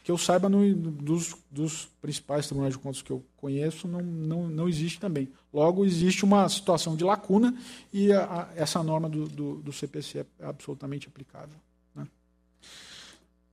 Que 0.04 0.10
eu 0.10 0.18
saiba, 0.18 0.50
no, 0.50 0.74
dos, 0.74 1.34
dos, 1.50 1.88
principais 2.02 2.46
tribunais 2.46 2.74
de 2.74 2.78
contas 2.78 3.00
que 3.00 3.10
eu 3.10 3.24
conheço, 3.38 3.88
não, 3.88 4.02
não, 4.02 4.46
não 4.46 4.68
existe 4.68 5.00
também. 5.00 5.30
Logo, 5.50 5.82
existe 5.82 6.26
uma 6.26 6.46
situação 6.46 6.94
de 6.94 7.02
lacuna 7.02 7.56
e 7.90 8.12
a, 8.12 8.22
a, 8.22 8.48
essa 8.54 8.82
norma 8.82 9.08
do, 9.08 9.26
do, 9.26 9.54
do, 9.62 9.72
CPC 9.72 10.26
é 10.38 10.44
absolutamente 10.44 11.08
aplicável. 11.08 11.56
Né? 11.94 12.06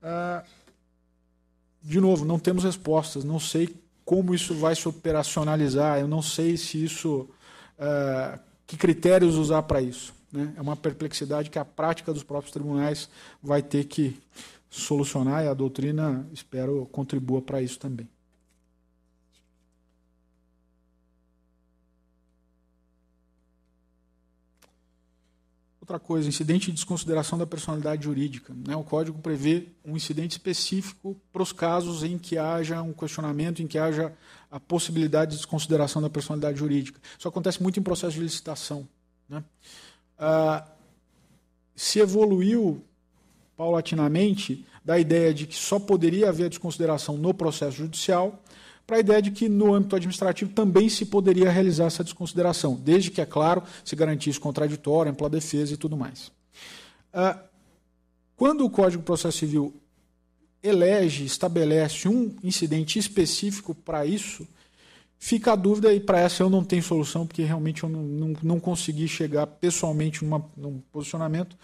Ah, 0.04 0.44
de 1.82 2.02
novo, 2.02 2.26
não 2.26 2.38
temos 2.38 2.66
respostas, 2.66 3.24
não 3.24 3.40
sei 3.40 3.74
como 4.04 4.36
isso 4.36 4.54
vai 4.54 4.76
se 4.76 4.90
operacionalizar, 4.90 6.00
eu 6.00 6.08
não 6.08 6.22
sei 6.22 6.58
se 6.58 6.84
isso. 6.84 7.30
Ah, 7.80 8.38
que 8.68 8.76
critérios 8.76 9.36
usar 9.36 9.64
para 9.64 9.82
isso. 9.82 10.14
Né? 10.30 10.54
É 10.58 10.62
uma 10.62 10.76
perplexidade 10.76 11.50
que 11.50 11.60
a 11.60 11.64
prática 11.64 12.14
dos 12.14 12.24
próprios 12.24 12.52
tribunais 12.52 13.10
vai 13.42 13.62
ter 13.62 13.86
que 13.86 14.20
solucionar 14.72 15.44
e 15.44 15.50
a 15.50 15.54
doutrina, 15.54 16.26
espero, 16.32 16.88
contribua 16.94 17.42
para 17.42 17.62
isso 17.62 17.78
também. 17.78 18.10
Outra 25.82 26.00
coisa, 26.00 26.30
incidente 26.30 26.68
de 26.68 26.72
desconsideração 26.72 27.38
da 27.38 27.46
personalidade 27.46 28.06
jurídica. 28.06 28.54
Né? 28.66 28.74
O 28.74 28.84
Código 28.84 29.20
prevê 29.20 29.68
um 29.84 29.98
incidente 29.98 30.32
específico 30.32 31.20
para 31.34 31.44
os 31.44 31.52
casos 31.52 32.02
em 32.02 32.18
que 32.18 32.38
haja 32.38 32.82
um 32.82 32.94
questionamento, 32.94 33.62
em 33.62 33.68
que 33.68 33.78
haja 33.78 34.16
a 34.50 34.58
possibilidade 34.58 35.32
de 35.32 35.38
desconsideração 35.38 36.02
da 36.02 36.10
personalidade 36.10 36.58
jurídica. 36.58 37.02
Isso 37.20 37.28
acontece 37.28 37.62
muito 37.62 37.78
em 37.78 37.84
processo 37.84 38.14
de 38.14 38.22
licitação. 38.22 38.88
Né? 39.28 39.44
Ah, 40.18 40.66
se 41.76 42.00
evoluiu 42.00 42.86
paulatinamente 43.62 44.66
da 44.84 44.98
ideia 44.98 45.32
de 45.32 45.46
que 45.46 45.56
só 45.56 45.78
poderia 45.78 46.30
haver 46.30 46.50
desconsideração 46.50 47.16
no 47.16 47.32
processo 47.32 47.78
judicial 47.78 48.42
para 48.88 48.98
a 48.98 49.00
ideia 49.00 49.22
de 49.22 49.30
que 49.30 49.48
no 49.48 49.72
âmbito 49.72 49.96
administrativo 49.96 50.52
também 50.52 50.90
se 50.90 51.06
poderia 51.06 51.48
realizar 51.48 51.86
essa 51.86 52.04
desconsideração, 52.04 52.74
desde 52.74 53.12
que, 53.12 53.22
é 53.22 53.26
claro, 53.26 53.62
se 53.86 53.96
garantisse 53.96 54.40
contraditório, 54.40 55.12
ampla 55.12 55.30
defesa 55.30 55.76
e 55.76 55.78
tudo 55.78 55.96
mais. 55.96 56.32
Ah, 57.14 57.38
quando 58.36 58.66
o 58.66 58.70
Código 58.70 59.04
de 59.04 59.06
Processo 59.06 59.38
Civil 59.38 59.72
elege, 60.64 61.24
estabelece 61.24 62.10
um 62.10 62.36
incidente 62.44 62.98
específico 62.98 63.76
para 63.76 64.08
isso, 64.08 64.48
fica 65.20 65.54
a 65.54 65.56
dúvida, 65.56 65.94
e 65.94 66.00
para 66.00 66.20
essa 66.20 66.42
eu 66.42 66.50
não 66.50 66.64
tenho 66.64 66.82
solução, 66.82 67.28
porque 67.28 67.44
realmente 67.44 67.84
eu 67.84 67.90
não, 67.90 68.02
não, 68.02 68.34
não 68.42 68.60
consegui 68.60 69.08
chegar 69.08 69.46
pessoalmente 69.46 70.26
numa, 70.26 70.44
num 70.58 70.82
posicionamento, 70.92 71.56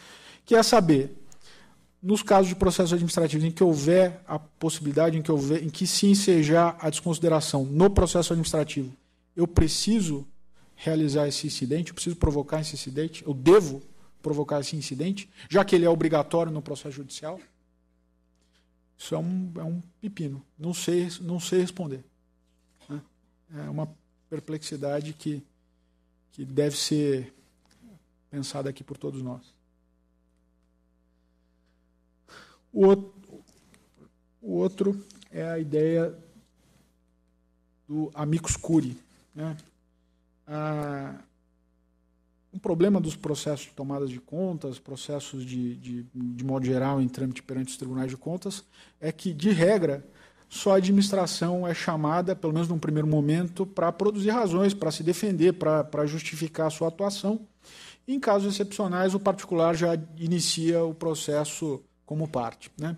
que 0.45 0.55
é 0.55 0.61
saber 0.61 1.26
nos 2.01 2.21
casos 2.21 2.49
de 2.49 2.55
processos 2.55 2.93
administrativos 2.93 3.45
em 3.45 3.51
que 3.51 3.63
houver 3.63 4.21
a 4.27 4.37
possibilidade, 4.37 5.17
em 5.17 5.21
que, 5.21 5.31
houver, 5.31 5.63
em 5.63 5.69
que 5.69 5.87
se 5.87 6.07
ensejar 6.07 6.77
a 6.79 6.89
desconsideração 6.89 7.65
no 7.65 7.89
processo 7.89 8.33
administrativo, 8.33 8.91
eu 9.35 9.47
preciso 9.47 10.25
realizar 10.75 11.27
esse 11.27 11.47
incidente, 11.47 11.89
eu 11.89 11.95
preciso 11.95 12.15
provocar 12.15 12.61
esse 12.61 12.75
incidente, 12.75 13.23
eu 13.25 13.33
devo 13.33 13.81
provocar 14.21 14.59
esse 14.59 14.75
incidente, 14.75 15.29
já 15.49 15.65
que 15.65 15.75
ele 15.75 15.85
é 15.85 15.89
obrigatório 15.89 16.51
no 16.51 16.61
processo 16.61 16.95
judicial? 16.95 17.39
Isso 18.97 19.15
é 19.15 19.17
um, 19.17 19.51
é 19.57 19.63
um 19.63 19.81
pepino. 20.01 20.43
Não 20.57 20.73
sei, 20.73 21.07
não 21.21 21.39
sei 21.39 21.61
responder. 21.61 22.03
É 23.55 23.69
uma 23.69 23.89
perplexidade 24.29 25.13
que 25.13 25.41
que 26.37 26.45
deve 26.45 26.77
ser 26.77 27.33
pensada 28.29 28.69
aqui 28.69 28.83
por 28.83 28.95
todos 28.95 29.23
nós. 29.23 29.56
O 32.77 32.85
outro, 32.85 33.43
o 34.39 34.53
outro 34.53 35.05
é 35.31 35.41
a 35.49 35.57
ideia 35.57 36.15
do 37.87 38.11
amicus 38.13 38.55
curi. 38.55 38.95
Né? 39.33 39.57
Ah, 40.45 41.15
um 42.53 42.59
problema 42.59 43.01
dos 43.01 43.15
processos 43.15 43.65
de 43.65 43.71
tomadas 43.73 44.11
de 44.11 44.19
contas, 44.19 44.77
processos 44.77 45.43
de, 45.43 45.75
de, 45.77 46.05
de 46.13 46.43
modo 46.43 46.67
geral 46.67 47.01
em 47.01 47.07
trâmite 47.07 47.41
perante 47.41 47.71
os 47.71 47.77
tribunais 47.77 48.11
de 48.11 48.17
contas, 48.17 48.63
é 49.01 49.11
que, 49.11 49.33
de 49.33 49.49
regra, 49.49 50.05
só 50.47 50.73
a 50.73 50.77
administração 50.77 51.67
é 51.67 51.73
chamada, 51.73 52.35
pelo 52.35 52.53
menos 52.53 52.69
num 52.69 52.77
primeiro 52.77 53.07
momento, 53.07 53.65
para 53.65 53.91
produzir 53.91 54.29
razões, 54.29 54.75
para 54.75 54.91
se 54.91 55.01
defender, 55.01 55.53
para 55.53 56.05
justificar 56.05 56.67
a 56.67 56.69
sua 56.69 56.89
atuação. 56.89 57.39
Em 58.07 58.19
casos 58.19 58.53
excepcionais, 58.53 59.15
o 59.15 59.19
particular 59.19 59.75
já 59.75 59.95
inicia 60.19 60.83
o 60.83 60.93
processo 60.93 61.83
como 62.07 62.27
parte. 62.27 62.71
Né? 62.79 62.97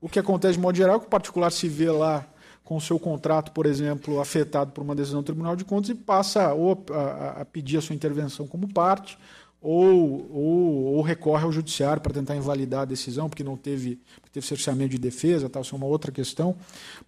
O 0.00 0.08
que 0.08 0.20
acontece 0.20 0.54
de 0.54 0.60
modo 0.60 0.76
geral 0.76 0.96
é 0.96 1.00
que 1.00 1.06
o 1.06 1.10
particular 1.10 1.50
se 1.50 1.66
vê 1.66 1.90
lá 1.90 2.24
com 2.62 2.76
o 2.76 2.80
seu 2.80 3.00
contrato, 3.00 3.50
por 3.50 3.66
exemplo, 3.66 4.20
afetado 4.20 4.70
por 4.70 4.82
uma 4.82 4.94
decisão 4.94 5.22
do 5.22 5.24
Tribunal 5.24 5.56
de 5.56 5.64
Contas 5.64 5.90
e 5.90 5.94
passa 5.96 6.54
ou 6.54 6.84
a, 6.92 7.40
a 7.40 7.44
pedir 7.44 7.78
a 7.78 7.80
sua 7.80 7.96
intervenção 7.96 8.46
como 8.46 8.72
parte, 8.72 9.18
ou, 9.60 10.30
ou, 10.32 10.84
ou, 10.94 11.02
recorre 11.02 11.44
ao 11.44 11.52
judiciário 11.52 12.00
para 12.00 12.14
tentar 12.14 12.36
invalidar 12.36 12.82
a 12.82 12.84
decisão, 12.84 13.28
porque 13.28 13.44
não 13.44 13.56
teve, 13.56 14.00
porque 14.20 14.30
teve 14.32 14.46
cerceamento 14.46 14.90
de 14.90 14.98
defesa, 14.98 15.50
tal, 15.50 15.62
isso 15.62 15.74
é 15.74 15.78
uma 15.78 15.86
outra 15.86 16.12
questão. 16.12 16.56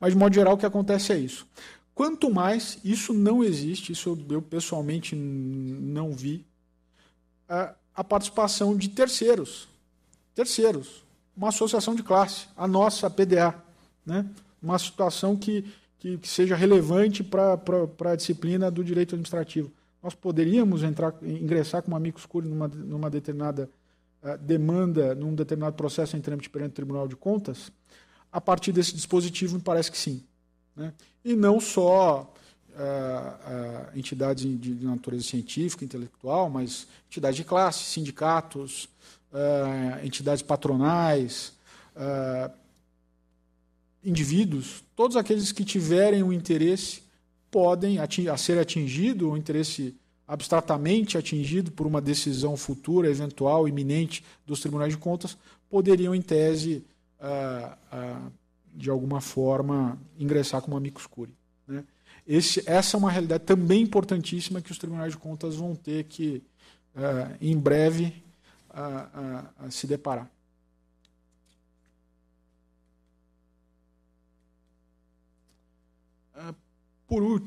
Mas, 0.01 0.13
de 0.13 0.19
modo 0.19 0.35
geral, 0.35 0.55
o 0.55 0.59
que 0.59 0.67
acontece 0.67 1.13
é 1.13 1.17
isso. 1.17 1.47
Quanto 1.95 2.29
mais, 2.29 2.79
isso 2.85 3.15
não 3.15 3.45
existe, 3.45 3.93
isso 3.93 4.19
eu 4.29 4.43
pessoalmente 4.43 5.15
não 5.15 6.13
vi, 6.13 6.45
a, 7.49 7.75
a 7.95 8.03
participação 8.03 8.77
de 8.77 8.89
terceiros. 8.89 9.69
Terceiros. 10.35 11.02
Uma 11.37 11.49
associação 11.49 11.95
de 11.95 12.03
classe, 12.03 12.47
a 12.57 12.67
nossa, 12.67 13.07
a 13.07 13.11
PDA. 13.11 13.55
Né? 14.05 14.27
Uma 14.63 14.79
situação 14.79 15.37
que, 15.37 15.65
que, 15.99 16.19
que 16.19 16.29
seja 16.29 16.55
relevante 16.55 17.23
para 17.23 17.59
a 18.13 18.17
disciplina 18.17 18.71
do 18.71 18.85
direito 18.85 19.15
administrativo 19.15 19.73
nós 20.03 20.15
poderíamos 20.15 20.83
entrar, 20.83 21.15
ingressar 21.23 21.83
com 21.83 21.93
um 21.93 21.97
amicus 21.97 22.27
curiae 22.27 22.51
numa, 22.51 22.67
numa 22.67 23.09
determinada 23.09 23.71
uh, 24.23 24.37
demanda, 24.39 25.15
num 25.15 25.35
determinado 25.35 25.77
processo 25.77 26.17
em 26.17 26.21
trâmite 26.21 26.51
perante 26.51 26.73
o 26.73 26.75
Tribunal 26.75 27.07
de 27.07 27.15
Contas? 27.15 27.71
A 28.33 28.41
partir 28.41 28.73
desse 28.73 28.95
dispositivo, 28.95 29.55
me 29.55 29.63
parece 29.63 29.93
que 29.93 29.99
sim. 29.99 30.25
Né? 30.75 30.93
E 31.25 31.37
não 31.37 31.61
só 31.61 32.35
uh, 32.71 32.75
uh, 32.75 33.99
entidades 33.99 34.43
de, 34.43 34.57
de, 34.57 34.85
natureza 34.85 35.25
científica, 35.25 35.85
intelectual, 35.85 36.51
mas 36.51 36.89
entidades 37.09 37.37
de 37.37 37.45
classe, 37.45 37.85
sindicatos, 37.85 38.89
entidades 40.05 40.43
patronais, 40.43 41.53
indivíduos, 44.05 44.83
todos 44.95 45.17
aqueles 45.17 45.53
que 45.53 45.65
tiverem 45.65 46.23
um 46.23 46.33
interesse 46.33 47.03
podem 47.51 47.99
a 47.99 48.37
ser 48.37 48.59
atingido, 48.59 49.31
o 49.31 49.37
interesse 49.37 49.95
abstratamente 50.27 51.19
atingido 51.19 51.71
por 51.71 51.87
uma 51.87 52.01
decisão 52.01 52.57
futura, 52.57 53.11
eventual, 53.11 53.69
iminente 53.69 54.25
dos 54.47 54.61
tribunais 54.61 54.93
de 54.93 54.99
contas, 54.99 55.37
poderiam, 55.69 56.15
em 56.15 56.23
tese, 56.23 56.85
ah, 57.21 57.77
de 58.75 58.89
alguma 58.89 59.21
forma, 59.21 59.99
ingressar 60.19 60.63
como 60.63 60.77
amicus 60.77 61.07
curiae. 61.07 61.37
Né? 61.69 61.85
Esse, 62.27 62.63
essa 62.67 62.97
é 62.97 62.99
uma 62.99 63.11
realidade 63.11 63.45
também 63.45 63.83
importantíssima 63.83 64.63
que 64.63 64.73
os 64.73 64.79
tribunais 64.79 65.13
de 65.13 65.19
contas 65.19 65.57
vão 65.57 65.75
ter 65.75 66.05
que, 66.05 66.43
ah, 66.97 67.31
em 67.41 67.57
breve, 67.57 68.15
se 69.71 69.87
deparar. 69.87 70.31
por, 77.13 77.43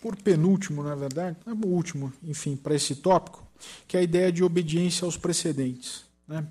por 0.00 0.16
penúltimo, 0.16 0.82
na 0.82 0.94
verdade, 0.94 1.36
é 1.46 1.52
o 1.52 1.66
último, 1.66 2.10
enfim, 2.24 2.56
para 2.56 2.74
esse 2.74 2.96
tópico, 2.96 3.46
que 3.86 3.94
é 3.94 4.00
a 4.00 4.02
ideia 4.02 4.32
de 4.32 4.42
obediência 4.42 5.04
aos 5.04 5.18
precedentes. 5.18 6.06
Né? 6.26 6.46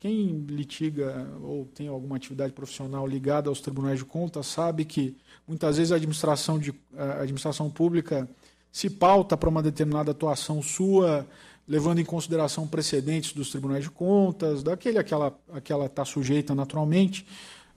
Quem 0.00 0.44
litiga 0.48 1.28
ou 1.40 1.64
tem 1.66 1.86
alguma 1.86 2.16
atividade 2.16 2.52
profissional 2.52 3.06
ligada 3.06 3.48
aos 3.48 3.60
tribunais 3.60 4.00
de 4.00 4.04
contas 4.04 4.46
sabe 4.46 4.84
que 4.84 5.16
muitas 5.46 5.76
vezes 5.76 5.92
a 5.92 5.96
administração, 5.96 6.58
de, 6.58 6.74
a 6.96 7.20
administração 7.20 7.70
pública 7.70 8.28
se 8.72 8.90
pauta 8.90 9.36
para 9.36 9.48
uma 9.48 9.62
determinada 9.62 10.10
atuação 10.10 10.60
sua, 10.60 11.24
levando 11.70 12.00
em 12.00 12.04
consideração 12.04 12.66
precedentes 12.66 13.32
dos 13.32 13.48
tribunais 13.50 13.84
de 13.84 13.90
contas, 13.90 14.62
daquele 14.62 14.98
a 14.98 15.04
que 15.04 15.72
ela 15.72 15.86
está 15.86 16.04
sujeita 16.04 16.54
naturalmente, 16.54 17.24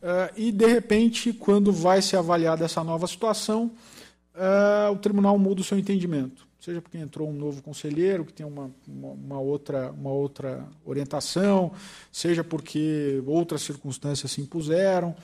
Uh, 0.03 0.27
e, 0.35 0.51
de 0.51 0.65
repente, 0.65 1.31
quando 1.31 1.71
vai 1.71 2.01
se 2.01 2.17
avaliar 2.17 2.57
dessa 2.57 2.83
nova 2.83 3.07
situação, 3.07 3.71
uh, 4.35 4.91
o 4.91 4.97
tribunal 4.97 5.39
muda 5.39 5.61
o 5.61 5.63
seu 5.63 5.79
entendimento. 5.79 6.45
Seja 6.59 6.81
porque 6.81 6.97
entrou 6.97 7.29
um 7.29 7.33
novo 7.33 7.63
conselheiro 7.63 8.25
que 8.25 8.33
tem 8.33 8.45
uma, 8.45 8.69
uma, 8.85 9.11
uma 9.11 9.39
outra, 9.39 9.93
uma 9.93 10.11
outra 10.11 10.67
orientação, 10.85 11.71
seja 12.11 12.43
porque 12.43 13.23
outras 13.25 13.61
circunstâncias 13.61 14.29
se 14.29 14.41
impuseram. 14.41 15.15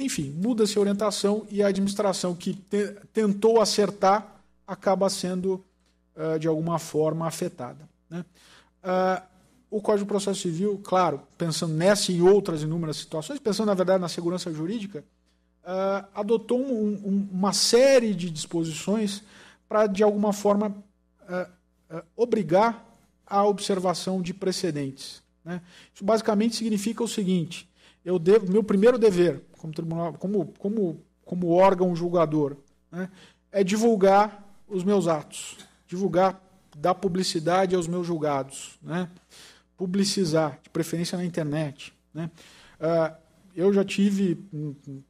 Enfim, 0.00 0.34
muda-se 0.36 0.76
a 0.76 0.80
orientação 0.80 1.46
e 1.48 1.62
a 1.62 1.68
administração 1.68 2.34
que 2.34 2.54
te, 2.54 2.88
tentou 3.12 3.60
acertar 3.60 4.42
acaba 4.66 5.08
sendo, 5.08 5.64
uh, 6.16 6.40
de 6.40 6.48
alguma 6.48 6.80
forma, 6.80 7.24
afetada. 7.24 7.88
Né? 8.10 8.24
o 9.70 9.80
Código 9.80 10.04
de 10.04 10.08
Processo 10.08 10.40
Civil, 10.40 10.80
claro, 10.84 11.22
pensando 11.36 11.74
nessa 11.74 12.12
e 12.12 12.22
outras 12.22 12.62
inúmeras 12.62 12.96
situações, 12.96 13.40
pensando, 13.40 13.66
na 13.66 13.74
verdade, 13.74 14.00
na 14.00 14.08
segurança 14.08 14.52
jurídica, 14.52 15.04
uh, 15.64 16.06
adotou 16.14 16.60
um, 16.60 16.92
um, 17.04 17.28
uma 17.32 17.52
série 17.52 18.14
de 18.14 18.30
disposições 18.30 19.24
para, 19.68 19.86
de 19.86 20.02
alguma 20.02 20.32
forma, 20.32 20.68
uh, 20.68 21.96
uh, 21.96 22.02
obrigar 22.16 22.86
a 23.26 23.44
observação 23.44 24.22
de 24.22 24.32
precedentes. 24.32 25.22
Né? 25.44 25.60
Isso 25.92 26.04
basicamente 26.04 26.54
significa 26.54 27.02
o 27.02 27.08
seguinte: 27.08 27.68
eu 28.04 28.18
devo, 28.18 28.50
meu 28.50 28.62
primeiro 28.62 28.98
dever, 28.98 29.42
como 29.58 29.72
tribunal, 29.72 30.12
como, 30.14 30.52
como, 30.58 31.00
como 31.24 31.48
órgão 31.48 31.96
julgador, 31.96 32.56
né, 32.92 33.10
é 33.50 33.64
divulgar 33.64 34.40
os 34.68 34.84
meus 34.84 35.08
atos, 35.08 35.56
divulgar, 35.86 36.40
dar 36.76 36.94
publicidade 36.94 37.74
aos 37.74 37.86
meus 37.86 38.06
julgados. 38.06 38.78
Né? 38.82 39.08
publicizar, 39.76 40.58
de 40.62 40.70
preferência 40.70 41.18
na 41.18 41.24
internet. 41.24 41.92
Né? 42.12 42.30
Uh, 42.80 43.16
eu 43.54 43.72
já 43.72 43.84
tive, 43.84 44.38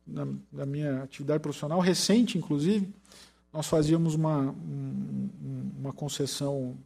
na, 0.07 0.27
na, 0.53 0.67
minha 0.67 1.03
atividade 1.03 1.41
profissional, 1.41 1.81
recente 1.81 2.37
inclusive, 2.37 2.89
nós 3.53 3.67
fazíamos 3.67 4.15
uma, 4.15 4.55
uma 5.79 5.93
concessão, 5.93 6.77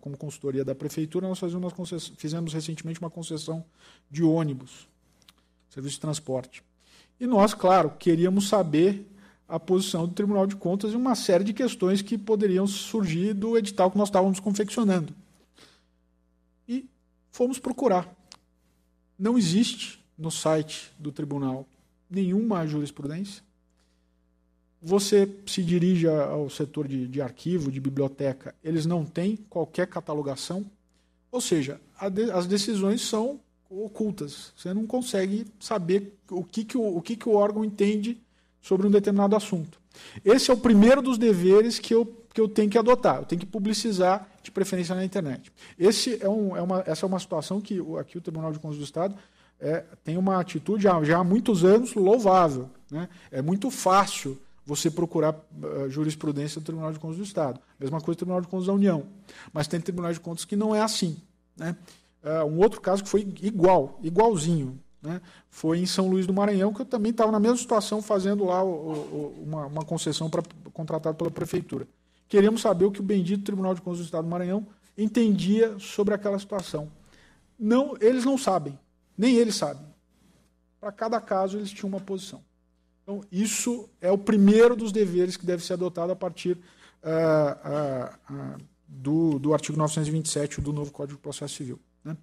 como 0.00 0.16
consultoria 0.16 0.64
da 0.64 0.74
prefeitura, 0.74 1.26
nós 1.26 1.38
fazíamos 1.38 1.72
fizemos 2.16 2.52
recentemente 2.52 3.00
uma 3.00 3.10
concessão 3.10 3.64
de 4.10 4.22
ônibus, 4.22 4.86
serviço 5.70 5.94
de 5.94 6.00
transporte. 6.00 6.62
E 7.18 7.26
nós, 7.26 7.54
claro, 7.54 7.90
queríamos 7.98 8.48
saber 8.48 9.10
a 9.48 9.58
posição 9.58 10.06
do 10.06 10.14
Tribunal 10.14 10.46
de 10.46 10.56
Contas 10.56 10.92
em 10.92 10.96
uma 10.96 11.14
série 11.14 11.42
de 11.42 11.52
questões 11.52 12.02
que 12.02 12.18
poderiam 12.18 12.66
surgir 12.66 13.32
do 13.32 13.56
edital 13.56 13.90
que 13.90 13.98
nós 13.98 14.08
estávamos 14.08 14.38
confeccionando 14.38 15.14
fomos 17.38 17.60
procurar. 17.60 18.12
Não 19.16 19.38
existe 19.38 20.04
no 20.18 20.28
site 20.28 20.92
do 20.98 21.12
tribunal 21.12 21.64
nenhuma 22.10 22.66
jurisprudência. 22.66 23.44
Você 24.82 25.32
se 25.46 25.62
dirige 25.62 26.08
ao 26.08 26.50
setor 26.50 26.88
de, 26.88 27.06
de 27.06 27.22
arquivo, 27.22 27.70
de 27.70 27.80
biblioteca, 27.80 28.56
eles 28.62 28.86
não 28.86 29.04
têm 29.04 29.36
qualquer 29.48 29.86
catalogação. 29.86 30.66
Ou 31.30 31.40
seja, 31.40 31.80
de, 32.12 32.28
as 32.32 32.48
decisões 32.48 33.02
são 33.02 33.38
ocultas. 33.70 34.52
Você 34.56 34.74
não 34.74 34.84
consegue 34.84 35.46
saber 35.60 36.18
o 36.28 36.42
que, 36.42 36.64
que, 36.64 36.76
o, 36.76 36.96
o, 36.96 37.00
que, 37.00 37.14
que 37.14 37.28
o 37.28 37.34
órgão 37.34 37.64
entende 37.64 38.20
sobre 38.60 38.86
um 38.86 38.90
determinado 38.90 39.34
assunto. 39.36 39.80
Esse 40.24 40.50
é 40.50 40.54
o 40.54 40.56
primeiro 40.56 41.02
dos 41.02 41.18
deveres 41.18 41.78
que 41.78 41.94
eu, 41.94 42.06
que 42.32 42.40
eu 42.40 42.48
tenho 42.48 42.70
que 42.70 42.78
adotar. 42.78 43.18
Eu 43.18 43.24
tenho 43.24 43.40
que 43.40 43.46
publicizar, 43.46 44.28
de 44.42 44.50
preferência 44.50 44.94
na 44.94 45.04
internet. 45.04 45.52
Esse 45.78 46.18
é 46.22 46.28
um, 46.28 46.56
é 46.56 46.62
uma, 46.62 46.82
essa 46.86 47.04
é 47.04 47.06
uma 47.06 47.18
situação 47.18 47.60
que 47.60 47.80
aqui 48.00 48.16
o 48.16 48.20
Tribunal 48.20 48.52
de 48.52 48.58
Contas 48.58 48.78
do 48.78 48.84
Estado 48.84 49.14
é, 49.60 49.84
tem 50.02 50.16
uma 50.16 50.40
atitude 50.40 50.82
já, 50.84 51.02
já 51.04 51.18
há 51.18 51.24
muitos 51.24 51.64
anos 51.64 51.94
louvável. 51.94 52.70
Né? 52.90 53.08
É 53.30 53.42
muito 53.42 53.70
fácil 53.70 54.38
você 54.64 54.90
procurar 54.90 55.34
uh, 55.34 55.88
jurisprudência 55.88 56.60
do 56.60 56.64
Tribunal 56.64 56.92
de 56.92 56.98
Contas 56.98 57.16
do 57.16 57.22
Estado. 57.22 57.60
Mesma 57.78 58.00
coisa 58.00 58.16
do 58.16 58.18
Tribunal 58.18 58.40
de 58.40 58.48
Contas 58.48 58.66
da 58.66 58.72
União. 58.72 59.04
Mas 59.52 59.66
tem 59.66 59.80
Tribunal 59.80 60.12
de 60.12 60.20
Contas 60.20 60.44
que 60.44 60.56
não 60.56 60.74
é 60.74 60.80
assim. 60.80 61.16
Né? 61.56 61.76
Uh, 62.22 62.44
um 62.44 62.58
outro 62.58 62.80
caso 62.80 63.02
que 63.02 63.08
foi 63.08 63.26
igual, 63.40 63.98
igualzinho. 64.02 64.78
Né? 65.00 65.20
Foi 65.48 65.78
em 65.78 65.86
São 65.86 66.08
Luís 66.08 66.26
do 66.26 66.34
Maranhão, 66.34 66.72
que 66.72 66.80
eu 66.80 66.86
também 66.86 67.10
estava 67.10 67.30
na 67.30 67.38
mesma 67.38 67.56
situação, 67.56 68.02
fazendo 68.02 68.44
lá 68.44 68.62
o, 68.62 68.68
o, 68.68 69.44
uma, 69.46 69.66
uma, 69.66 69.84
concessão 69.84 70.28
para 70.28 70.42
contratado 70.72 71.16
pela 71.16 71.30
prefeitura. 71.30 71.86
queremos 72.28 72.60
saber 72.60 72.84
o 72.84 72.90
que 72.90 73.00
o 73.00 73.04
bendito 73.04 73.44
Tribunal 73.44 73.74
de 73.74 73.80
Contas 73.80 74.00
do 74.00 74.04
Estado 74.04 74.24
do 74.24 74.30
Maranhão 74.30 74.66
entendia 74.96 75.78
sobre 75.78 76.14
aquela 76.14 76.38
situação. 76.38 76.90
Não, 77.58 77.96
eles 78.00 78.24
não 78.24 78.36
sabem, 78.36 78.78
nem 79.16 79.36
eles 79.36 79.54
sabem. 79.54 79.86
Para 80.80 80.92
cada 80.92 81.20
caso, 81.20 81.58
eles 81.58 81.70
tinham 81.70 81.88
uma 81.88 82.00
posição. 82.00 82.42
Então, 83.02 83.22
isso 83.32 83.88
é 84.00 84.10
o 84.12 84.18
primeiro 84.18 84.76
dos 84.76 84.92
deveres 84.92 85.36
que 85.36 85.46
deve 85.46 85.64
ser 85.64 85.74
adotado 85.74 86.12
a 86.12 86.16
partir 86.16 86.58
uh, 87.02 88.28
uh, 88.30 88.34
uh, 88.34 88.60
do, 88.86 89.38
do 89.38 89.54
artigo 89.54 89.78
927 89.78 90.60
do 90.60 90.72
novo 90.72 90.92
Código 90.92 91.16
de 91.16 91.22
Processo 91.22 91.54
Civil. 91.54 91.80
Né? 92.04 92.16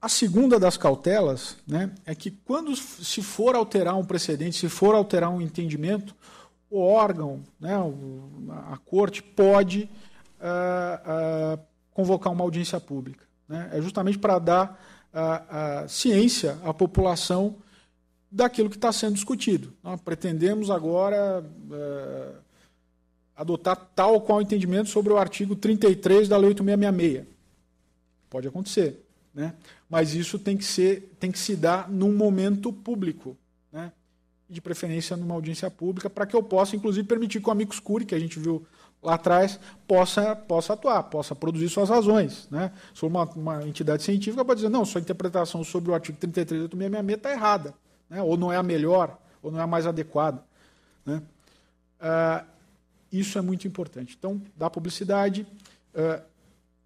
A 0.00 0.08
segunda 0.08 0.60
das 0.60 0.76
cautelas 0.76 1.56
né, 1.66 1.92
é 2.06 2.14
que, 2.14 2.30
quando 2.30 2.74
se 2.76 3.20
for 3.20 3.56
alterar 3.56 3.96
um 3.96 4.04
precedente, 4.04 4.56
se 4.56 4.68
for 4.68 4.94
alterar 4.94 5.28
um 5.28 5.40
entendimento, 5.40 6.14
o 6.70 6.78
órgão, 6.80 7.42
né, 7.58 7.74
a 8.70 8.76
corte, 8.76 9.22
pode 9.22 9.90
uh, 10.38 11.56
uh, 11.56 11.60
convocar 11.92 12.32
uma 12.32 12.44
audiência 12.44 12.78
pública. 12.78 13.24
Né? 13.48 13.70
É 13.72 13.82
justamente 13.82 14.18
para 14.18 14.38
dar 14.38 14.80
uh, 15.12 15.88
ciência 15.88 16.58
à 16.64 16.72
população 16.72 17.56
daquilo 18.30 18.70
que 18.70 18.76
está 18.76 18.92
sendo 18.92 19.14
discutido. 19.14 19.72
Pretendemos 20.04 20.70
agora 20.70 21.42
adotar 23.34 23.74
tal 23.94 24.20
qual 24.20 24.42
entendimento 24.42 24.90
sobre 24.90 25.12
o 25.12 25.16
artigo 25.16 25.56
33 25.56 26.28
da 26.28 26.36
Lei 26.36 26.50
8666. 26.50 27.26
Pode 28.28 28.46
acontecer. 28.46 29.02
Né? 29.32 29.54
Mas 29.88 30.14
isso 30.14 30.38
tem 30.38 30.56
que, 30.56 30.64
ser, 30.64 31.16
tem 31.18 31.32
que 31.32 31.38
se 31.38 31.56
dar 31.56 31.88
num 31.88 32.12
momento 32.14 32.72
público. 32.72 33.36
Né? 33.72 33.90
De 34.48 34.60
preferência 34.60 35.16
numa 35.16 35.34
audiência 35.34 35.70
pública, 35.70 36.10
para 36.10 36.26
que 36.26 36.36
eu 36.36 36.42
possa, 36.42 36.76
inclusive, 36.76 37.06
permitir 37.06 37.40
que 37.40 37.48
o 37.48 37.52
amicus 37.52 37.80
curi, 37.80 38.04
que 38.04 38.14
a 38.14 38.18
gente 38.18 38.38
viu 38.38 38.66
lá 39.02 39.14
atrás, 39.14 39.58
possa, 39.86 40.34
possa 40.34 40.72
atuar, 40.72 41.04
possa 41.04 41.34
produzir 41.34 41.68
suas 41.68 41.88
razões. 41.88 42.48
Né? 42.50 42.72
For 42.94 43.06
uma, 43.06 43.24
uma 43.24 43.66
entidade 43.66 44.02
científica, 44.02 44.44
pode 44.44 44.58
dizer, 44.58 44.70
não, 44.70 44.84
sua 44.84 45.00
interpretação 45.00 45.64
sobre 45.64 45.90
o 45.90 45.94
artigo 45.94 46.18
33 46.18 46.62
do 46.62 46.64
8666 46.64 47.16
está 47.16 47.30
errada, 47.30 47.74
né? 48.10 48.22
ou 48.22 48.36
não 48.36 48.52
é 48.52 48.56
a 48.56 48.62
melhor, 48.62 49.18
ou 49.42 49.50
não 49.50 49.60
é 49.60 49.62
a 49.62 49.66
mais 49.66 49.86
adequada. 49.86 50.42
Né? 51.06 51.22
Uh, 52.00 52.46
isso 53.10 53.38
é 53.38 53.40
muito 53.40 53.66
importante. 53.66 54.16
Então, 54.18 54.40
dá 54.56 54.68
publicidade. 54.68 55.46
Uh, 55.94 56.22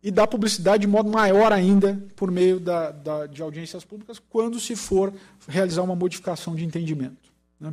e 0.02 0.10
dar 0.10 0.26
publicidade 0.26 0.80
de 0.80 0.86
modo 0.86 1.08
maior 1.08 1.52
ainda 1.52 2.02
por 2.16 2.30
meio 2.30 2.58
da, 2.58 2.90
da, 2.90 3.26
de 3.26 3.40
audiências 3.40 3.84
públicas 3.84 4.18
quando 4.18 4.58
se 4.58 4.74
for 4.74 5.14
realizar 5.46 5.82
uma 5.82 5.94
modificação 5.94 6.56
de 6.56 6.64
entendimento. 6.64 7.30
Né? 7.60 7.72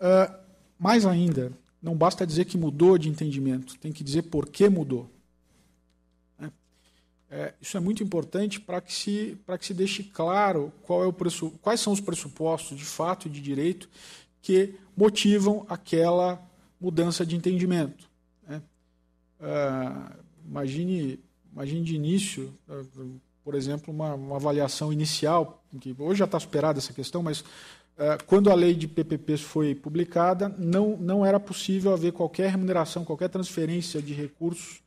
Uh, 0.00 0.34
mais 0.78 1.04
ainda, 1.04 1.52
não 1.82 1.94
basta 1.94 2.26
dizer 2.26 2.46
que 2.46 2.56
mudou 2.56 2.96
de 2.96 3.10
entendimento, 3.10 3.76
tem 3.78 3.92
que 3.92 4.02
dizer 4.02 4.22
por 4.22 4.48
que 4.48 4.68
mudou. 4.70 5.10
Né? 6.38 6.50
É, 7.30 7.54
isso 7.60 7.76
é 7.76 7.80
muito 7.80 8.02
importante 8.02 8.58
para 8.58 8.80
que, 8.80 8.94
se, 8.94 9.36
que 9.58 9.66
se 9.66 9.74
deixe 9.74 10.02
claro 10.02 10.72
qual 10.82 11.04
é 11.04 11.06
o 11.06 11.14
quais 11.60 11.80
são 11.80 11.92
os 11.92 12.00
pressupostos 12.00 12.78
de 12.78 12.84
fato 12.84 13.28
e 13.28 13.30
de 13.30 13.40
direito 13.40 13.88
que 14.40 14.74
motivam 14.96 15.66
aquela 15.68 16.40
mudança 16.80 17.26
de 17.26 17.36
entendimento. 17.36 18.08
Né? 18.46 18.62
Uh, 19.40 20.27
Imagine, 20.48 21.20
imagine 21.52 21.82
de 21.82 21.94
início, 21.94 22.54
eh, 22.68 22.82
por 23.44 23.54
exemplo, 23.54 23.92
uma, 23.92 24.14
uma 24.14 24.36
avaliação 24.36 24.92
inicial, 24.92 25.62
que 25.80 25.94
hoje 25.98 26.20
já 26.20 26.24
está 26.24 26.40
superada 26.40 26.78
essa 26.78 26.92
questão, 26.92 27.22
mas 27.22 27.40
uh, 27.40 28.22
quando 28.26 28.50
a 28.50 28.54
lei 28.54 28.74
de 28.74 28.86
PPPs 28.86 29.40
foi 29.40 29.74
publicada, 29.74 30.54
não, 30.58 30.96
não 30.98 31.24
era 31.24 31.40
possível 31.40 31.92
haver 31.92 32.12
qualquer 32.12 32.50
remuneração, 32.50 33.04
qualquer 33.04 33.28
transferência 33.28 34.02
de 34.02 34.12
recursos 34.12 34.80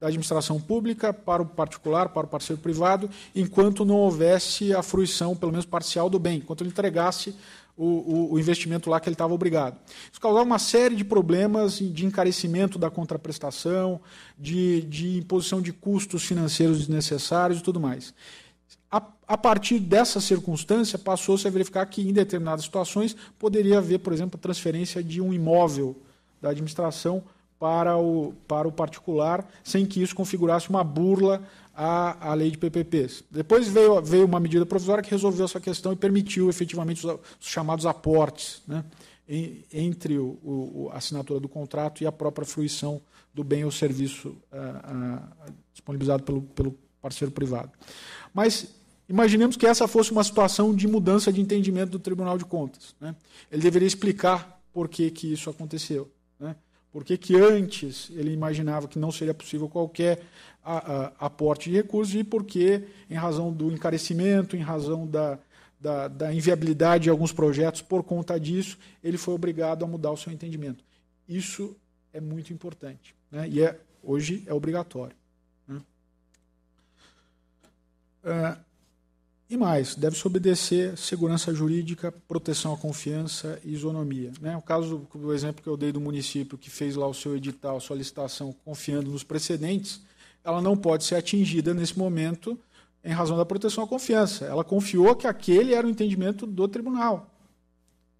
da 0.00 0.08
administração 0.08 0.60
pública 0.60 1.12
para 1.12 1.42
o 1.42 1.46
particular, 1.46 2.08
para 2.10 2.26
o 2.26 2.28
parceiro 2.28 2.60
privado, 2.60 3.08
enquanto 3.34 3.84
não 3.84 3.96
houvesse 3.96 4.74
a 4.74 4.82
fruição, 4.82 5.34
pelo 5.34 5.52
menos 5.52 5.66
parcial, 5.66 6.10
do 6.10 6.18
bem, 6.18 6.38
enquanto 6.38 6.60
ele 6.60 6.70
entregasse 6.70 7.34
o, 7.76 7.84
o, 7.84 8.32
o 8.32 8.38
investimento 8.38 8.88
lá 8.88 9.00
que 9.00 9.08
ele 9.08 9.14
estava 9.14 9.34
obrigado. 9.34 9.76
Isso 10.10 10.20
causava 10.20 10.44
uma 10.44 10.58
série 10.58 10.94
de 10.94 11.04
problemas 11.04 11.78
de 11.78 12.06
encarecimento 12.06 12.78
da 12.78 12.90
contraprestação, 12.90 14.00
de, 14.38 14.82
de 14.82 15.18
imposição 15.18 15.60
de 15.60 15.72
custos 15.72 16.24
financeiros 16.24 16.78
desnecessários 16.78 17.60
e 17.60 17.62
tudo 17.62 17.80
mais. 17.80 18.14
A, 18.90 19.02
a 19.26 19.36
partir 19.36 19.80
dessa 19.80 20.20
circunstância, 20.20 20.98
passou-se 20.98 21.46
a 21.48 21.50
verificar 21.50 21.84
que, 21.86 22.02
em 22.02 22.12
determinadas 22.12 22.64
situações, 22.64 23.16
poderia 23.38 23.78
haver, 23.78 23.98
por 23.98 24.12
exemplo, 24.12 24.38
a 24.38 24.42
transferência 24.42 25.02
de 25.02 25.20
um 25.20 25.32
imóvel 25.32 25.96
da 26.40 26.50
administração 26.50 27.24
para 27.58 27.96
o, 27.96 28.34
para 28.46 28.68
o 28.68 28.72
particular, 28.72 29.48
sem 29.64 29.86
que 29.86 30.02
isso 30.02 30.14
configurasse 30.14 30.68
uma 30.68 30.84
burla 30.84 31.42
à, 31.74 32.30
à 32.30 32.34
lei 32.34 32.50
de 32.50 32.58
PPPs. 32.58 33.24
Depois 33.30 33.68
veio, 33.68 34.00
veio 34.00 34.24
uma 34.24 34.40
medida 34.40 34.64
provisória 34.64 35.02
que 35.02 35.10
resolveu 35.10 35.44
essa 35.44 35.60
questão 35.60 35.92
e 35.92 35.96
permitiu 35.96 36.48
efetivamente 36.48 37.06
os, 37.06 37.18
os 37.40 37.46
chamados 37.46 37.86
aportes 37.86 38.62
né, 38.66 38.84
entre 39.72 40.18
o, 40.18 40.38
o, 40.42 40.90
a 40.92 40.98
assinatura 40.98 41.40
do 41.40 41.48
contrato 41.48 42.02
e 42.02 42.06
a 42.06 42.12
própria 42.12 42.46
fruição 42.46 43.00
do 43.32 43.42
bem 43.42 43.64
ou 43.64 43.70
serviço 43.70 44.36
ah, 44.52 45.28
ah, 45.42 45.52
disponibilizado 45.72 46.22
pelo, 46.22 46.42
pelo 46.42 46.78
parceiro 47.02 47.32
privado. 47.32 47.72
Mas 48.32 48.68
imaginemos 49.08 49.56
que 49.56 49.66
essa 49.66 49.88
fosse 49.88 50.12
uma 50.12 50.22
situação 50.22 50.74
de 50.74 50.86
mudança 50.86 51.32
de 51.32 51.40
entendimento 51.40 51.90
do 51.90 51.98
Tribunal 51.98 52.38
de 52.38 52.44
Contas. 52.44 52.94
Né? 53.00 53.14
Ele 53.50 53.62
deveria 53.62 53.88
explicar 53.88 54.62
por 54.72 54.88
que, 54.88 55.10
que 55.10 55.32
isso 55.32 55.50
aconteceu. 55.50 56.10
Né? 56.38 56.54
Por 56.92 57.04
que, 57.04 57.18
que 57.18 57.34
antes 57.34 58.08
ele 58.14 58.32
imaginava 58.32 58.86
que 58.86 58.98
não 58.98 59.10
seria 59.10 59.34
possível 59.34 59.68
qualquer 59.68 60.22
a, 60.64 60.78
a, 60.78 61.26
aporte 61.26 61.70
de 61.70 61.76
recursos 61.76 62.14
e 62.14 62.24
por 62.24 62.44
que, 62.44 62.82
em 63.10 63.14
razão 63.14 63.52
do 63.52 63.70
encarecimento, 63.70 64.56
em 64.56 64.60
razão 64.60 65.06
da, 65.06 65.38
da, 65.78 66.08
da, 66.08 66.32
inviabilidade 66.32 67.04
de 67.04 67.10
alguns 67.10 67.32
projetos, 67.32 67.82
por 67.82 68.02
conta 68.02 68.40
disso, 68.40 68.78
ele 69.02 69.18
foi 69.18 69.34
obrigado 69.34 69.84
a 69.84 69.88
mudar 69.88 70.10
o 70.10 70.16
seu 70.16 70.32
entendimento. 70.32 70.82
Isso 71.28 71.76
é 72.12 72.20
muito 72.20 72.52
importante. 72.52 73.14
Né? 73.30 73.48
E 73.48 73.62
é, 73.62 73.78
hoje 74.02 74.42
é 74.46 74.54
obrigatório. 74.54 75.16
Né? 75.68 75.82
Uh, 78.24 78.64
e 79.48 79.56
mais, 79.58 79.94
deve-se 79.94 80.26
obedecer 80.26 80.96
segurança 80.96 81.52
jurídica, 81.52 82.10
proteção 82.26 82.72
à 82.72 82.78
confiança 82.78 83.60
e 83.62 83.74
isonomia. 83.74 84.32
Né? 84.40 84.56
O 84.56 84.62
caso, 84.62 85.06
o 85.14 85.32
exemplo 85.32 85.62
que 85.62 85.68
eu 85.68 85.76
dei 85.76 85.92
do 85.92 86.00
município 86.00 86.56
que 86.56 86.70
fez 86.70 86.96
lá 86.96 87.06
o 87.06 87.12
seu 87.12 87.36
edital, 87.36 87.78
sua 87.80 87.96
licitação, 87.96 88.54
confiando 88.64 89.10
nos 89.10 89.22
precedentes, 89.22 90.00
ela 90.44 90.60
não 90.60 90.76
pode 90.76 91.04
ser 91.04 91.16
atingida 91.16 91.72
nesse 91.72 91.98
momento 91.98 92.58
em 93.02 93.12
razão 93.12 93.36
da 93.36 93.44
proteção 93.44 93.84
à 93.84 93.88
confiança. 93.88 94.44
Ela 94.44 94.62
confiou 94.62 95.16
que 95.16 95.26
aquele 95.26 95.74
era 95.74 95.86
o 95.86 95.90
entendimento 95.90 96.46
do 96.46 96.68
tribunal. 96.68 97.30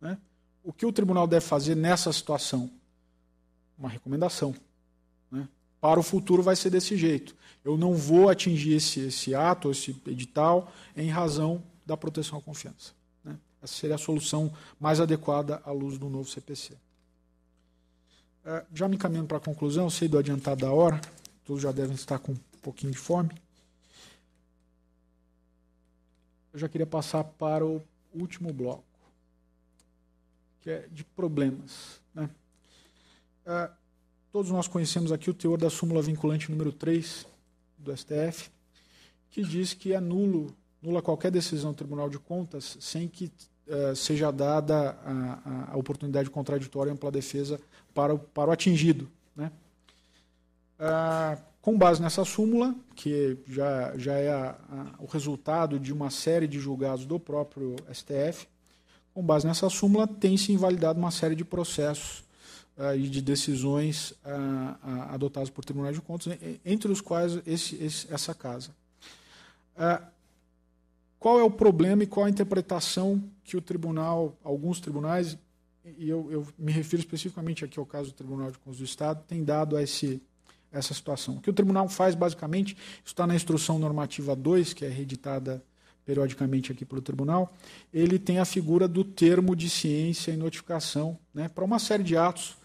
Né? 0.00 0.18
O 0.62 0.72
que 0.72 0.86
o 0.86 0.92
tribunal 0.92 1.26
deve 1.26 1.44
fazer 1.44 1.74
nessa 1.74 2.12
situação? 2.12 2.70
Uma 3.78 3.88
recomendação. 3.88 4.54
Né? 5.30 5.46
Para 5.80 6.00
o 6.00 6.02
futuro 6.02 6.42
vai 6.42 6.56
ser 6.56 6.70
desse 6.70 6.96
jeito 6.96 7.36
eu 7.64 7.78
não 7.78 7.94
vou 7.94 8.28
atingir 8.28 8.74
esse, 8.74 9.00
esse 9.00 9.34
ato, 9.34 9.70
esse 9.70 9.96
edital, 10.06 10.70
em 10.94 11.08
razão 11.08 11.62
da 11.86 11.96
proteção 11.96 12.38
à 12.38 12.42
confiança. 12.42 12.92
Né? 13.24 13.36
Essa 13.62 13.74
seria 13.74 13.96
a 13.96 13.98
solução 13.98 14.52
mais 14.78 15.00
adequada 15.00 15.62
à 15.64 15.72
luz 15.72 15.96
do 15.96 16.10
novo 16.10 16.28
CPC. 16.28 16.76
É, 18.44 18.64
já 18.74 18.86
me 18.86 18.96
encaminhando 18.96 19.28
para 19.28 19.38
a 19.38 19.40
conclusão, 19.40 19.88
sei 19.88 20.06
do 20.06 20.18
adiantado 20.18 20.60
da 20.60 20.70
hora, 20.70 21.00
todos 21.44 21.62
já 21.62 21.72
devem 21.72 21.94
estar 21.94 22.18
com 22.18 22.32
um 22.32 22.38
pouquinho 22.62 22.92
de 22.92 22.98
fome. 22.98 23.30
Eu 26.52 26.58
já 26.58 26.68
queria 26.68 26.86
passar 26.86 27.24
para 27.24 27.66
o 27.66 27.82
último 28.14 28.52
bloco, 28.52 28.84
que 30.60 30.70
é 30.70 30.88
de 30.90 31.04
problemas. 31.04 32.00
Né? 32.14 32.30
É, 33.44 33.70
todos 34.32 34.50
nós 34.50 34.68
conhecemos 34.68 35.12
aqui 35.12 35.28
o 35.28 35.34
teor 35.34 35.58
da 35.58 35.68
súmula 35.68 36.00
vinculante 36.00 36.50
número 36.50 36.72
3, 36.72 37.26
do 37.84 37.96
STF, 37.96 38.50
que 39.30 39.42
diz 39.42 39.74
que 39.74 39.92
é 39.92 40.00
nulo, 40.00 40.54
nula 40.80 41.02
qualquer 41.02 41.30
decisão 41.30 41.72
do 41.72 41.76
Tribunal 41.76 42.08
de 42.08 42.18
Contas 42.18 42.78
sem 42.80 43.06
que 43.08 43.30
uh, 43.66 43.94
seja 43.94 44.30
dada 44.30 44.98
a, 45.04 45.72
a, 45.72 45.76
oportunidade 45.76 46.30
contraditória 46.30 46.90
e 46.90 46.94
ampla 46.94 47.10
defesa 47.10 47.60
para 47.92 48.14
o, 48.14 48.18
para 48.18 48.50
o 48.50 48.52
atingido. 48.52 49.10
Né? 49.36 49.52
Uh, 50.84 51.40
com 51.62 51.78
base 51.78 52.02
nessa 52.02 52.26
súmula, 52.26 52.74
que 52.94 53.38
já, 53.46 53.96
já 53.96 54.12
é 54.12 54.30
a, 54.30 54.54
o 54.98 55.06
resultado 55.06 55.78
de 55.78 55.94
uma 55.94 56.10
série 56.10 56.46
de 56.46 56.58
julgados 56.58 57.06
do 57.06 57.18
próprio 57.18 57.76
STF, 57.90 58.46
com 59.14 59.22
base 59.24 59.46
nessa 59.46 59.70
súmula, 59.70 60.06
tem-se 60.06 60.52
invalidado 60.52 60.98
uma 60.98 61.10
série 61.10 61.34
de 61.34 61.42
processos 61.42 62.18
uh, 62.76 62.94
e 62.94 63.08
de 63.08 63.22
decisões 63.22 64.10
uh, 64.10 65.10
adotadas 65.10 65.48
por 65.48 65.64
tribunais 65.64 65.96
de 65.96 66.02
contas, 66.02 66.36
entre 66.66 66.92
os 66.92 67.00
quais 67.00 67.40
esse, 67.46 67.82
esse, 67.82 68.12
essa 68.12 68.34
casa. 68.34 68.70
qual 71.18 71.40
é 71.40 71.42
o 71.42 71.50
problema 71.50 72.02
e 72.02 72.06
qual 72.06 72.26
a 72.26 72.30
interpretação 72.30 73.24
que 73.42 73.56
o 73.56 73.62
tribunal, 73.62 74.36
alguns 74.44 74.80
tribunais, 74.80 75.38
e 75.98 76.08
eu, 76.08 76.30
eu 76.30 76.46
me 76.58 76.72
refiro 76.72 77.00
especificamente 77.00 77.64
aqui 77.64 77.78
ao 77.78 77.86
caso 77.86 78.10
do 78.10 78.14
Tribunal 78.14 78.50
de 78.50 78.58
Contas 78.58 78.78
do 78.78 78.84
Estado, 78.84 79.22
tem 79.26 79.44
dado 79.44 79.76
a 79.76 79.82
esse, 79.82 80.22
essa 80.74 80.92
situação. 80.92 81.36
O 81.36 81.40
que 81.40 81.48
o 81.48 81.52
tribunal 81.52 81.88
faz, 81.88 82.14
basicamente, 82.14 82.76
está 83.04 83.26
na 83.26 83.34
instrução 83.34 83.78
normativa 83.78 84.34
2, 84.34 84.74
que 84.74 84.84
é 84.84 84.88
reeditada 84.88 85.62
periodicamente 86.04 86.70
aqui 86.70 86.84
pelo 86.84 87.00
tribunal, 87.00 87.52
ele 87.92 88.18
tem 88.18 88.38
a 88.38 88.44
figura 88.44 88.86
do 88.86 89.02
termo 89.02 89.56
de 89.56 89.70
ciência 89.70 90.32
e 90.32 90.36
notificação 90.36 91.18
né, 91.32 91.48
para 91.48 91.64
uma 91.64 91.78
série 91.78 92.02
de 92.02 92.14
atos. 92.16 92.56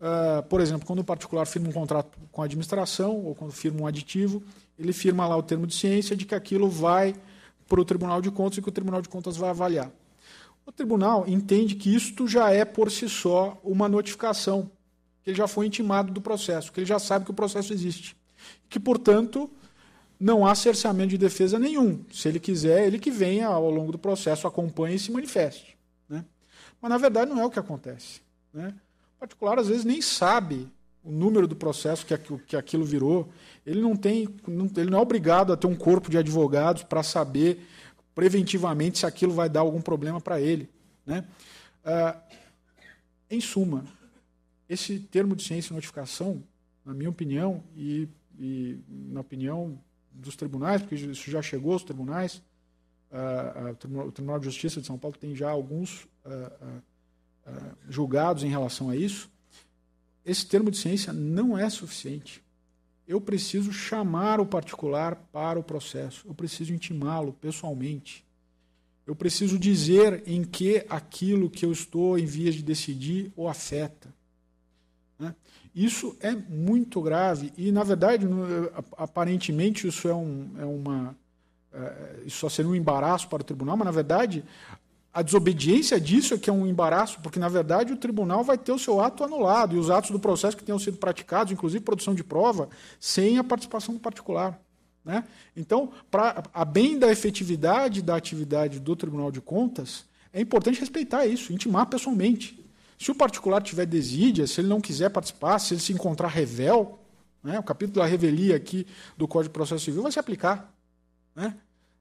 Uh, 0.00 0.42
por 0.48 0.60
exemplo, 0.60 0.84
quando 0.84 0.98
o 0.98 1.04
particular 1.04 1.46
firma 1.46 1.68
um 1.68 1.72
contrato 1.72 2.18
com 2.32 2.42
a 2.42 2.44
administração 2.44 3.24
ou 3.24 3.36
quando 3.36 3.52
firma 3.52 3.82
um 3.82 3.86
aditivo, 3.86 4.42
ele 4.76 4.92
firma 4.92 5.28
lá 5.28 5.36
o 5.36 5.42
termo 5.44 5.64
de 5.64 5.74
ciência 5.74 6.16
de 6.16 6.24
que 6.24 6.34
aquilo 6.34 6.68
vai 6.68 7.14
para 7.68 7.80
o 7.80 7.84
Tribunal 7.84 8.20
de 8.20 8.30
Contas 8.32 8.58
e 8.58 8.62
que 8.62 8.68
o 8.68 8.72
Tribunal 8.72 9.00
de 9.00 9.08
Contas 9.08 9.36
vai 9.36 9.50
avaliar. 9.50 9.92
O 10.64 10.70
tribunal 10.70 11.24
entende 11.26 11.74
que 11.74 11.92
isto 11.92 12.28
já 12.28 12.50
é 12.50 12.64
por 12.64 12.90
si 12.90 13.08
só 13.08 13.60
uma 13.64 13.88
notificação, 13.88 14.70
que 15.22 15.30
ele 15.30 15.36
já 15.36 15.46
foi 15.46 15.66
intimado 15.66 16.12
do 16.12 16.20
processo, 16.20 16.72
que 16.72 16.80
ele 16.80 16.86
já 16.86 16.98
sabe 16.98 17.24
que 17.24 17.30
o 17.30 17.34
processo 17.34 17.72
existe, 17.72 18.16
que, 18.68 18.80
portanto, 18.80 19.50
não 20.18 20.46
há 20.46 20.54
cerceamento 20.54 21.10
de 21.10 21.18
defesa 21.18 21.58
nenhum. 21.58 22.04
Se 22.12 22.28
ele 22.28 22.38
quiser, 22.38 22.86
ele 22.86 22.98
que 22.98 23.10
venha 23.10 23.48
ao 23.48 23.70
longo 23.70 23.92
do 23.92 23.98
processo, 23.98 24.46
acompanhe 24.46 24.96
e 24.96 24.98
se 24.98 25.10
manifeste. 25.10 25.76
Né? 26.08 26.24
Mas, 26.80 26.90
na 26.90 26.98
verdade, 26.98 27.30
não 27.30 27.40
é 27.40 27.44
o 27.44 27.50
que 27.50 27.58
acontece. 27.58 28.20
Né? 28.52 28.74
O 29.16 29.20
particular, 29.20 29.58
às 29.58 29.68
vezes, 29.68 29.84
nem 29.84 30.00
sabe 30.00 30.68
o 31.04 31.10
número 31.10 31.48
do 31.48 31.56
processo 31.56 32.06
que, 32.06 32.56
aquilo 32.56 32.84
virou. 32.84 33.28
Ele 33.66 33.80
não, 33.80 33.96
tem, 33.96 34.28
ele 34.76 34.90
não 34.90 34.98
é 34.98 35.02
obrigado 35.02 35.52
a 35.52 35.56
ter 35.56 35.66
um 35.66 35.74
corpo 35.74 36.10
de 36.10 36.18
advogados 36.18 36.84
para 36.84 37.02
saber 37.02 37.66
preventivamente 38.14 38.98
se 38.98 39.06
aquilo 39.06 39.32
vai 39.32 39.48
dar 39.48 39.60
algum 39.60 39.80
problema 39.80 40.20
para 40.20 40.40
ele. 40.40 40.68
Né? 41.04 41.24
Ah, 41.84 42.16
em 43.28 43.40
suma, 43.40 43.84
esse 44.72 44.98
termo 44.98 45.36
de 45.36 45.42
ciência 45.42 45.72
e 45.72 45.74
notificação, 45.74 46.42
na 46.84 46.94
minha 46.94 47.10
opinião, 47.10 47.62
e, 47.76 48.08
e 48.38 48.78
na 48.88 49.20
opinião 49.20 49.78
dos 50.10 50.34
tribunais, 50.34 50.80
porque 50.80 50.94
isso 50.94 51.30
já 51.30 51.42
chegou 51.42 51.72
aos 51.72 51.84
tribunais. 51.84 52.42
Uh, 53.10 54.06
o 54.06 54.12
Tribunal 54.12 54.38
de 54.38 54.46
Justiça 54.46 54.80
de 54.80 54.86
São 54.86 54.98
Paulo 54.98 55.16
tem 55.18 55.34
já 55.34 55.50
alguns 55.50 56.04
uh, 56.24 56.82
julgados 57.88 58.42
em 58.42 58.48
relação 58.48 58.88
a 58.88 58.96
isso. 58.96 59.30
Esse 60.24 60.46
termo 60.46 60.70
de 60.70 60.78
ciência 60.78 61.12
não 61.12 61.58
é 61.58 61.68
suficiente. 61.68 62.42
Eu 63.06 63.20
preciso 63.20 63.72
chamar 63.72 64.40
o 64.40 64.46
particular 64.46 65.16
para 65.30 65.58
o 65.58 65.62
processo, 65.62 66.26
eu 66.26 66.32
preciso 66.32 66.72
intimá-lo 66.72 67.32
pessoalmente. 67.34 68.24
Eu 69.06 69.16
preciso 69.16 69.58
dizer 69.58 70.22
em 70.26 70.44
que 70.44 70.86
aquilo 70.88 71.50
que 71.50 71.66
eu 71.66 71.72
estou 71.72 72.16
em 72.16 72.24
vias 72.24 72.54
de 72.54 72.62
decidir 72.62 73.32
o 73.36 73.48
afeta. 73.48 74.14
Né? 75.22 75.36
Isso 75.72 76.16
é 76.20 76.34
muito 76.34 77.00
grave 77.00 77.52
e, 77.56 77.70
na 77.70 77.84
verdade, 77.84 78.26
aparentemente 78.96 79.86
isso 79.86 80.08
é, 80.08 80.14
um, 80.14 80.50
é 80.58 80.64
uma. 80.64 81.16
É, 81.72 82.22
isso 82.26 82.38
só 82.38 82.48
seria 82.48 82.70
um 82.70 82.74
embaraço 82.74 83.28
para 83.28 83.40
o 83.40 83.44
tribunal, 83.44 83.76
mas, 83.76 83.86
na 83.86 83.92
verdade, 83.92 84.44
a 85.14 85.22
desobediência 85.22 86.00
disso 86.00 86.34
é 86.34 86.38
que 86.38 86.50
é 86.50 86.52
um 86.52 86.66
embaraço, 86.66 87.20
porque, 87.22 87.38
na 87.38 87.48
verdade, 87.48 87.92
o 87.92 87.96
tribunal 87.96 88.42
vai 88.42 88.58
ter 88.58 88.72
o 88.72 88.78
seu 88.78 89.00
ato 89.00 89.22
anulado 89.22 89.76
e 89.76 89.78
os 89.78 89.90
atos 89.90 90.10
do 90.10 90.18
processo 90.18 90.56
que 90.56 90.64
tenham 90.64 90.78
sido 90.78 90.96
praticados, 90.96 91.52
inclusive 91.52 91.84
produção 91.84 92.16
de 92.16 92.24
prova, 92.24 92.68
sem 92.98 93.38
a 93.38 93.44
participação 93.44 93.94
do 93.94 94.00
particular. 94.00 94.60
Né? 95.04 95.24
Então, 95.56 95.92
para 96.10 96.42
a 96.52 96.64
bem 96.64 96.98
da 96.98 97.12
efetividade 97.12 98.02
da 98.02 98.16
atividade 98.16 98.80
do 98.80 98.96
Tribunal 98.96 99.30
de 99.30 99.40
Contas, 99.40 100.04
é 100.32 100.40
importante 100.40 100.80
respeitar 100.80 101.26
isso, 101.26 101.52
intimar 101.52 101.86
pessoalmente. 101.86 102.61
Se 103.02 103.10
o 103.10 103.16
particular 103.16 103.60
tiver 103.60 103.84
desídia, 103.84 104.46
se 104.46 104.60
ele 104.60 104.68
não 104.68 104.80
quiser 104.80 105.10
participar, 105.10 105.58
se 105.58 105.74
ele 105.74 105.80
se 105.80 105.92
encontrar 105.92 106.28
revel, 106.28 107.00
né, 107.42 107.58
o 107.58 107.62
capítulo 107.64 107.96
da 107.96 108.06
revelia 108.06 108.54
aqui 108.54 108.86
do 109.16 109.26
Código 109.26 109.48
de 109.48 109.54
Processo 109.54 109.84
Civil 109.84 110.02
vai 110.02 110.12
se 110.12 110.20
aplicar. 110.20 110.72
Né? 111.34 111.52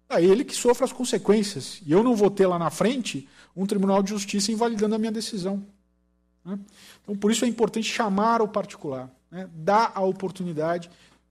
É 0.07 0.23
ele 0.23 0.45
que 0.45 0.55
sofre 0.55 0.83
as 0.83 0.93
consequências. 0.93 1.81
E 1.87 1.91
eu 1.91 2.03
não 2.03 2.15
vou 2.15 2.29
ter 2.29 2.45
lá 2.45 2.59
na 2.59 2.69
frente 2.69 3.27
um 3.55 3.65
Tribunal 3.65 4.03
de 4.03 4.11
Justiça 4.11 4.51
invalidando 4.51 4.93
a 4.93 4.99
minha 4.99 5.11
decisão. 5.11 5.65
Né? 6.45 6.59
Então, 7.01 7.15
por 7.15 7.31
isso 7.31 7.45
é 7.45 7.47
importante 7.47 7.91
chamar 7.91 8.39
o 8.39 8.47
particular, 8.47 9.09
né? 9.31 9.49
dar 9.55 9.93
a 9.95 10.01
oportunidade, 10.01 10.87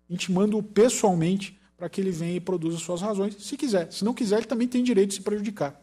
intimando-o 0.09 0.65
pessoalmente 0.65 1.57
para 1.77 1.89
que 1.89 2.01
ele 2.01 2.11
venha 2.11 2.35
e 2.35 2.41
produza 2.41 2.77
suas 2.79 3.03
razões, 3.03 3.37
se 3.39 3.57
quiser. 3.57 3.93
Se 3.93 4.05
não 4.05 4.15
quiser, 4.15 4.39
ele 4.39 4.47
também 4.47 4.67
tem 4.67 4.83
direito 4.83 5.11
de 5.11 5.15
se 5.15 5.23
prejudicar. 5.23 5.81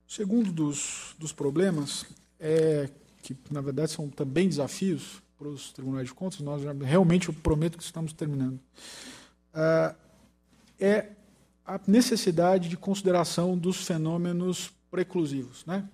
segundo 0.11 0.51
dos, 0.51 1.15
dos 1.17 1.31
problemas 1.31 2.05
é 2.37 2.89
que, 3.23 3.33
na 3.49 3.61
verdade, 3.61 3.91
são 3.91 4.09
também 4.09 4.49
desafios 4.49 5.21
para 5.37 5.47
os 5.47 5.71
tribunais 5.71 6.07
de 6.07 6.13
contas, 6.13 6.41
nós 6.41 6.61
já, 6.61 6.73
realmente 6.73 7.29
eu 7.29 7.33
prometo 7.33 7.77
que 7.77 7.83
estamos 7.83 8.11
terminando, 8.11 8.59
uh, 9.53 9.95
é 10.77 11.11
a 11.65 11.79
necessidade 11.87 12.67
de 12.67 12.75
consideração 12.75 13.57
dos 13.57 13.87
fenômenos 13.87 14.73
preclusivos. 14.89 15.65
Né? 15.65 15.87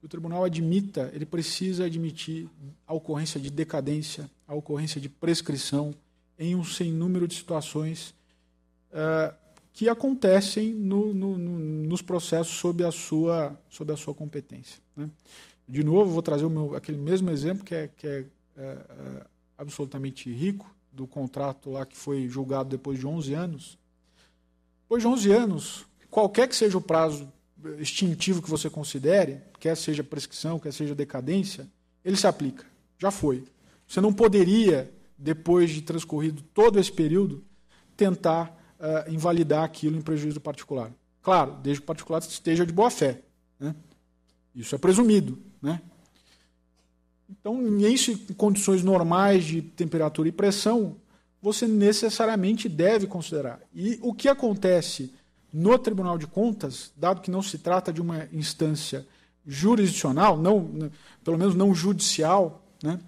O 0.00 0.06
tribunal 0.06 0.44
admita, 0.44 1.10
ele 1.12 1.26
precisa 1.26 1.86
admitir 1.86 2.48
a 2.86 2.94
ocorrência 2.94 3.40
de 3.40 3.50
decadência, 3.50 4.30
a 4.46 4.54
ocorrência 4.54 5.00
de 5.00 5.08
prescrição 5.08 5.92
em 6.38 6.54
um 6.54 6.62
sem 6.62 6.92
número 6.92 7.26
de 7.26 7.34
situações 7.34 8.14
uh, 8.92 9.34
que 9.74 9.88
acontecem 9.88 10.72
no, 10.72 11.12
no, 11.12 11.36
no, 11.36 11.58
nos 11.58 12.00
processos 12.00 12.56
sob 12.56 12.84
a 12.84 12.92
sua, 12.92 13.58
sob 13.68 13.92
a 13.92 13.96
sua 13.96 14.14
competência. 14.14 14.80
Né? 14.96 15.10
De 15.68 15.82
novo, 15.82 16.12
vou 16.12 16.22
trazer 16.22 16.48
meu, 16.48 16.76
aquele 16.76 16.96
mesmo 16.96 17.28
exemplo 17.28 17.64
que 17.64 17.74
é, 17.74 17.88
que 17.88 18.06
é, 18.06 18.24
é, 18.56 18.62
é, 18.62 19.26
absolutamente 19.58 20.32
rico, 20.32 20.72
do 20.92 21.08
contrato 21.08 21.70
lá 21.70 21.84
que 21.84 21.96
foi 21.96 22.28
julgado 22.28 22.68
depois 22.68 23.00
de 23.00 23.06
11 23.06 23.34
anos. 23.34 23.78
Depois 24.84 25.02
de 25.02 25.08
11 25.08 25.32
anos, 25.32 25.86
qualquer 26.08 26.46
que 26.46 26.54
seja 26.54 26.78
o 26.78 26.80
prazo 26.80 27.30
extintivo 27.78 28.40
que 28.40 28.48
você 28.48 28.70
considere, 28.70 29.40
quer 29.58 29.76
seja 29.76 30.04
prescrição, 30.04 30.60
quer 30.60 30.72
seja 30.72 30.94
decadência, 30.94 31.66
ele 32.04 32.16
se 32.16 32.28
aplica. 32.28 32.64
Já 32.96 33.10
foi. 33.10 33.42
Você 33.88 34.00
não 34.00 34.12
poderia, 34.12 34.88
depois 35.18 35.70
de 35.70 35.82
transcorrido 35.82 36.42
todo 36.54 36.78
esse 36.78 36.92
período, 36.92 37.42
tentar 37.96 38.63
uh, 38.84 39.10
invalidar 39.10 39.64
aquilo 39.64 39.96
em 39.96 40.02
prejuízo 40.02 40.34
do 40.34 40.40
particular. 40.40 40.92
Claro, 41.22 41.56
desde 41.62 41.80
que 41.80 41.84
o 41.84 41.86
particular 41.86 42.20
esteja 42.20 42.66
de 42.66 42.72
boa 42.72 42.90
fé. 42.90 43.22
Né? 43.58 43.74
Isso 44.54 44.74
é 44.74 44.78
presumido. 44.78 45.38
Né? 45.62 45.80
Então, 47.30 47.60
em 47.66 48.34
condições 48.36 48.82
normais 48.82 49.44
de 49.44 49.62
temperatura 49.62 50.28
e 50.28 50.32
pressão, 50.32 50.96
você 51.40 51.66
necessariamente 51.66 52.68
deve 52.68 53.06
considerar. 53.06 53.60
E 53.74 53.98
o 54.02 54.12
que 54.12 54.28
acontece 54.28 55.12
no 55.52 55.78
Tribunal 55.78 56.18
de 56.18 56.26
Contas, 56.26 56.92
dado 56.96 57.20
que 57.20 57.30
não 57.30 57.42
se 57.42 57.58
trata 57.58 57.92
de 57.92 58.02
uma 58.02 58.28
instância 58.32 59.06
jurisdicional, 59.46 60.36
não, 60.36 60.90
pelo 61.22 61.38
menos 61.38 61.54
não 61.54 61.74
judicial, 61.74 62.66
né, 62.82 63.00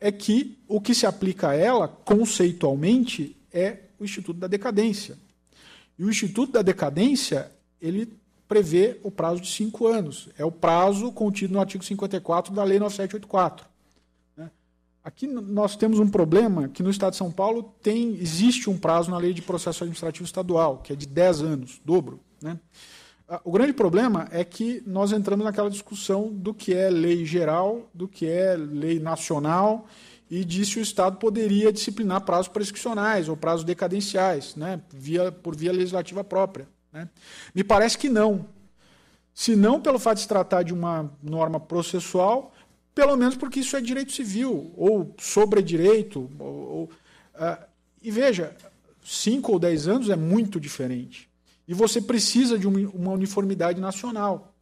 é 0.00 0.12
que 0.12 0.58
o 0.68 0.80
que 0.80 0.94
se 0.94 1.06
aplica 1.06 1.48
a 1.48 1.54
ela, 1.54 1.88
conceitualmente, 1.88 3.36
é 3.52 3.78
o 3.98 4.04
Instituto 4.04 4.38
da 4.38 4.46
Decadência. 4.46 5.16
E 5.98 6.04
o 6.04 6.10
Instituto 6.10 6.52
da 6.52 6.62
Decadência, 6.62 7.50
ele 7.80 8.12
prevê 8.48 8.98
o 9.02 9.10
prazo 9.10 9.40
de 9.40 9.48
cinco 9.48 9.86
anos. 9.86 10.28
É 10.38 10.44
o 10.44 10.50
prazo 10.50 11.10
contido 11.12 11.52
no 11.52 11.60
artigo 11.60 11.84
54 11.84 12.52
da 12.52 12.64
Lei 12.64 12.78
9784. 12.78 13.66
Né? 14.36 14.50
Aqui 15.02 15.26
nós 15.26 15.76
temos 15.76 15.98
um 15.98 16.08
problema 16.08 16.68
que 16.68 16.82
no 16.82 16.90
Estado 16.90 17.12
de 17.12 17.18
São 17.18 17.30
Paulo 17.30 17.74
tem, 17.82 18.14
existe 18.16 18.68
um 18.68 18.76
prazo 18.76 19.10
na 19.10 19.18
Lei 19.18 19.32
de 19.32 19.42
Processo 19.42 19.84
Administrativo 19.84 20.24
Estadual, 20.24 20.78
que 20.78 20.92
é 20.92 20.96
de 20.96 21.06
10 21.06 21.42
anos, 21.42 21.80
dobro. 21.84 22.20
Né? 22.42 22.58
Ah, 23.28 23.40
o 23.42 23.52
grande 23.52 23.72
problema 23.72 24.28
é 24.30 24.44
que 24.44 24.82
nós 24.86 25.12
entramos 25.12 25.44
naquela 25.44 25.70
discussão 25.70 26.30
do 26.30 26.52
que 26.52 26.74
é 26.74 26.90
lei 26.90 27.24
geral, 27.24 27.88
do 27.94 28.06
que 28.06 28.26
é 28.26 28.54
lei 28.56 28.98
nacional 29.00 29.86
e 30.36 30.44
disse 30.44 30.80
o 30.80 30.82
Estado 30.82 31.18
poderia 31.18 31.72
disciplinar 31.72 32.22
prazos 32.22 32.48
prescricionais 32.48 33.28
ou 33.28 33.36
prazos 33.36 33.64
decadenciais, 33.64 34.56
né, 34.56 34.80
via, 34.92 35.30
por 35.30 35.54
via 35.54 35.70
legislativa 35.70 36.24
própria. 36.24 36.66
Né. 36.92 37.08
Me 37.54 37.62
parece 37.62 37.96
que 37.96 38.08
não. 38.08 38.44
Se 39.32 39.54
não 39.54 39.80
pelo 39.80 39.96
fato 39.96 40.16
de 40.16 40.22
se 40.22 40.28
tratar 40.28 40.64
de 40.64 40.74
uma 40.74 41.08
norma 41.22 41.60
processual, 41.60 42.52
pelo 42.92 43.16
menos 43.16 43.36
porque 43.36 43.60
isso 43.60 43.76
é 43.76 43.80
direito 43.80 44.10
civil, 44.10 44.72
ou 44.76 45.14
sobre 45.18 45.62
direito. 45.62 46.28
Ou, 46.36 46.46
ou, 46.46 46.84
uh, 46.84 47.64
e 48.02 48.10
veja, 48.10 48.56
cinco 49.04 49.52
ou 49.52 49.58
dez 49.60 49.86
anos 49.86 50.10
é 50.10 50.16
muito 50.16 50.58
diferente. 50.58 51.30
E 51.66 51.72
você 51.74 52.00
precisa 52.00 52.58
de 52.58 52.66
uma 52.66 53.12
uniformidade 53.12 53.80
nacional 53.80 54.52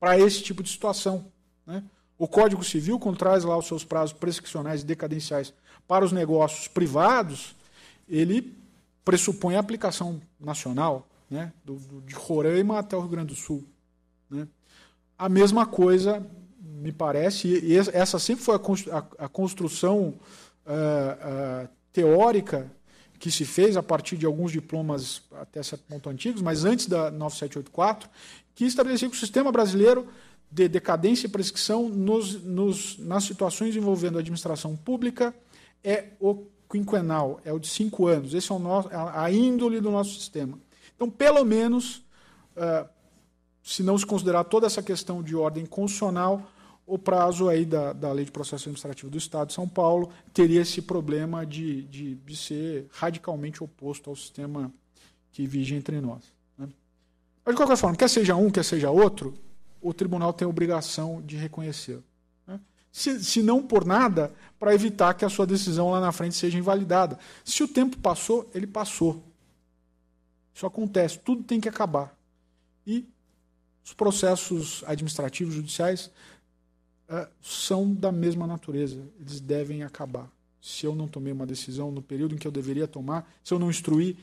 para 0.00 0.18
esse 0.18 0.42
tipo 0.42 0.62
de 0.62 0.70
situação. 0.70 1.30
Né? 1.66 1.84
O 2.18 2.26
Código 2.26 2.64
Civil, 2.64 2.98
quando 2.98 3.16
traz 3.16 3.44
lá 3.44 3.56
os 3.56 3.66
seus 3.66 3.84
prazos 3.84 4.12
prescricionais 4.12 4.82
e 4.82 4.84
decadenciais 4.84 5.54
para 5.86 6.04
os 6.04 6.10
negócios 6.10 6.66
privados, 6.66 7.54
ele 8.08 8.56
pressupõe 9.04 9.56
a 9.56 9.60
aplicação 9.60 10.20
nacional, 10.38 11.06
né, 11.30 11.52
do, 11.64 11.76
do, 11.76 12.00
de 12.00 12.14
Roraima 12.14 12.78
até 12.78 12.96
o 12.96 13.00
Rio 13.00 13.08
Grande 13.08 13.34
do 13.34 13.40
Sul. 13.40 13.64
Né. 14.28 14.48
A 15.16 15.28
mesma 15.28 15.64
coisa, 15.64 16.26
me 16.60 16.92
parece, 16.92 17.48
e 17.48 17.76
essa 17.76 18.18
sempre 18.18 18.44
foi 18.44 18.56
a, 18.56 19.28
construção 19.28 20.14
uh, 20.66 21.64
uh, 21.64 21.68
teórica 21.92 22.70
que 23.18 23.30
se 23.30 23.44
fez 23.44 23.76
a 23.76 23.82
partir 23.82 24.16
de 24.16 24.26
alguns 24.26 24.52
diplomas 24.52 25.22
até 25.32 25.62
certo 25.62 25.84
ponto 25.88 26.08
antigos, 26.08 26.40
mas 26.40 26.64
antes 26.64 26.86
da 26.86 27.10
9784, 27.10 28.08
que 28.54 28.64
estabelecia 28.64 29.08
que 29.08 29.16
o 29.16 29.18
sistema 29.18 29.50
brasileiro 29.50 30.06
de 30.50 30.68
decadência 30.68 31.26
e 31.26 31.30
prescrição 31.30 31.88
nos, 31.88 32.42
nos, 32.42 32.98
nas 32.98 33.24
situações 33.24 33.76
envolvendo 33.76 34.16
a 34.16 34.20
administração 34.20 34.76
pública 34.76 35.34
é 35.84 36.08
o 36.18 36.46
quinquenal, 36.70 37.40
é 37.44 37.52
o 37.52 37.58
de 37.58 37.68
cinco 37.68 38.06
anos. 38.06 38.34
Esse 38.34 38.50
é 38.50 38.54
o 38.54 38.58
nosso, 38.58 38.88
a 38.92 39.30
índole 39.30 39.80
do 39.80 39.90
nosso 39.90 40.14
sistema. 40.14 40.58
Então, 40.94 41.08
pelo 41.08 41.44
menos, 41.44 41.98
uh, 42.56 42.88
se 43.62 43.82
não 43.82 43.96
se 43.96 44.04
considerar 44.04 44.44
toda 44.44 44.66
essa 44.66 44.82
questão 44.82 45.22
de 45.22 45.36
ordem 45.36 45.64
constitucional, 45.64 46.50
o 46.86 46.98
prazo 46.98 47.48
aí 47.48 47.66
da, 47.66 47.92
da 47.92 48.10
Lei 48.10 48.24
de 48.24 48.32
Processo 48.32 48.64
Administrativo 48.64 49.10
do 49.10 49.18
Estado 49.18 49.48
de 49.48 49.54
São 49.54 49.68
Paulo 49.68 50.10
teria 50.32 50.62
esse 50.62 50.80
problema 50.80 51.44
de, 51.44 51.82
de, 51.82 52.14
de 52.14 52.36
ser 52.36 52.86
radicalmente 52.90 53.62
oposto 53.62 54.08
ao 54.08 54.16
sistema 54.16 54.72
que 55.30 55.46
vige 55.46 55.74
entre 55.74 56.00
nós. 56.00 56.22
Né? 56.56 56.66
Mas, 57.44 57.54
de 57.54 57.56
qualquer 57.58 57.76
forma, 57.76 57.94
quer 57.94 58.08
seja 58.08 58.34
um, 58.34 58.50
quer 58.50 58.64
seja 58.64 58.90
outro, 58.90 59.34
o 59.80 59.92
tribunal 59.94 60.32
tem 60.32 60.46
a 60.46 60.48
obrigação 60.48 61.22
de 61.22 61.36
reconhecer. 61.36 62.00
Né? 62.46 62.60
Se, 62.90 63.22
se 63.22 63.42
não 63.42 63.62
por 63.62 63.84
nada, 63.84 64.32
para 64.58 64.74
evitar 64.74 65.14
que 65.14 65.24
a 65.24 65.28
sua 65.28 65.46
decisão 65.46 65.90
lá 65.90 66.00
na 66.00 66.12
frente 66.12 66.34
seja 66.34 66.58
invalidada. 66.58 67.18
Se 67.44 67.62
o 67.62 67.68
tempo 67.68 67.96
passou, 67.98 68.48
ele 68.54 68.66
passou. 68.66 69.22
Isso 70.54 70.66
acontece, 70.66 71.18
tudo 71.18 71.44
tem 71.44 71.60
que 71.60 71.68
acabar. 71.68 72.16
E 72.86 73.06
os 73.84 73.94
processos 73.94 74.82
administrativos, 74.86 75.54
judiciais, 75.54 76.10
é, 77.08 77.26
são 77.40 77.94
da 77.94 78.12
mesma 78.12 78.46
natureza. 78.46 79.00
Eles 79.18 79.40
devem 79.40 79.82
acabar. 79.82 80.30
Se 80.60 80.84
eu 80.84 80.94
não 80.94 81.08
tomei 81.08 81.32
uma 81.32 81.46
decisão 81.46 81.90
no 81.90 82.02
período 82.02 82.34
em 82.34 82.38
que 82.38 82.46
eu 82.46 82.52
deveria 82.52 82.86
tomar, 82.86 83.30
se 83.42 83.54
eu 83.54 83.58
não 83.58 83.70
instruir. 83.70 84.16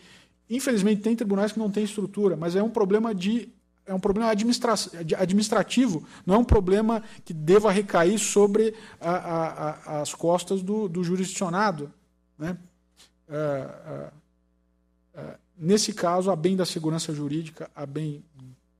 Infelizmente, 0.50 1.02
tem 1.02 1.16
tribunais 1.16 1.52
que 1.52 1.58
não 1.58 1.72
têm 1.72 1.84
estrutura, 1.84 2.36
mas 2.36 2.56
é 2.56 2.62
um 2.62 2.70
problema 2.70 3.16
de. 3.16 3.50
É 3.86 3.94
um 3.94 4.00
problema 4.00 4.32
administra 4.32 4.74
administrativo, 5.18 6.04
não 6.26 6.36
é 6.36 6.38
um 6.40 6.44
problema 6.44 7.04
que 7.24 7.34
deva 7.34 7.72
recair 7.72 8.18
sobre 8.18 8.74
a, 9.00 9.12
a, 9.12 9.70
a, 9.70 10.02
as 10.02 10.14
costas 10.14 10.64
do, 10.64 10.88
do 10.90 11.04
jurisdicionado. 11.04 11.94
Né? 12.38 12.58
É, 13.30 13.70
é, 13.88 15.22
é 15.22 15.38
nesse 15.58 15.94
caso, 15.94 16.32
a 16.32 16.36
bem 16.36 16.56
da 16.56 16.66
segurança 16.66 17.14
jurídica, 17.14 17.70
a 17.76 17.86
bem 17.86 18.24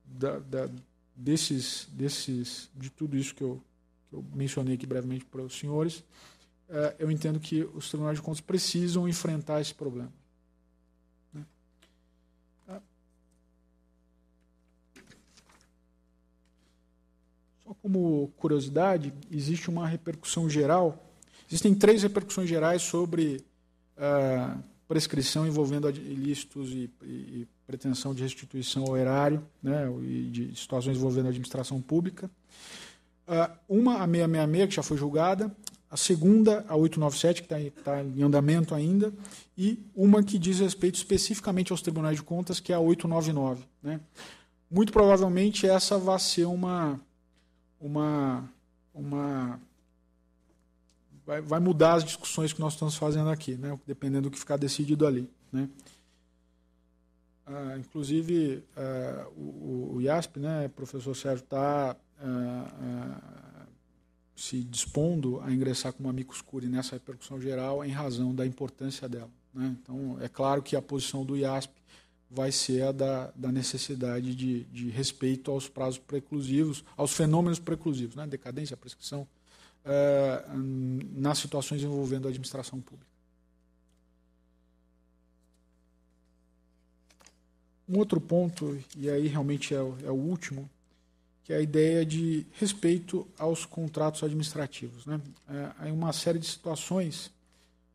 da, 0.04 0.40
da, 0.40 0.68
desses, 1.14 1.88
desses, 1.92 2.68
de 2.74 2.90
tudo 2.90 3.16
isso 3.16 3.34
que 3.34 3.44
eu 3.44 3.62
que 4.08 4.14
eu 4.14 4.24
mencionei 4.34 4.74
aqui 4.74 4.86
brevemente 4.86 5.24
para 5.24 5.42
os 5.42 5.58
senhores, 5.58 6.04
eu 6.98 7.10
entendo 7.10 7.38
que 7.38 7.62
os 7.74 7.88
tribunais 7.88 8.18
de 8.18 8.22
contas 8.22 8.40
precisam 8.40 9.08
enfrentar 9.08 9.60
esse 9.60 9.74
problema. 9.74 10.12
Né? 11.32 11.44
É. 12.68 12.80
Só 17.64 17.74
como 17.86 18.32
curiosidade, 18.36 19.14
existe 19.30 19.70
uma 19.70 19.86
repercussão 19.86 20.50
geral. 20.50 21.08
Existem 21.48 21.72
três 21.72 22.02
repercussões 22.02 22.48
gerais 22.48 22.82
sobre 22.82 23.44
uh, 23.96 24.60
prescrição 24.88 25.46
envolvendo 25.46 25.88
ilícitos 25.88 26.70
e, 26.72 26.90
e, 27.04 27.46
pretensão 27.64 28.12
de 28.12 28.24
restituição 28.24 28.84
ao 28.84 28.96
erário, 28.96 29.40
né, 29.62 29.88
e 30.02 30.28
de 30.32 30.56
situações 30.56 30.96
envolvendo 30.96 31.26
a 31.26 31.28
administração 31.28 31.80
pública. 31.80 32.28
Uh, 33.28 33.54
uma, 33.68 34.02
a 34.02 34.06
666, 34.06 34.68
que 34.68 34.74
já 34.74 34.82
foi 34.82 34.96
julgada, 34.96 35.54
a 35.88 35.96
segunda, 35.96 36.64
a 36.68 36.74
897, 36.74 37.42
que 37.44 37.54
está 37.54 37.92
tá 37.92 38.02
em 38.02 38.20
andamento 38.20 38.74
ainda, 38.74 39.14
e 39.56 39.78
uma 39.94 40.24
que 40.24 40.40
diz 40.40 40.58
respeito 40.58 40.96
especificamente 40.96 41.70
aos 41.70 41.82
tribunais 41.82 42.16
de 42.16 42.24
contas, 42.24 42.58
que 42.58 42.72
é 42.72 42.74
a 42.74 42.80
899. 42.80 43.62
Né? 43.80 44.00
Muito 44.68 44.92
provavelmente 44.92 45.66
essa 45.66 45.96
vai 45.96 46.18
ser 46.18 46.46
uma. 46.46 47.00
Uma, 47.80 48.48
uma 48.94 49.60
vai, 51.26 51.40
vai 51.40 51.60
mudar 51.60 51.94
as 51.94 52.04
discussões 52.04 52.52
que 52.52 52.60
nós 52.60 52.74
estamos 52.74 52.96
fazendo 52.96 53.28
aqui, 53.28 53.56
né? 53.56 53.78
dependendo 53.86 54.22
do 54.22 54.30
que 54.30 54.38
ficar 54.38 54.56
decidido 54.56 55.06
ali. 55.06 55.28
Né? 55.52 55.68
Uh, 57.46 57.78
inclusive, 57.78 58.64
uh, 58.76 59.30
o, 59.36 59.94
o 59.96 60.02
IASP, 60.02 60.40
né, 60.40 60.68
professor 60.68 61.14
Sérgio, 61.14 61.44
está 61.44 61.96
se 64.34 64.62
dispondo 64.64 65.40
a 65.40 65.52
ingressar 65.52 65.92
como 65.92 66.08
amicus 66.08 66.40
curiae 66.40 66.70
nessa 66.70 66.94
repercussão 66.94 67.40
geral 67.40 67.84
em 67.84 67.90
razão 67.90 68.34
da 68.34 68.46
importância 68.46 69.08
dela. 69.08 69.30
Né? 69.52 69.74
Então, 69.82 70.18
é 70.20 70.28
claro 70.28 70.62
que 70.62 70.76
a 70.76 70.82
posição 70.82 71.24
do 71.24 71.36
IASP 71.36 71.72
vai 72.36 72.52
ser 72.52 72.82
a 72.82 72.92
da, 72.92 73.32
da 73.34 73.50
necessidade 73.50 74.34
de, 74.34 74.64
de, 74.64 74.90
respeito 74.90 75.50
aos 75.50 75.70
prazos 75.70 75.98
preclusivos, 75.98 76.84
aos 76.94 77.14
fenômenos 77.14 77.58
preclusivos, 77.58 78.14
né? 78.14 78.26
decadência, 78.26 78.76
prescrição, 78.76 79.26
uh, 79.86 80.58
nas 81.18 81.38
situações 81.38 81.82
envolvendo 81.82 82.26
a 82.26 82.28
administração 82.28 82.78
pública. 82.78 83.10
Um 87.88 87.96
outro 87.98 88.20
ponto, 88.20 88.78
e 88.98 89.08
aí 89.08 89.28
realmente 89.28 89.74
é, 89.74 89.78
é 89.78 90.10
o 90.10 90.14
último, 90.14 90.68
que 91.42 91.54
é 91.54 91.56
a 91.56 91.60
ideia 91.62 92.04
de 92.04 92.44
respeito 92.52 93.26
aos 93.38 93.64
contratos 93.64 94.22
administrativos. 94.22 95.06
Né? 95.06 95.18
É, 95.48 95.70
há 95.78 95.92
uma 95.92 96.12
série 96.12 96.38
de 96.38 96.46
situações, 96.46 97.32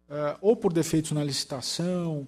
é, 0.10 0.36
ou 0.42 0.56
por 0.56 0.74
defeitos 0.74 1.12
na 1.12 1.24
licitação, 1.24 2.28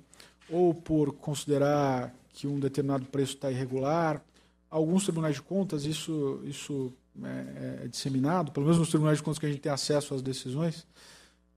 ou 0.50 0.74
por 0.74 1.14
considerar 1.14 2.14
que 2.34 2.48
um 2.48 2.60
determinado 2.60 3.06
preço 3.06 3.36
está 3.36 3.52
irregular. 3.52 4.22
Alguns 4.70 5.04
tribunais 5.04 5.36
de 5.36 5.42
contas, 5.42 5.86
isso, 5.86 6.42
isso 6.46 6.92
é, 7.24 7.84
é, 7.84 7.88
disseminado, 7.88 8.52
pelo 8.52 8.66
menos 8.66 8.80
nos 8.80 8.90
tribunais 8.90 9.18
de 9.18 9.24
contas 9.24 9.40
que 9.40 9.46
a 9.46 9.50
gente 9.50 9.62
tem 9.62 9.72
acesso 9.72 10.16
às 10.16 10.22
decisões, 10.22 10.86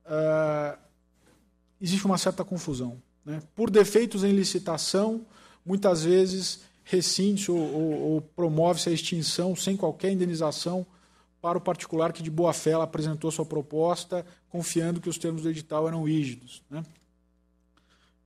é, 0.05 0.79
existe 1.81 2.05
uma 2.05 2.19
certa 2.19 2.45
confusão. 2.45 3.01
Né? 3.25 3.43
Por 3.55 3.71
defeitos 3.71 4.23
em 4.23 4.33
licitação, 4.33 5.25
muitas 5.65 6.05
vezes 6.05 6.61
rescinde 6.85 7.51
ou, 7.51 7.59
ou, 7.59 7.93
ou 8.13 8.21
promove-se 8.21 8.89
a 8.89 8.93
extinção 8.93 9.57
sem 9.57 9.77
qualquer 9.77 10.13
indenização 10.13 10.87
para 11.41 11.59
o 11.59 11.61
particular 11.61 12.13
que 12.13 12.23
de 12.23 12.31
boa 12.31 12.53
fé 12.53 12.75
apresentou 12.75 13.31
sua 13.31 13.45
proposta, 13.45 14.27
confiando 14.49 15.01
que 15.01 15.09
os 15.09 15.19
termos 15.19 15.43
do 15.43 15.51
edital 15.51 15.89
eram 15.89 16.03
rígidos. 16.05 16.63
Né? 16.71 16.83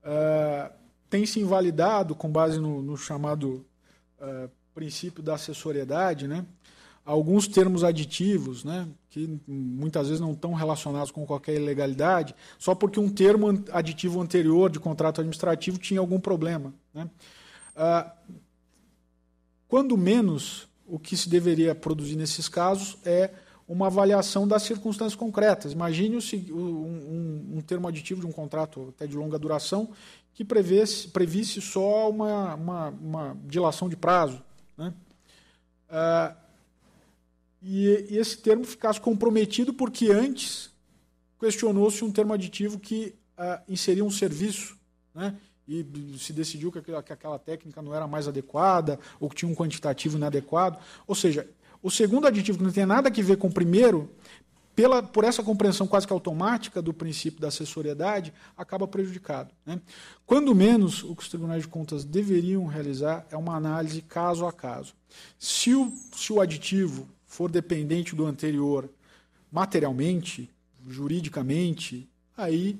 Uh, 0.04 0.72
tem 1.08 1.26
se 1.26 1.40
invalidado, 1.40 2.14
com 2.14 2.30
base 2.30 2.58
no, 2.58 2.80
no 2.80 2.96
chamado 2.96 3.64
uh, 4.20 4.50
princípio 4.74 5.22
da 5.22 5.34
assessoriedade, 5.34 6.28
né? 6.28 6.46
alguns 7.04 7.48
termos 7.48 7.82
aditivos, 7.82 8.64
né? 8.64 8.86
que 9.08 9.40
muitas 9.46 10.06
vezes 10.06 10.20
não 10.20 10.32
estão 10.32 10.54
relacionados 10.54 11.10
com 11.10 11.26
qualquer 11.26 11.56
ilegalidade, 11.56 12.34
só 12.58 12.74
porque 12.74 13.00
um 13.00 13.08
termo 13.08 13.48
aditivo 13.72 14.20
anterior 14.20 14.70
de 14.70 14.78
contrato 14.78 15.20
administrativo 15.20 15.78
tinha 15.78 15.98
algum 15.98 16.20
problema. 16.20 16.72
Né? 16.94 17.10
Uh, 17.74 18.10
quando 19.66 19.96
menos, 19.96 20.68
o 20.86 20.98
que 20.98 21.16
se 21.16 21.28
deveria 21.28 21.74
produzir 21.74 22.16
nesses 22.16 22.48
casos 22.48 22.96
é 23.04 23.30
uma 23.70 23.86
avaliação 23.86 24.48
das 24.48 24.64
circunstâncias 24.64 25.14
concretas. 25.14 25.72
Imagine 25.72 26.18
um, 26.50 27.56
um, 27.56 27.60
termo 27.60 27.86
aditivo 27.86 28.20
de 28.20 28.26
um 28.26 28.32
contrato 28.32 28.88
até 28.88 29.06
de 29.06 29.16
longa 29.16 29.38
duração 29.38 29.90
que 30.34 30.44
prevesse, 30.44 31.06
previsse 31.06 31.60
só 31.60 32.10
uma, 32.10 32.54
uma, 32.56 32.88
uma 32.88 33.36
dilação 33.44 33.88
de 33.88 33.94
prazo. 33.94 34.42
Né? 34.76 34.92
Ah, 35.88 36.34
e, 37.62 38.06
e, 38.10 38.18
esse 38.18 38.38
termo 38.38 38.64
ficasse 38.64 39.00
comprometido 39.00 39.72
porque 39.72 40.10
antes 40.10 40.70
questionou-se 41.38 42.04
um 42.04 42.10
termo 42.10 42.32
aditivo 42.32 42.76
que 42.76 43.14
ah, 43.38 43.62
inseria 43.68 44.04
um 44.04 44.10
serviço. 44.10 44.76
Né? 45.14 45.36
e 45.68 45.86
se 46.18 46.32
decidiu 46.32 46.72
que 46.72 46.80
aquela 46.80 47.38
técnica 47.38 47.80
não 47.80 47.94
era 47.94 48.08
mais 48.08 48.26
adequada 48.26 48.98
ou 49.20 49.28
que 49.28 49.36
tinha 49.36 49.48
um 49.48 49.54
quantitativo 49.54 50.16
inadequado. 50.16 50.80
Ou 51.06 51.14
seja, 51.14 51.48
o 51.82 51.90
segundo 51.90 52.26
aditivo, 52.26 52.58
que 52.58 52.64
não 52.64 52.72
tem 52.72 52.86
nada 52.86 53.08
a 53.08 53.12
ver 53.12 53.36
com 53.36 53.48
o 53.48 53.52
primeiro, 53.52 54.10
pela, 54.74 55.02
por 55.02 55.24
essa 55.24 55.42
compreensão 55.42 55.86
quase 55.86 56.06
que 56.06 56.12
automática 56.12 56.80
do 56.80 56.94
princípio 56.94 57.40
da 57.40 57.48
assessoriedade, 57.48 58.32
acaba 58.56 58.86
prejudicado. 58.86 59.52
Né? 59.66 59.80
Quando 60.24 60.54
menos, 60.54 61.02
o 61.02 61.14
que 61.14 61.22
os 61.22 61.28
tribunais 61.28 61.62
de 61.62 61.68
contas 61.68 62.04
deveriam 62.04 62.66
realizar 62.66 63.26
é 63.30 63.36
uma 63.36 63.54
análise 63.56 64.00
caso 64.02 64.46
a 64.46 64.52
caso. 64.52 64.94
Se 65.38 65.74
o, 65.74 65.92
se 66.14 66.32
o 66.32 66.40
aditivo 66.40 67.06
for 67.26 67.50
dependente 67.50 68.14
do 68.14 68.26
anterior, 68.26 68.88
materialmente, 69.50 70.48
juridicamente, 70.88 72.08
aí 72.36 72.78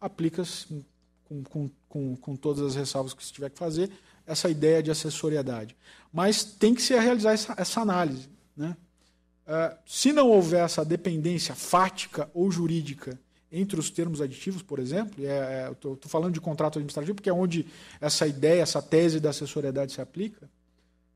aplica-se 0.00 0.84
com, 1.24 1.42
com, 1.44 1.70
com, 1.88 2.16
com 2.16 2.36
todas 2.36 2.62
as 2.62 2.74
ressalvas 2.74 3.14
que 3.14 3.24
se 3.24 3.32
tiver 3.32 3.50
que 3.50 3.58
fazer, 3.58 3.90
essa 4.26 4.48
ideia 4.48 4.82
de 4.82 4.90
assessoriedade. 4.90 5.76
Mas 6.12 6.44
tem 6.44 6.74
que 6.74 6.82
se 6.82 6.98
realizar 6.98 7.32
essa, 7.32 7.54
essa 7.56 7.80
análise. 7.80 8.31
Né? 8.56 8.76
Uh, 9.46 9.76
se 9.84 10.12
não 10.12 10.30
houver 10.30 10.64
essa 10.64 10.84
dependência 10.84 11.54
fática 11.54 12.30
ou 12.32 12.50
jurídica 12.50 13.18
entre 13.50 13.78
os 13.78 13.90
termos 13.90 14.20
aditivos, 14.20 14.62
por 14.62 14.78
exemplo, 14.78 15.22
é, 15.24 15.66
é, 15.66 15.70
estou 15.70 15.98
falando 16.06 16.32
de 16.32 16.40
contrato 16.40 16.78
administrativo 16.78 17.14
porque 17.14 17.28
é 17.28 17.34
onde 17.34 17.66
essa 18.00 18.26
ideia, 18.26 18.62
essa 18.62 18.80
tese 18.80 19.20
da 19.20 19.30
assessoriedade 19.30 19.92
se 19.92 20.00
aplica, 20.00 20.48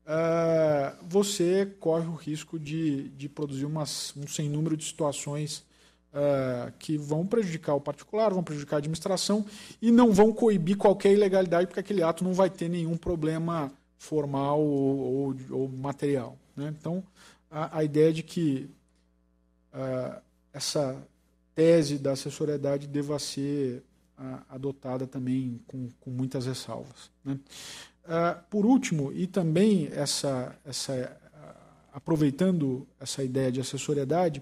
uh, 0.05 0.95
você 1.09 1.65
corre 1.79 2.05
o 2.05 2.13
risco 2.13 2.59
de, 2.59 3.09
de 3.09 3.27
produzir 3.27 3.65
umas, 3.65 4.13
um 4.15 4.27
sem 4.27 4.47
número 4.47 4.77
de 4.77 4.85
situações 4.85 5.65
uh, 6.13 6.71
que 6.77 6.95
vão 6.95 7.25
prejudicar 7.25 7.73
o 7.73 7.81
particular, 7.81 8.31
vão 8.31 8.43
prejudicar 8.43 8.75
a 8.75 8.79
administração 8.79 9.43
e 9.81 9.89
não 9.89 10.11
vão 10.11 10.31
coibir 10.31 10.77
qualquer 10.77 11.13
ilegalidade, 11.13 11.65
porque 11.65 11.79
aquele 11.79 12.03
ato 12.03 12.23
não 12.23 12.33
vai 12.33 12.51
ter 12.51 12.69
nenhum 12.69 12.97
problema 12.97 13.71
formal 13.97 14.61
ou, 14.61 14.99
ou, 14.99 15.35
ou 15.49 15.69
material. 15.69 16.37
Né? 16.57 16.75
Então, 16.77 17.03
a, 17.49 17.77
a, 17.77 17.83
ideia 17.83 18.11
de 18.11 18.23
que 18.23 18.69
uh, 19.73 20.19
essa 20.51 21.01
tese 21.55 21.97
da 21.97 22.11
assessoriedade 22.11 22.87
deva 22.87 23.17
ser 23.19 23.83
uh, 24.19 24.43
adotada 24.49 25.07
também 25.07 25.61
com, 25.67 25.87
com 26.01 26.09
muitas 26.09 26.45
ressalvas. 26.45 27.09
Né? 27.23 27.39
Uh, 28.03 28.43
por 28.49 28.65
último, 28.65 29.13
e 29.13 29.27
também 29.27 29.87
essa, 29.93 30.53
essa, 30.65 31.15
aproveitando 31.93 32.87
essa 32.99 33.23
ideia 33.23 33.51
de 33.51 33.61
assessoriedade, 33.61 34.41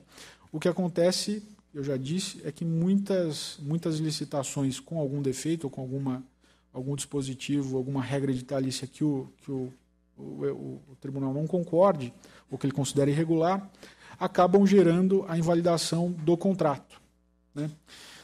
o 0.52 0.60
que 0.60 0.70
acontece 0.70 1.44
eu 1.76 1.84
já 1.84 1.98
disse, 1.98 2.40
é 2.46 2.52
que 2.54 2.64
muitas, 2.64 3.58
muitas 3.62 3.98
licitações 3.98 4.80
com 4.80 4.98
algum 4.98 5.22
defeito 5.22 5.66
ou 5.66 5.70
com 5.70 5.82
alguma, 5.82 6.24
algum 6.72 6.96
dispositivo, 6.96 7.76
alguma 7.76 8.02
regra 8.02 8.32
editalícia 8.32 8.88
que 8.88 9.04
o, 9.04 9.28
que 9.42 9.52
o, 9.52 9.74
o, 10.18 10.46
o, 10.46 10.82
o 10.92 10.96
tribunal 11.00 11.34
não 11.34 11.48
concorde, 11.48 12.14
ou 12.50 12.58
que 12.58 12.66
ele 12.66 12.74
considere 12.74 13.12
irregular, 13.12 13.70
acabam 14.20 14.66
gerando 14.66 15.26
a 15.28 15.38
invalidação 15.38 16.12
do 16.12 16.38
contrato. 16.38 17.02
Né? 17.54 17.70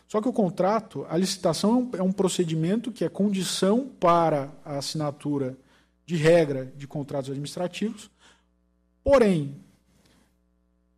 Só 0.08 0.22
que 0.22 0.28
o 0.28 0.34
contrato, 0.34 1.06
a 1.10 1.18
licitação 1.18 1.90
é 1.98 2.04
um 2.04 2.10
é 2.10 2.14
procedimento 2.14 2.92
que 2.92 3.06
é 3.06 3.10
condição 3.10 3.88
para 4.00 4.52
a 4.66 4.78
assinatura 4.78 5.58
de 6.06 6.16
regra 6.16 6.66
de 6.76 6.88
contratos 6.88 7.30
administrativos, 7.30 8.12
porém, 9.04 9.56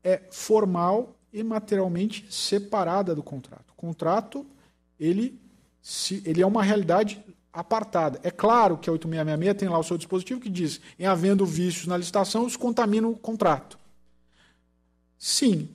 é 0.03 0.21
formal 0.31 1.15
e 1.31 1.43
materialmente 1.43 2.25
separada 2.29 3.15
do 3.15 3.23
contrato. 3.23 3.71
O 3.71 3.75
contrato 3.75 4.45
ele, 4.99 5.39
se, 5.81 6.21
ele 6.25 6.41
é 6.41 6.45
uma 6.45 6.63
realidade 6.63 7.23
apartada. 7.53 8.19
É 8.23 8.31
claro 8.31 8.77
que 8.77 8.89
a 8.89 8.93
8666 8.93 9.57
tem 9.59 9.69
lá 9.69 9.77
o 9.77 9.83
seu 9.83 9.97
dispositivo 9.97 10.41
que 10.41 10.49
diz, 10.49 10.81
em 10.97 11.05
havendo 11.05 11.45
vícios 11.45 11.85
na 11.85 11.95
licitação, 11.95 12.47
isso 12.47 12.57
contamina 12.57 13.07
o 13.07 13.15
contrato. 13.15 13.77
Sim, 15.19 15.69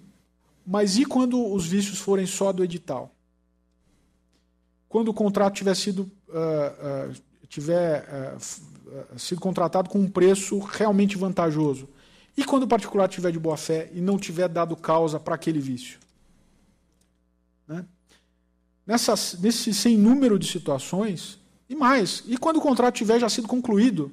mas 0.66 0.98
e 0.98 1.04
quando 1.04 1.52
os 1.52 1.66
vícios 1.66 1.98
forem 1.98 2.26
só 2.26 2.52
do 2.52 2.64
edital? 2.64 3.14
Quando 4.88 5.08
o 5.08 5.14
contrato 5.14 5.54
tiver 5.54 5.74
sido, 5.74 6.10
uh, 6.28 7.10
uh, 7.10 7.46
tiver 7.48 8.36
uh, 8.36 9.18
sido 9.18 9.40
contratado 9.40 9.88
com 9.88 9.98
um 9.98 10.10
preço 10.10 10.58
realmente 10.58 11.16
vantajoso, 11.16 11.88
e 12.36 12.44
quando 12.44 12.64
o 12.64 12.68
particular 12.68 13.08
tiver 13.08 13.30
de 13.30 13.38
boa 13.38 13.56
fé 13.56 13.90
e 13.92 14.00
não 14.00 14.18
tiver 14.18 14.48
dado 14.48 14.76
causa 14.76 15.18
para 15.18 15.34
aquele 15.34 15.60
vício? 15.60 15.98
Né? 17.66 17.84
Nessas, 18.86 19.36
nesse 19.40 19.74
sem 19.74 19.96
número 19.96 20.38
de 20.38 20.46
situações, 20.46 21.38
e 21.68 21.74
mais, 21.74 22.22
e 22.26 22.36
quando 22.36 22.56
o 22.56 22.60
contrato 22.60 22.94
tiver 22.94 23.18
já 23.18 23.28
sido 23.28 23.46
concluído? 23.46 24.10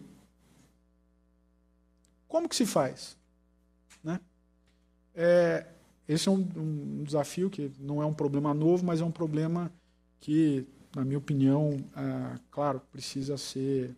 Como 2.27 2.49
que 2.49 2.55
se 2.55 2.65
faz? 2.65 3.15
Né? 4.03 4.19
É, 5.13 5.65
esse 6.07 6.27
é 6.27 6.31
um, 6.31 6.47
um, 6.55 7.03
desafio 7.03 7.49
que 7.49 7.71
não 7.79 8.01
é 8.01 8.05
um 8.05 8.13
problema 8.13 8.53
novo, 8.53 8.85
mas 8.85 8.99
é 8.99 9.05
um 9.05 9.11
problema 9.11 9.71
que, 10.19 10.67
na 10.95 11.05
minha 11.05 11.17
opinião, 11.17 11.83
é, 11.95 12.39
claro, 12.51 12.81
precisa 12.91 13.37
ser 13.37 13.95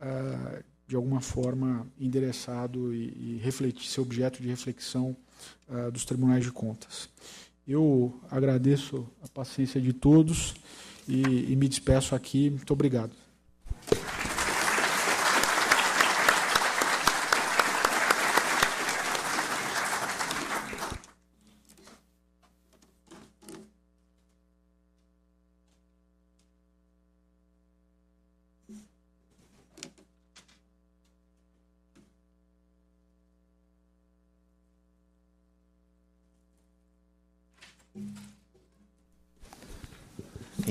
é, 0.00 0.62
de 0.86 0.96
alguma 0.96 1.20
forma 1.20 1.86
endereçado 1.98 2.92
e, 2.92 3.36
e 3.36 3.40
refletir, 3.42 3.88
ser 3.88 4.00
objeto 4.00 4.42
de 4.42 4.48
reflexão 4.48 5.16
uh, 5.68 5.90
dos 5.90 6.04
tribunais 6.04 6.44
de 6.44 6.52
contas. 6.52 7.08
Eu 7.66 8.20
agradeço 8.30 9.08
a 9.22 9.28
paciência 9.28 9.80
de 9.80 9.92
todos 9.92 10.54
e, 11.08 11.52
e 11.52 11.56
me 11.56 11.68
despeço 11.68 12.14
aqui. 12.14 12.50
Muito 12.50 12.72
obrigado. 12.72 13.23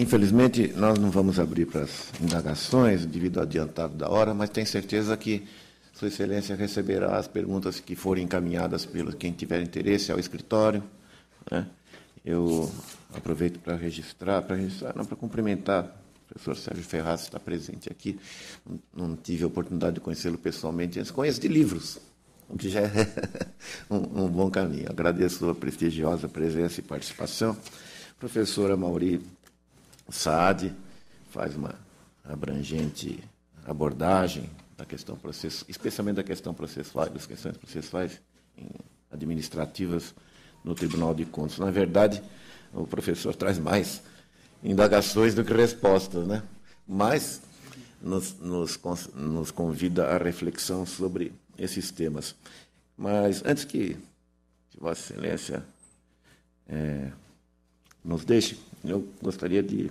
Infelizmente, 0.03 0.73
nós 0.75 0.99
não 0.99 1.09
vamos 1.09 1.39
abrir 1.39 1.65
para 1.65 1.83
as 1.83 2.11
indagações 2.21 3.05
devido 3.05 3.37
ao 3.37 3.43
adiantado 3.43 3.95
da 3.95 4.09
hora, 4.09 4.33
mas 4.33 4.49
tenho 4.49 4.67
certeza 4.67 5.15
que 5.15 5.47
Sua 5.93 6.09
Excelência 6.09 6.57
receberá 6.57 7.17
as 7.17 7.25
perguntas 7.25 7.79
que 7.79 7.95
forem 7.95 8.25
encaminhadas 8.25 8.85
pelo 8.85 9.15
quem 9.15 9.31
tiver 9.31 9.61
interesse 9.61 10.11
ao 10.11 10.19
escritório. 10.19 10.83
Né? 11.49 11.65
Eu 12.25 12.69
aproveito 13.15 13.59
para 13.59 13.77
registrar, 13.77 14.41
para 14.41 14.57
registrar, 14.57 14.93
não 14.93 15.05
para 15.05 15.15
cumprimentar 15.15 15.85
o 15.85 16.33
professor 16.33 16.57
Sérgio 16.57 16.83
Ferraz 16.83 17.21
está 17.21 17.39
presente 17.39 17.89
aqui. 17.89 18.19
Não, 18.93 19.15
tive 19.15 19.45
a 19.45 19.47
oportunidade 19.47 19.95
de 19.95 20.01
conhecê-lo 20.01 20.37
pessoalmente, 20.37 20.99
mas 20.99 21.11
conheço 21.11 21.39
de 21.39 21.47
livros, 21.47 21.97
o 22.49 22.57
que 22.57 22.67
já 22.67 22.81
é 22.81 22.91
um, 23.89 24.25
um 24.25 24.27
bom 24.27 24.51
caminho. 24.51 24.87
Agradeço 24.89 25.49
a 25.49 25.55
prestigiosa 25.55 26.27
presença 26.27 26.81
e 26.81 26.83
participação. 26.83 27.55
Professora 28.19 28.75
Mauri 28.75 29.21
Saad 30.09 30.73
faz 31.29 31.55
uma 31.55 31.75
abrangente 32.23 33.23
abordagem 33.65 34.49
da 34.77 34.85
questão 34.85 35.15
processual, 35.15 35.69
especialmente 35.69 36.15
da 36.15 36.23
questão 36.23 36.53
processual, 36.53 37.09
das 37.09 37.25
questões 37.25 37.57
processuais 37.57 38.19
administrativas 39.11 40.13
no 40.63 40.75
Tribunal 40.75 41.13
de 41.13 41.25
Contas. 41.25 41.59
Na 41.59 41.71
verdade, 41.71 42.21
o 42.73 42.87
professor 42.87 43.35
traz 43.35 43.59
mais 43.59 44.01
indagações 44.63 45.35
do 45.35 45.43
que 45.43 45.53
respostas, 45.53 46.25
né? 46.25 46.43
Mas 46.87 47.41
nos, 48.01 48.37
nos, 48.39 48.79
nos 49.13 49.51
convida 49.51 50.07
à 50.07 50.17
reflexão 50.17 50.85
sobre 50.85 51.33
esses 51.57 51.91
temas. 51.91 52.35
Mas 52.97 53.43
antes 53.45 53.63
que, 53.63 53.97
que 54.69 54.79
Vossa 54.79 55.13
Excelência 55.13 55.63
é, 56.67 57.11
nos 58.03 58.25
deixe, 58.25 58.59
eu 58.83 59.07
gostaria 59.21 59.63
de 59.63 59.89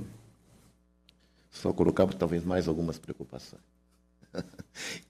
só 1.53 1.73
colocar 1.73 2.07
talvez 2.15 2.43
mais 2.45 2.67
algumas 2.67 2.99
preocupações, 2.99 3.63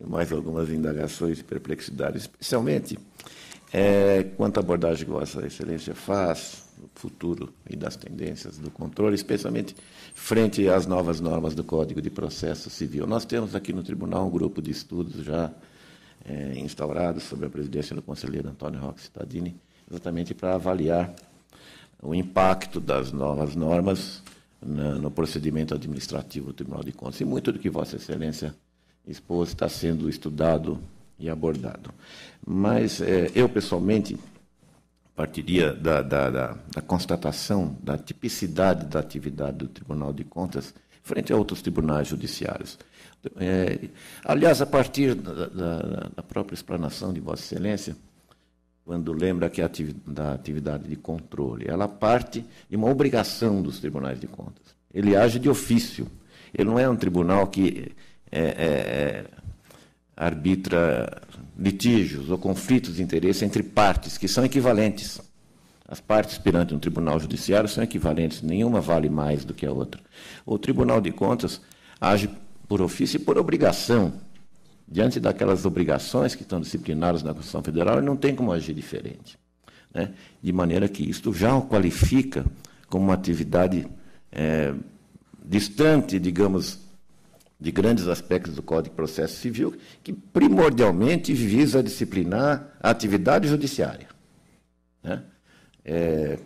mais 0.04 0.32
algumas 0.32 0.68
indagações 0.68 1.38
e 1.38 1.44
perplexidades, 1.44 2.22
especialmente 2.22 2.98
é, 3.72 4.24
quanto 4.36 4.58
à 4.58 4.60
abordagem 4.60 5.06
que 5.06 5.10
Vossa 5.10 5.46
Excelência 5.46 5.94
faz 5.94 6.64
do 6.76 6.90
futuro 6.94 7.54
e 7.70 7.76
das 7.76 7.96
tendências 7.96 8.58
do 8.58 8.70
controle, 8.70 9.14
especialmente 9.14 9.74
frente 10.14 10.68
às 10.68 10.84
novas 10.84 11.20
normas 11.20 11.54
do 11.54 11.62
Código 11.62 12.02
de 12.02 12.10
Processo 12.10 12.68
Civil. 12.68 13.06
Nós 13.06 13.24
temos 13.24 13.54
aqui 13.54 13.72
no 13.72 13.82
Tribunal 13.82 14.26
um 14.26 14.30
grupo 14.30 14.60
de 14.60 14.72
estudos 14.72 15.24
já 15.24 15.50
é, 16.24 16.58
instaurado 16.58 17.20
sob 17.20 17.46
a 17.46 17.50
presidência 17.50 17.94
do 17.94 18.02
conselheiro 18.02 18.48
Antônio 18.48 18.80
Roque 18.80 19.00
Cittadini, 19.00 19.56
exatamente 19.88 20.34
para 20.34 20.54
avaliar 20.56 21.14
o 22.02 22.14
impacto 22.14 22.80
das 22.80 23.12
novas 23.12 23.54
normas 23.54 24.22
no 24.64 25.10
procedimento 25.10 25.74
administrativo 25.74 26.48
do 26.48 26.52
Tribunal 26.52 26.84
de 26.84 26.92
Contas. 26.92 27.20
E 27.20 27.24
muito 27.24 27.52
do 27.52 27.58
que 27.58 27.68
Vossa 27.68 27.96
Excelência 27.96 28.54
expôs 29.06 29.48
está 29.48 29.68
sendo 29.68 30.08
estudado 30.08 30.78
e 31.18 31.28
abordado. 31.28 31.92
Mas 32.46 33.00
é, 33.00 33.30
eu, 33.34 33.48
pessoalmente, 33.48 34.18
partiria 35.14 35.72
da, 35.72 36.02
da, 36.02 36.30
da, 36.30 36.56
da, 36.74 36.80
constatação 36.80 37.76
da 37.82 37.98
tipicidade 37.98 38.86
da 38.86 39.00
atividade 39.00 39.58
do 39.58 39.68
Tribunal 39.68 40.12
de 40.12 40.24
Contas 40.24 40.74
frente 41.02 41.32
a 41.32 41.36
outros 41.36 41.60
tribunais 41.60 42.08
judiciários. 42.08 42.78
É, 43.36 43.88
aliás, 44.24 44.62
a 44.62 44.66
partir 44.66 45.14
da, 45.14 45.46
da 46.16 46.22
própria 46.22 46.54
explanação 46.54 47.12
de 47.12 47.20
Vossa 47.20 47.42
Excelência, 47.42 47.96
quando 48.84 49.12
lembra 49.12 49.48
que 49.48 49.62
a 49.62 49.70
da 50.06 50.32
atividade 50.32 50.88
de 50.88 50.96
controle, 50.96 51.66
ela 51.68 51.86
parte 51.86 52.44
de 52.68 52.76
uma 52.76 52.90
obrigação 52.90 53.62
dos 53.62 53.78
tribunais 53.78 54.20
de 54.20 54.26
contas. 54.26 54.74
Ele 54.92 55.16
age 55.16 55.38
de 55.38 55.48
ofício. 55.48 56.06
Ele 56.52 56.68
não 56.68 56.78
é 56.78 56.88
um 56.88 56.96
tribunal 56.96 57.46
que 57.46 57.92
é, 58.30 58.40
é, 58.40 58.44
é, 58.44 59.24
arbitra 60.16 61.22
litígios 61.58 62.28
ou 62.28 62.38
conflitos 62.38 62.96
de 62.96 63.02
interesse 63.02 63.44
entre 63.44 63.62
partes 63.62 64.18
que 64.18 64.26
são 64.26 64.44
equivalentes. 64.44 65.20
As 65.86 66.00
partes 66.00 66.38
perante 66.38 66.74
um 66.74 66.78
tribunal 66.78 67.20
judiciário 67.20 67.68
são 67.68 67.84
equivalentes, 67.84 68.42
nenhuma 68.42 68.80
vale 68.80 69.08
mais 69.08 69.44
do 69.44 69.52
que 69.52 69.66
a 69.66 69.72
outra. 69.72 70.00
O 70.44 70.58
Tribunal 70.58 71.00
de 71.00 71.12
Contas 71.12 71.60
age 72.00 72.30
por 72.66 72.80
ofício 72.80 73.18
e 73.18 73.20
por 73.22 73.36
obrigação. 73.36 74.14
Diante 74.92 75.18
daquelas 75.18 75.64
obrigações 75.64 76.34
que 76.34 76.42
estão 76.42 76.60
disciplinadas 76.60 77.22
na 77.22 77.30
Constituição 77.30 77.62
Federal, 77.62 77.96
ele 77.96 78.04
não 78.04 78.14
tem 78.14 78.36
como 78.36 78.52
agir 78.52 78.74
diferente. 78.74 79.38
Né? 79.92 80.12
De 80.42 80.52
maneira 80.52 80.86
que 80.86 81.02
isto 81.08 81.32
já 81.32 81.56
o 81.56 81.62
qualifica 81.62 82.44
como 82.90 83.06
uma 83.06 83.14
atividade 83.14 83.88
é, 84.30 84.74
distante, 85.42 86.20
digamos, 86.20 86.78
de 87.58 87.72
grandes 87.72 88.06
aspectos 88.06 88.54
do 88.54 88.62
Código 88.62 88.90
de 88.90 88.96
Processo 88.96 89.36
Civil, 89.36 89.74
que 90.04 90.12
primordialmente 90.12 91.32
visa 91.32 91.82
disciplinar 91.82 92.76
a 92.78 92.90
atividade 92.90 93.48
judiciária. 93.48 94.08
Né? 95.02 95.22
É, 95.86 96.38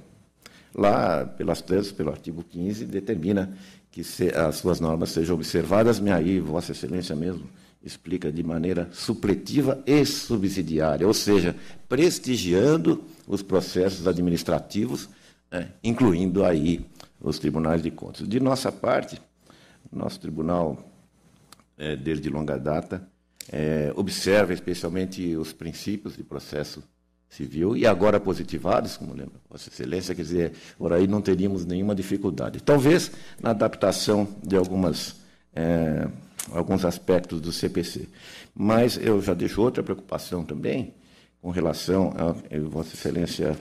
lá, 0.73 1.27
pelas 1.27 1.61
trans, 1.61 1.91
pelo 1.91 2.11
artigo 2.11 2.45
15, 2.45 2.87
determina 2.87 3.53
que 3.91 4.05
se, 4.05 4.29
as 4.29 4.55
suas 4.55 4.79
normas 4.79 5.11
sejam 5.11 5.35
observadas, 5.35 5.99
me 5.99 6.13
aí, 6.13 6.39
Vossa 6.39 6.71
Excelência 6.71 7.17
mesmo 7.17 7.45
explica 7.87 8.33
de 8.33 8.43
maneira 8.43 8.89
supletiva 8.93 9.83
e 9.87 10.05
subsidiária, 10.05 11.07
ou 11.07 11.15
seja, 11.15 11.55
prestigiando 11.89 13.05
os 13.27 13.43
processos 13.43 14.07
administrativos, 14.09 15.09
né, 15.51 15.71
incluindo 15.83 16.45
aí 16.45 16.85
os 17.21 17.39
tribunais 17.39 17.83
de 17.83 17.91
contas. 17.91 18.29
De 18.29 18.41
nossa 18.41 18.73
parte, 18.73 19.21
nosso 19.93 20.19
tribunal, 20.21 20.91
é, 21.79 21.95
desde 21.95 22.29
longa 22.29 22.59
data, 22.59 23.07
é, 23.51 23.93
observa 23.95 24.53
especialmente 24.53 25.37
os 25.37 25.53
princípios 25.53 26.17
de 26.17 26.25
processo 26.25 26.83
civil 27.29 27.77
e 27.77 27.87
agora 27.87 28.19
positivados, 28.19 28.97
como 28.97 29.13
lembra 29.13 29.35
Vossa 29.49 29.69
Excelência, 29.69 30.15
quer 30.15 30.23
dizer, 30.23 30.53
por 30.79 30.93
aí 30.93 31.07
não 31.07 31.21
teríamos 31.21 31.65
nenhuma 31.65 31.95
dificuldade. 31.95 32.61
Talvez 32.61 33.11
na 33.41 33.51
adaptação 33.51 34.29
de 34.43 34.57
algumas, 34.57 35.17
é, 35.55 36.09
alguns 36.53 36.85
aspectos 36.85 37.41
do 37.41 37.53
CPC. 37.53 38.09
Mas 38.55 38.97
eu 38.97 39.21
já 39.21 39.35
deixo 39.35 39.61
outra 39.61 39.83
preocupação 39.83 40.45
também 40.45 40.95
com 41.41 41.51
relação 41.51 42.13
a 42.19 42.59
Vossa 42.69 42.95
Excelência 42.95 43.57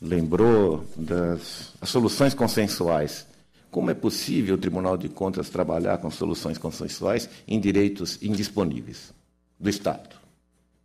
lembrou 0.00 0.84
das 0.96 1.72
soluções 1.84 2.34
consensuais. 2.34 3.26
Como 3.70 3.90
é 3.90 3.94
possível 3.94 4.54
o 4.54 4.58
Tribunal 4.58 4.96
de 4.96 5.08
Contas 5.08 5.50
trabalhar 5.50 5.98
com 5.98 6.10
soluções 6.10 6.58
consensuais 6.58 7.28
em 7.46 7.60
direitos 7.60 8.18
indisponíveis 8.22 9.12
do 9.58 9.68
Estado? 9.68 10.16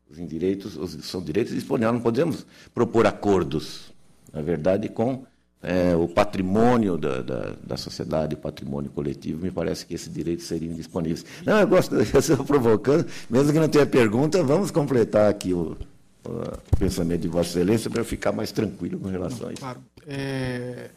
Os 0.10 0.18
direitos 0.28 0.78
são 1.06 1.22
direitos 1.22 1.53
disponíveis, 1.53 1.94
não 1.94 2.02
podemos 2.02 2.45
propor 2.74 3.08
acordos, 3.08 3.94
na 4.34 4.41
verdade, 4.41 4.90
com 4.90 5.26
é, 5.64 5.96
o 5.96 6.08
patrimônio 6.08 6.98
da, 6.98 7.22
da, 7.22 7.54
da, 7.64 7.78
sociedade, 7.78 8.36
o 8.36 8.38
patrimônio 8.38 8.90
coletivo, 8.90 9.44
me 9.44 9.52
parece 9.52 9.86
que 9.86 9.94
esses 9.94 10.12
direitos 10.12 10.46
seriam 10.46 10.74
disponíveis. 10.74 11.26
Não, 11.46 11.60
eu 11.60 11.68
gosto, 11.68 11.96
eu 11.96 12.02
estou 12.02 12.44
provocando, 12.44 13.06
mesmo 13.30 13.54
que 13.54 13.60
não 13.60 13.70
tenha 13.70 13.86
pergunta, 13.86 14.44
vamos 14.44 14.72
completar 14.72 15.30
aqui 15.30 15.54
o, 15.54 15.78
o 16.26 16.78
pensamento 16.78 17.22
de 17.22 17.28
Vossa 17.28 17.50
Excelência 17.50 17.90
para 17.90 18.02
eu 18.02 18.06
ficar 18.06 18.32
mais 18.32 18.52
tranquilo 18.52 19.00
com 19.00 19.08
relação 19.08 19.50
a 19.50 19.54
isso. 19.54 19.62
Claro. 19.62 19.84
É, 20.08 20.90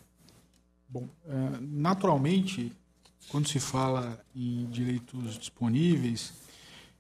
bom, 0.89 1.07
é, 1.29 1.33
naturalmente, 1.61 2.73
quando 3.29 3.49
se 3.49 3.61
fala 3.61 4.19
em 4.35 4.65
direitos 4.71 5.39
disponíveis, 5.39 6.33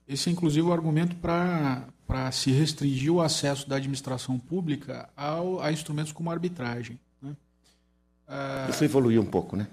esse 0.07 0.28
é 0.28 0.32
inclusive 0.32 0.66
o 0.66 0.73
argumento 0.73 1.16
para 1.16 2.31
se 2.31 2.51
restringir 2.51 3.11
o 3.11 3.23
acesso 3.23 3.66
da 3.66 3.77
administração 3.77 4.39
pública 4.39 5.09
ao, 5.16 5.62
a 5.62 5.73
instrumentos 5.73 6.12
como 6.12 6.28
a 6.28 6.35
arbitragem. 6.35 6.99
Ah, 8.28 8.66
Isso 8.70 8.84
evoluiu 8.84 9.22
um 9.22 9.26
pouco, 9.26 9.56
né? 9.56 9.66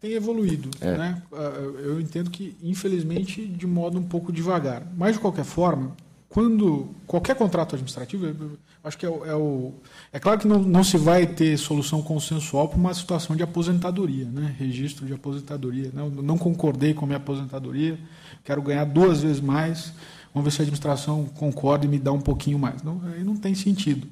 Tem 0.00 0.12
evoluído. 0.12 0.70
É. 0.80 0.96
Né? 0.96 1.22
Ah, 1.32 1.52
eu 1.82 2.00
entendo 2.00 2.30
que, 2.30 2.56
infelizmente, 2.62 3.46
de 3.46 3.66
modo 3.66 3.98
um 3.98 4.02
pouco 4.02 4.32
devagar. 4.32 4.86
Mas, 4.96 5.14
de 5.14 5.20
qualquer 5.20 5.44
forma, 5.44 5.94
quando 6.30 6.88
qualquer 7.08 7.34
contrato 7.34 7.74
administrativo, 7.74 8.56
acho 8.84 8.96
que 8.96 9.04
é 9.04 9.08
o, 9.08 9.26
é, 9.26 9.34
o, 9.34 9.74
é 10.12 10.20
claro 10.20 10.38
que 10.38 10.46
não, 10.46 10.60
não 10.60 10.84
se 10.84 10.96
vai 10.96 11.26
ter 11.26 11.58
solução 11.58 12.00
consensual 12.00 12.68
para 12.68 12.78
uma 12.78 12.94
situação 12.94 13.34
de 13.34 13.42
aposentadoria, 13.42 14.26
né? 14.26 14.54
registro 14.56 15.04
de 15.04 15.12
aposentadoria. 15.12 15.90
Não, 15.92 16.08
não 16.08 16.38
concordei 16.38 16.94
com 16.94 17.04
a 17.04 17.06
minha 17.06 17.16
aposentadoria, 17.16 17.98
quero 18.44 18.62
ganhar 18.62 18.84
duas 18.84 19.22
vezes 19.22 19.40
mais, 19.40 19.92
vamos 20.32 20.44
ver 20.44 20.52
se 20.52 20.60
a 20.60 20.62
administração 20.62 21.26
concorda 21.34 21.84
e 21.84 21.88
me 21.88 21.98
dá 21.98 22.12
um 22.12 22.20
pouquinho 22.20 22.60
mais. 22.60 22.80
Não, 22.84 23.02
aí 23.12 23.24
não 23.24 23.36
tem 23.36 23.52
sentido. 23.52 24.06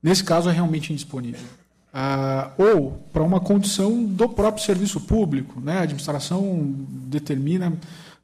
Nesse 0.00 0.22
caso, 0.22 0.48
é 0.48 0.52
realmente 0.52 0.92
indisponível. 0.92 1.40
Ah, 1.96 2.50
ou 2.58 2.90
para 3.12 3.22
uma 3.22 3.38
condição 3.38 4.04
do 4.04 4.28
próprio 4.28 4.64
serviço 4.64 5.00
público. 5.00 5.60
Né? 5.60 5.78
A 5.78 5.82
administração 5.82 6.74
determina 7.06 7.72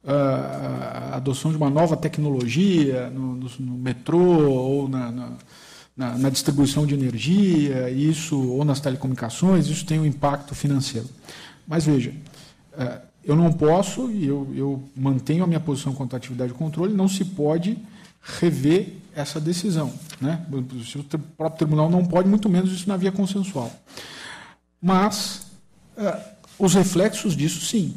a 0.03 1.15
adoção 1.15 1.51
de 1.51 1.57
uma 1.57 1.69
nova 1.69 1.95
tecnologia 1.95 3.09
no, 3.09 3.35
no, 3.35 3.49
no 3.59 3.77
metrô 3.77 4.49
ou 4.49 4.89
na, 4.89 5.11
na, 5.95 6.17
na, 6.17 6.29
distribuição 6.29 6.85
de 6.85 6.95
energia, 6.95 7.89
isso 7.89 8.37
ou 8.37 8.65
nas 8.65 8.79
telecomunicações, 8.79 9.67
isso 9.67 9.85
tem 9.85 9.99
um 9.99 10.05
impacto 10.05 10.55
financeiro. 10.55 11.07
Mas 11.67 11.85
veja, 11.85 12.13
é, 12.77 12.99
eu 13.23 13.35
não 13.35 13.53
posso, 13.53 14.09
e 14.11 14.25
eu, 14.25 14.51
eu 14.55 14.83
mantenho 14.95 15.43
a 15.43 15.47
minha 15.47 15.59
posição 15.59 15.93
quanto 15.93 16.13
à 16.15 16.17
atividade 16.17 16.51
de 16.51 16.57
controle, 16.57 16.93
não 16.93 17.07
se 17.07 17.23
pode 17.23 17.77
rever 18.21 18.93
essa 19.15 19.39
decisão. 19.39 19.93
Né? 20.19 20.45
O 20.51 21.19
próprio 21.37 21.57
tribunal 21.57 21.89
não 21.89 22.05
pode, 22.05 22.29
muito 22.29 22.49
menos 22.49 22.71
isso 22.71 22.87
na 22.87 22.97
via 22.97 23.11
consensual. 23.11 23.71
Mas 24.81 25.47
é, 25.97 26.19
os 26.57 26.73
reflexos 26.73 27.35
disso, 27.35 27.65
sim. 27.65 27.95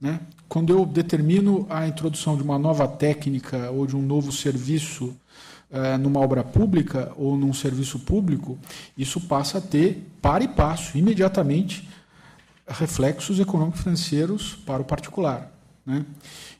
Né? 0.00 0.18
quando 0.50 0.72
eu 0.72 0.84
determino 0.84 1.64
a 1.70 1.86
introdução 1.86 2.36
de 2.36 2.42
uma 2.42 2.58
nova 2.58 2.88
técnica 2.88 3.70
ou 3.70 3.86
de 3.86 3.94
um 3.94 4.02
novo 4.02 4.32
serviço 4.32 5.16
eh, 5.70 5.96
numa 5.96 6.18
obra 6.18 6.42
pública 6.42 7.12
ou 7.16 7.36
num 7.36 7.54
serviço 7.54 8.00
público, 8.00 8.58
isso 8.98 9.20
passa 9.20 9.58
a 9.58 9.60
ter, 9.60 10.10
para 10.20 10.42
e 10.42 10.48
passo, 10.48 10.98
imediatamente, 10.98 11.88
reflexos 12.66 13.38
econômico-financeiros 13.38 14.56
para 14.66 14.82
o 14.82 14.84
particular. 14.84 15.52
Né? 15.86 16.04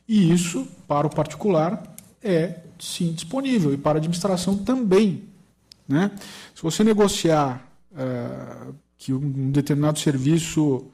E 0.07 0.31
isso, 0.31 0.65
para 0.87 1.05
o 1.05 1.09
particular, 1.09 1.83
é 2.23 2.59
sim 2.81 3.13
disponível, 3.13 3.73
e 3.73 3.77
para 3.77 3.99
administração 3.99 4.57
também. 4.57 5.23
Né? 5.87 6.11
Se 6.55 6.63
você 6.63 6.83
negociar 6.83 7.65
eh, 7.95 8.73
que 8.97 9.13
um 9.13 9.51
determinado 9.51 9.99
serviço, 9.99 10.85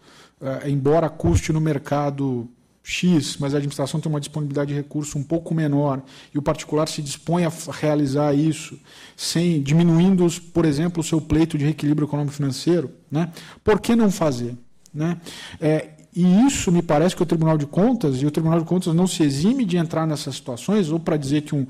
eh, 0.42 0.70
embora 0.70 1.10
custe 1.10 1.54
no 1.54 1.62
mercado 1.62 2.50
X, 2.84 3.38
mas 3.38 3.54
a 3.54 3.58
administração 3.58 4.00
tem 4.00 4.10
uma 4.10 4.20
disponibilidade 4.20 4.70
de 4.70 4.76
recurso 4.76 5.18
um 5.18 5.24
pouco 5.24 5.54
menor 5.54 6.02
e 6.34 6.38
o 6.38 6.42
particular 6.42 6.88
se 6.88 7.02
dispõe 7.02 7.46
a 7.46 7.52
realizar 7.72 8.34
isso, 8.34 8.78
sem 9.16 9.62
diminuindo, 9.62 10.28
por 10.54 10.66
exemplo, 10.66 11.02
o 11.02 11.04
seu 11.04 11.22
pleito 11.22 11.58
de 11.58 11.66
reequilíbrio 11.66 12.06
econômico-financeiro, 12.06 12.92
né? 13.10 13.32
por 13.64 13.80
que 13.80 13.96
não 13.96 14.12
fazer? 14.12 14.58
Né? 14.94 15.20
É, 15.60 15.90
e 16.18 16.48
isso 16.48 16.72
me 16.72 16.82
parece 16.82 17.16
que 17.16 17.22
o 17.22 17.26
Tribunal 17.26 17.60
de 17.60 17.68
Contas, 17.68 18.22
e 18.22 18.26
o 18.26 18.32
Tribunal 18.32 18.60
de 18.60 18.66
Contas 18.66 18.92
não 18.96 19.06
se 19.06 19.22
exime 19.22 19.64
de 19.64 19.78
entrar 19.78 20.08
nessas 20.08 20.36
situações, 20.36 20.90
ou 20.90 21.00
para 21.00 21.16
dizer 21.16 21.44
que 21.44 21.54
um, 21.54 21.68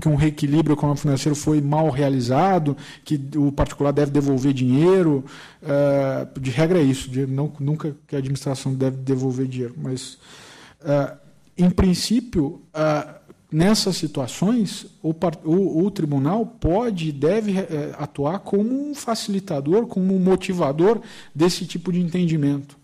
que 0.00 0.08
um 0.08 0.14
reequilíbrio 0.14 0.74
econômico-financeiro 0.74 1.34
foi 1.34 1.60
mal 1.60 1.90
realizado, 1.90 2.76
que 3.04 3.20
o 3.36 3.50
particular 3.50 3.92
deve 3.92 4.12
devolver 4.12 4.52
dinheiro. 4.52 5.24
Uh, 5.60 6.40
de 6.40 6.52
regra 6.52 6.78
é 6.78 6.82
isso, 6.82 7.10
de, 7.10 7.26
não, 7.26 7.52
nunca 7.58 7.96
que 8.06 8.14
a 8.14 8.18
administração 8.20 8.72
deve 8.72 8.98
devolver 8.98 9.46
dinheiro, 9.48 9.74
mas 9.76 10.16
Uh, 10.82 11.16
em 11.56 11.70
princípio, 11.70 12.60
uh, 12.74 13.14
nessas 13.50 13.96
situações, 13.96 14.86
o, 15.02 15.14
o, 15.44 15.84
o, 15.84 15.90
tribunal 15.90 16.44
pode 16.44 17.10
e 17.10 17.12
deve 17.12 17.54
atuar 17.98 18.40
como 18.40 18.90
um 18.90 18.94
facilitador, 18.94 19.86
como 19.86 20.16
um 20.16 20.18
motivador 20.18 21.00
desse 21.34 21.66
tipo 21.66 21.92
de 21.92 22.00
entendimento. 22.00 22.76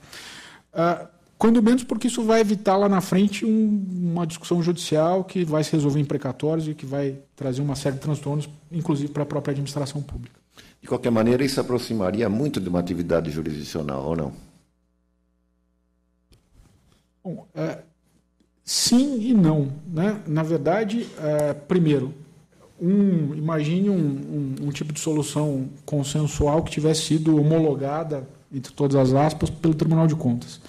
Quando 1.38 1.62
menos 1.62 1.84
porque 1.84 2.08
isso 2.08 2.22
vai 2.24 2.40
evitar 2.40 2.76
lá 2.76 2.88
na 2.88 3.00
frente 3.00 3.44
um, 3.46 3.86
uma 3.90 4.26
discussão 4.26 4.62
judicial 4.62 5.22
que 5.24 5.44
vai 5.44 5.62
se 5.62 5.72
resolver 5.72 6.00
em 6.00 6.04
precatórios 6.04 6.66
e 6.66 6.74
que 6.74 6.84
vai 6.84 7.16
trazer 7.36 7.62
uma 7.62 7.76
série 7.76 7.94
de 7.94 8.02
transtornos, 8.02 8.48
inclusive 8.70 9.12
para 9.12 9.22
a 9.22 9.26
própria 9.26 9.52
administração 9.52 10.02
pública. 10.02 10.38
De 10.80 10.88
qualquer 10.88 11.10
maneira, 11.10 11.44
isso 11.44 11.60
aproximaria 11.60 12.28
muito 12.28 12.60
de 12.60 12.68
uma 12.68 12.80
atividade 12.80 13.30
jurisdicional, 13.30 14.04
ou 14.04 14.16
não? 14.16 14.32
Bom, 17.22 17.46
é, 17.54 17.82
sim 18.64 19.20
e 19.20 19.34
não. 19.34 19.72
Né? 19.86 20.20
Na 20.26 20.42
verdade, 20.42 21.06
é, 21.20 21.52
primeiro, 21.52 22.14
um, 22.80 23.34
imagine 23.34 23.90
um, 23.90 23.94
um, 23.94 24.54
um, 24.66 24.70
tipo 24.70 24.92
de 24.92 25.00
solução 25.00 25.68
consensual 25.84 26.62
que 26.62 26.70
tivesse 26.70 27.02
sido 27.02 27.36
homologada, 27.36 28.26
entre 28.52 28.72
todas 28.72 28.96
as 28.96 29.14
aspas, 29.14 29.50
pelo 29.50 29.74
Tribunal 29.74 30.06
de 30.06 30.14
Contas. 30.14 30.60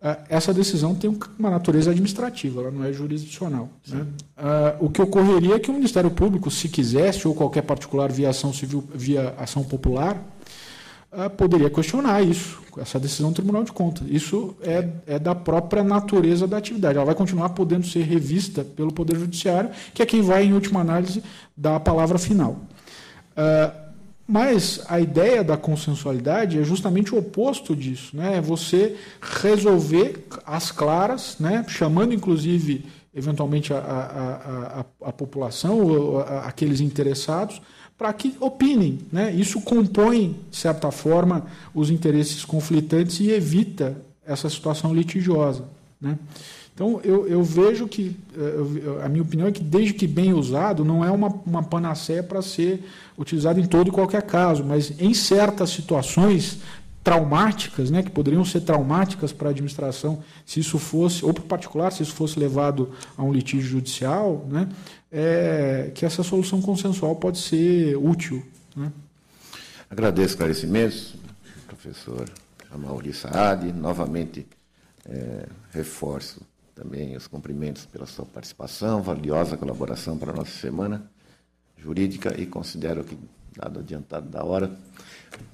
Uh, 0.00 0.14
essa 0.28 0.54
decisão 0.54 0.94
tem 0.94 1.18
uma 1.36 1.50
natureza 1.50 1.90
administrativa, 1.90 2.60
ela 2.60 2.70
não 2.70 2.84
é 2.84 2.92
jurisdicional. 2.92 3.68
Né? 3.88 4.06
Uh, 4.36 4.86
o 4.86 4.90
que 4.90 5.02
ocorreria 5.02 5.56
é 5.56 5.58
que 5.58 5.70
o 5.70 5.74
Ministério 5.74 6.10
Público, 6.10 6.52
se 6.52 6.68
quisesse, 6.68 7.26
ou 7.26 7.34
qualquer 7.34 7.62
particular 7.62 8.10
via 8.12 8.30
ação 8.30 8.52
civil, 8.52 8.84
via 8.94 9.34
ação 9.36 9.64
popular, 9.64 10.16
uh, 11.12 11.28
poderia 11.30 11.68
questionar 11.68 12.22
isso, 12.22 12.60
essa 12.76 13.00
decisão 13.00 13.30
do 13.30 13.34
Tribunal 13.34 13.64
de 13.64 13.72
Contas. 13.72 14.06
Isso 14.08 14.54
é, 14.62 14.88
é 15.04 15.18
da 15.18 15.34
própria 15.34 15.82
natureza 15.82 16.46
da 16.46 16.58
atividade. 16.58 16.96
Ela 16.96 17.06
vai 17.06 17.16
continuar 17.16 17.48
podendo 17.48 17.84
ser 17.84 18.02
revista 18.02 18.62
pelo 18.62 18.92
Poder 18.92 19.18
Judiciário, 19.18 19.70
que 19.92 20.00
é 20.00 20.06
quem 20.06 20.22
vai, 20.22 20.44
em 20.44 20.52
última 20.52 20.80
análise, 20.80 21.24
dar 21.56 21.74
a 21.74 21.80
palavra 21.80 22.18
final. 22.18 22.52
Uh, 23.36 23.87
mas 24.28 24.82
a 24.88 25.00
ideia 25.00 25.42
da 25.42 25.56
consensualidade 25.56 26.58
é 26.58 26.62
justamente 26.62 27.14
o 27.14 27.18
oposto 27.18 27.74
disso, 27.74 28.14
né? 28.14 28.36
É 28.36 28.40
você 28.42 28.94
resolver 29.22 30.26
as 30.44 30.70
claras, 30.70 31.36
né? 31.40 31.64
chamando 31.66 32.12
inclusive 32.12 32.84
eventualmente 33.14 33.72
a, 33.72 33.78
a, 33.78 34.80
a, 34.80 35.08
a 35.08 35.12
população, 35.12 35.80
ou 35.80 36.20
aqueles 36.20 36.80
interessados, 36.80 37.60
para 37.96 38.12
que 38.12 38.36
opinem. 38.38 39.00
Né? 39.10 39.32
Isso 39.32 39.60
compõe, 39.62 40.36
de 40.50 40.56
certa 40.56 40.90
forma, 40.90 41.46
os 41.74 41.90
interesses 41.90 42.44
conflitantes 42.44 43.18
e 43.18 43.30
evita 43.30 43.96
essa 44.24 44.48
situação 44.48 44.94
litigiosa. 44.94 45.64
Né? 46.00 46.16
Então, 46.78 47.00
eu, 47.02 47.26
eu 47.26 47.42
vejo 47.42 47.88
que, 47.88 48.16
eu, 48.36 49.02
a 49.02 49.08
minha 49.08 49.24
opinião 49.24 49.48
é 49.48 49.50
que, 49.50 49.64
desde 49.64 49.94
que 49.94 50.06
bem 50.06 50.32
usado, 50.32 50.84
não 50.84 51.04
é 51.04 51.10
uma, 51.10 51.26
uma 51.44 51.60
panaceia 51.60 52.22
para 52.22 52.40
ser 52.40 52.84
utilizado 53.18 53.58
em 53.58 53.66
todo 53.66 53.88
e 53.88 53.90
qualquer 53.90 54.22
caso, 54.22 54.62
mas 54.64 54.92
em 55.00 55.12
certas 55.12 55.70
situações 55.70 56.60
traumáticas, 57.02 57.90
né, 57.90 58.00
que 58.00 58.10
poderiam 58.12 58.44
ser 58.44 58.60
traumáticas 58.60 59.32
para 59.32 59.48
a 59.48 59.50
administração, 59.50 60.22
se 60.46 60.60
isso 60.60 60.78
fosse, 60.78 61.24
ou 61.24 61.34
para 61.34 61.42
o 61.42 61.46
particular, 61.46 61.90
se 61.90 62.04
isso 62.04 62.12
fosse 62.12 62.38
levado 62.38 62.92
a 63.16 63.24
um 63.24 63.32
litígio 63.32 63.68
judicial, 63.68 64.46
né, 64.48 64.68
é, 65.10 65.90
que 65.92 66.06
essa 66.06 66.22
solução 66.22 66.62
consensual 66.62 67.16
pode 67.16 67.38
ser 67.38 67.96
útil. 67.96 68.40
Né? 68.76 68.92
Agradeço 69.90 70.34
esclarecimentos, 70.34 71.16
professor 71.66 72.30
Amauri 72.70 73.12
Saad. 73.12 73.72
Novamente, 73.72 74.46
é, 75.08 75.46
reforço 75.72 76.40
também 76.78 77.16
os 77.16 77.26
cumprimentos 77.26 77.84
pela 77.86 78.06
sua 78.06 78.24
participação, 78.24 79.02
valiosa 79.02 79.56
colaboração 79.56 80.16
para 80.16 80.30
a 80.30 80.34
nossa 80.34 80.52
semana 80.52 81.10
jurídica 81.76 82.40
e 82.40 82.46
considero 82.46 83.02
que, 83.02 83.18
dado 83.56 83.80
adiantado 83.80 84.28
da 84.28 84.44
hora, 84.44 84.70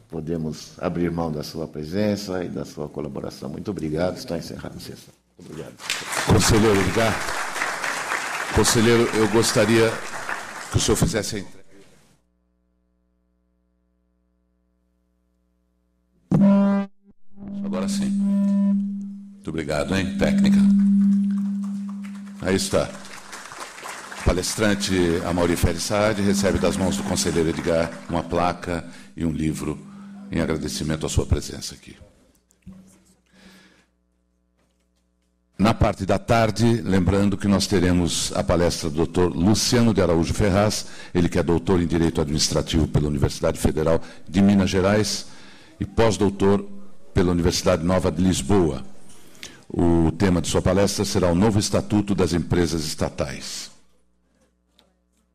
podemos 0.08 0.78
abrir 0.78 1.10
mão 1.10 1.32
da 1.32 1.42
sua 1.42 1.66
presença 1.66 2.44
e 2.44 2.48
da 2.48 2.64
sua 2.66 2.88
colaboração. 2.88 3.48
Muito 3.48 3.70
obrigado. 3.70 4.18
Está 4.18 4.36
encerrado 4.36 4.76
a 4.76 4.80
sessão. 4.80 5.14
Obrigado. 5.38 5.74
Conselheiro 6.26 6.80
Edgar. 6.80 7.14
Conselheiro, 8.54 9.02
eu 9.16 9.28
gostaria 9.30 9.90
que 10.70 10.76
o 10.76 10.80
senhor 10.80 10.96
fizesse 10.96 11.36
a 11.36 11.38
entrega. 11.40 11.64
Agora 17.64 17.88
sim. 17.88 18.10
Muito 18.10 19.48
obrigado, 19.48 19.96
hein? 19.96 20.16
Técnica. 20.18 20.83
Aí 22.44 22.56
está. 22.56 22.90
O 24.20 24.24
palestrante 24.24 24.94
Amaury 25.24 25.56
Ferissade 25.56 26.20
recebe 26.20 26.58
das 26.58 26.76
mãos 26.76 26.94
do 26.94 27.02
conselheiro 27.02 27.48
Edgar 27.48 27.90
uma 28.06 28.22
placa 28.22 28.84
e 29.16 29.24
um 29.24 29.30
livro 29.30 29.78
em 30.30 30.40
agradecimento 30.40 31.06
à 31.06 31.08
sua 31.08 31.24
presença 31.24 31.74
aqui. 31.74 31.96
Na 35.58 35.72
parte 35.72 36.04
da 36.04 36.18
tarde, 36.18 36.82
lembrando 36.82 37.38
que 37.38 37.48
nós 37.48 37.66
teremos 37.66 38.30
a 38.34 38.44
palestra 38.44 38.90
do 38.90 39.06
Dr. 39.06 39.34
Luciano 39.34 39.94
de 39.94 40.02
Araújo 40.02 40.34
Ferraz, 40.34 40.88
ele 41.14 41.30
que 41.30 41.38
é 41.38 41.42
doutor 41.42 41.80
em 41.80 41.86
Direito 41.86 42.20
Administrativo 42.20 42.86
pela 42.86 43.08
Universidade 43.08 43.58
Federal 43.58 44.02
de 44.28 44.42
Minas 44.42 44.68
Gerais 44.68 45.28
e 45.80 45.86
pós-doutor 45.86 46.68
pela 47.14 47.32
Universidade 47.32 47.82
Nova 47.82 48.12
de 48.12 48.20
Lisboa. 48.22 48.84
O 49.76 50.12
tema 50.12 50.40
de 50.40 50.46
sua 50.46 50.62
palestra 50.62 51.04
será 51.04 51.28
o 51.28 51.34
novo 51.34 51.58
Estatuto 51.58 52.14
das 52.14 52.32
Empresas 52.32 52.84
Estatais. 52.84 53.72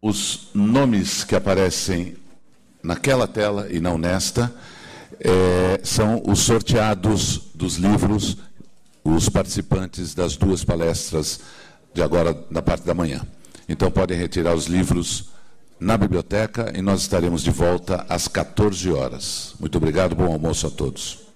Os 0.02 0.48
nomes 0.54 1.26
que 1.26 1.36
aparecem 1.36 2.16
naquela 2.82 3.28
tela 3.28 3.68
e 3.70 3.82
não 3.82 3.98
nesta 3.98 4.50
é, 5.20 5.82
são 5.84 6.24
os 6.26 6.40
sorteados 6.40 7.50
dos 7.54 7.76
livros 7.76 8.38
os 9.04 9.28
participantes 9.28 10.16
das 10.16 10.38
duas 10.38 10.64
palestras 10.64 11.42
de 11.94 12.02
agora, 12.02 12.34
da 12.50 12.62
parte 12.62 12.86
da 12.86 12.94
manhã. 12.94 13.28
Então, 13.68 13.92
podem 13.92 14.18
retirar 14.18 14.56
os 14.56 14.68
livros 14.68 15.32
na 15.78 15.98
biblioteca 15.98 16.72
e 16.74 16.82
nós 16.82 17.02
estaremos 17.02 17.44
de 17.44 17.52
volta 17.52 18.06
às 18.08 18.30
14 18.30 18.90
horas. 18.90 19.54
Muito 19.60 19.78
obrigado, 19.78 20.16
bom 20.16 20.32
almoço 20.32 20.66
a 20.66 20.70
todos. 20.70 21.29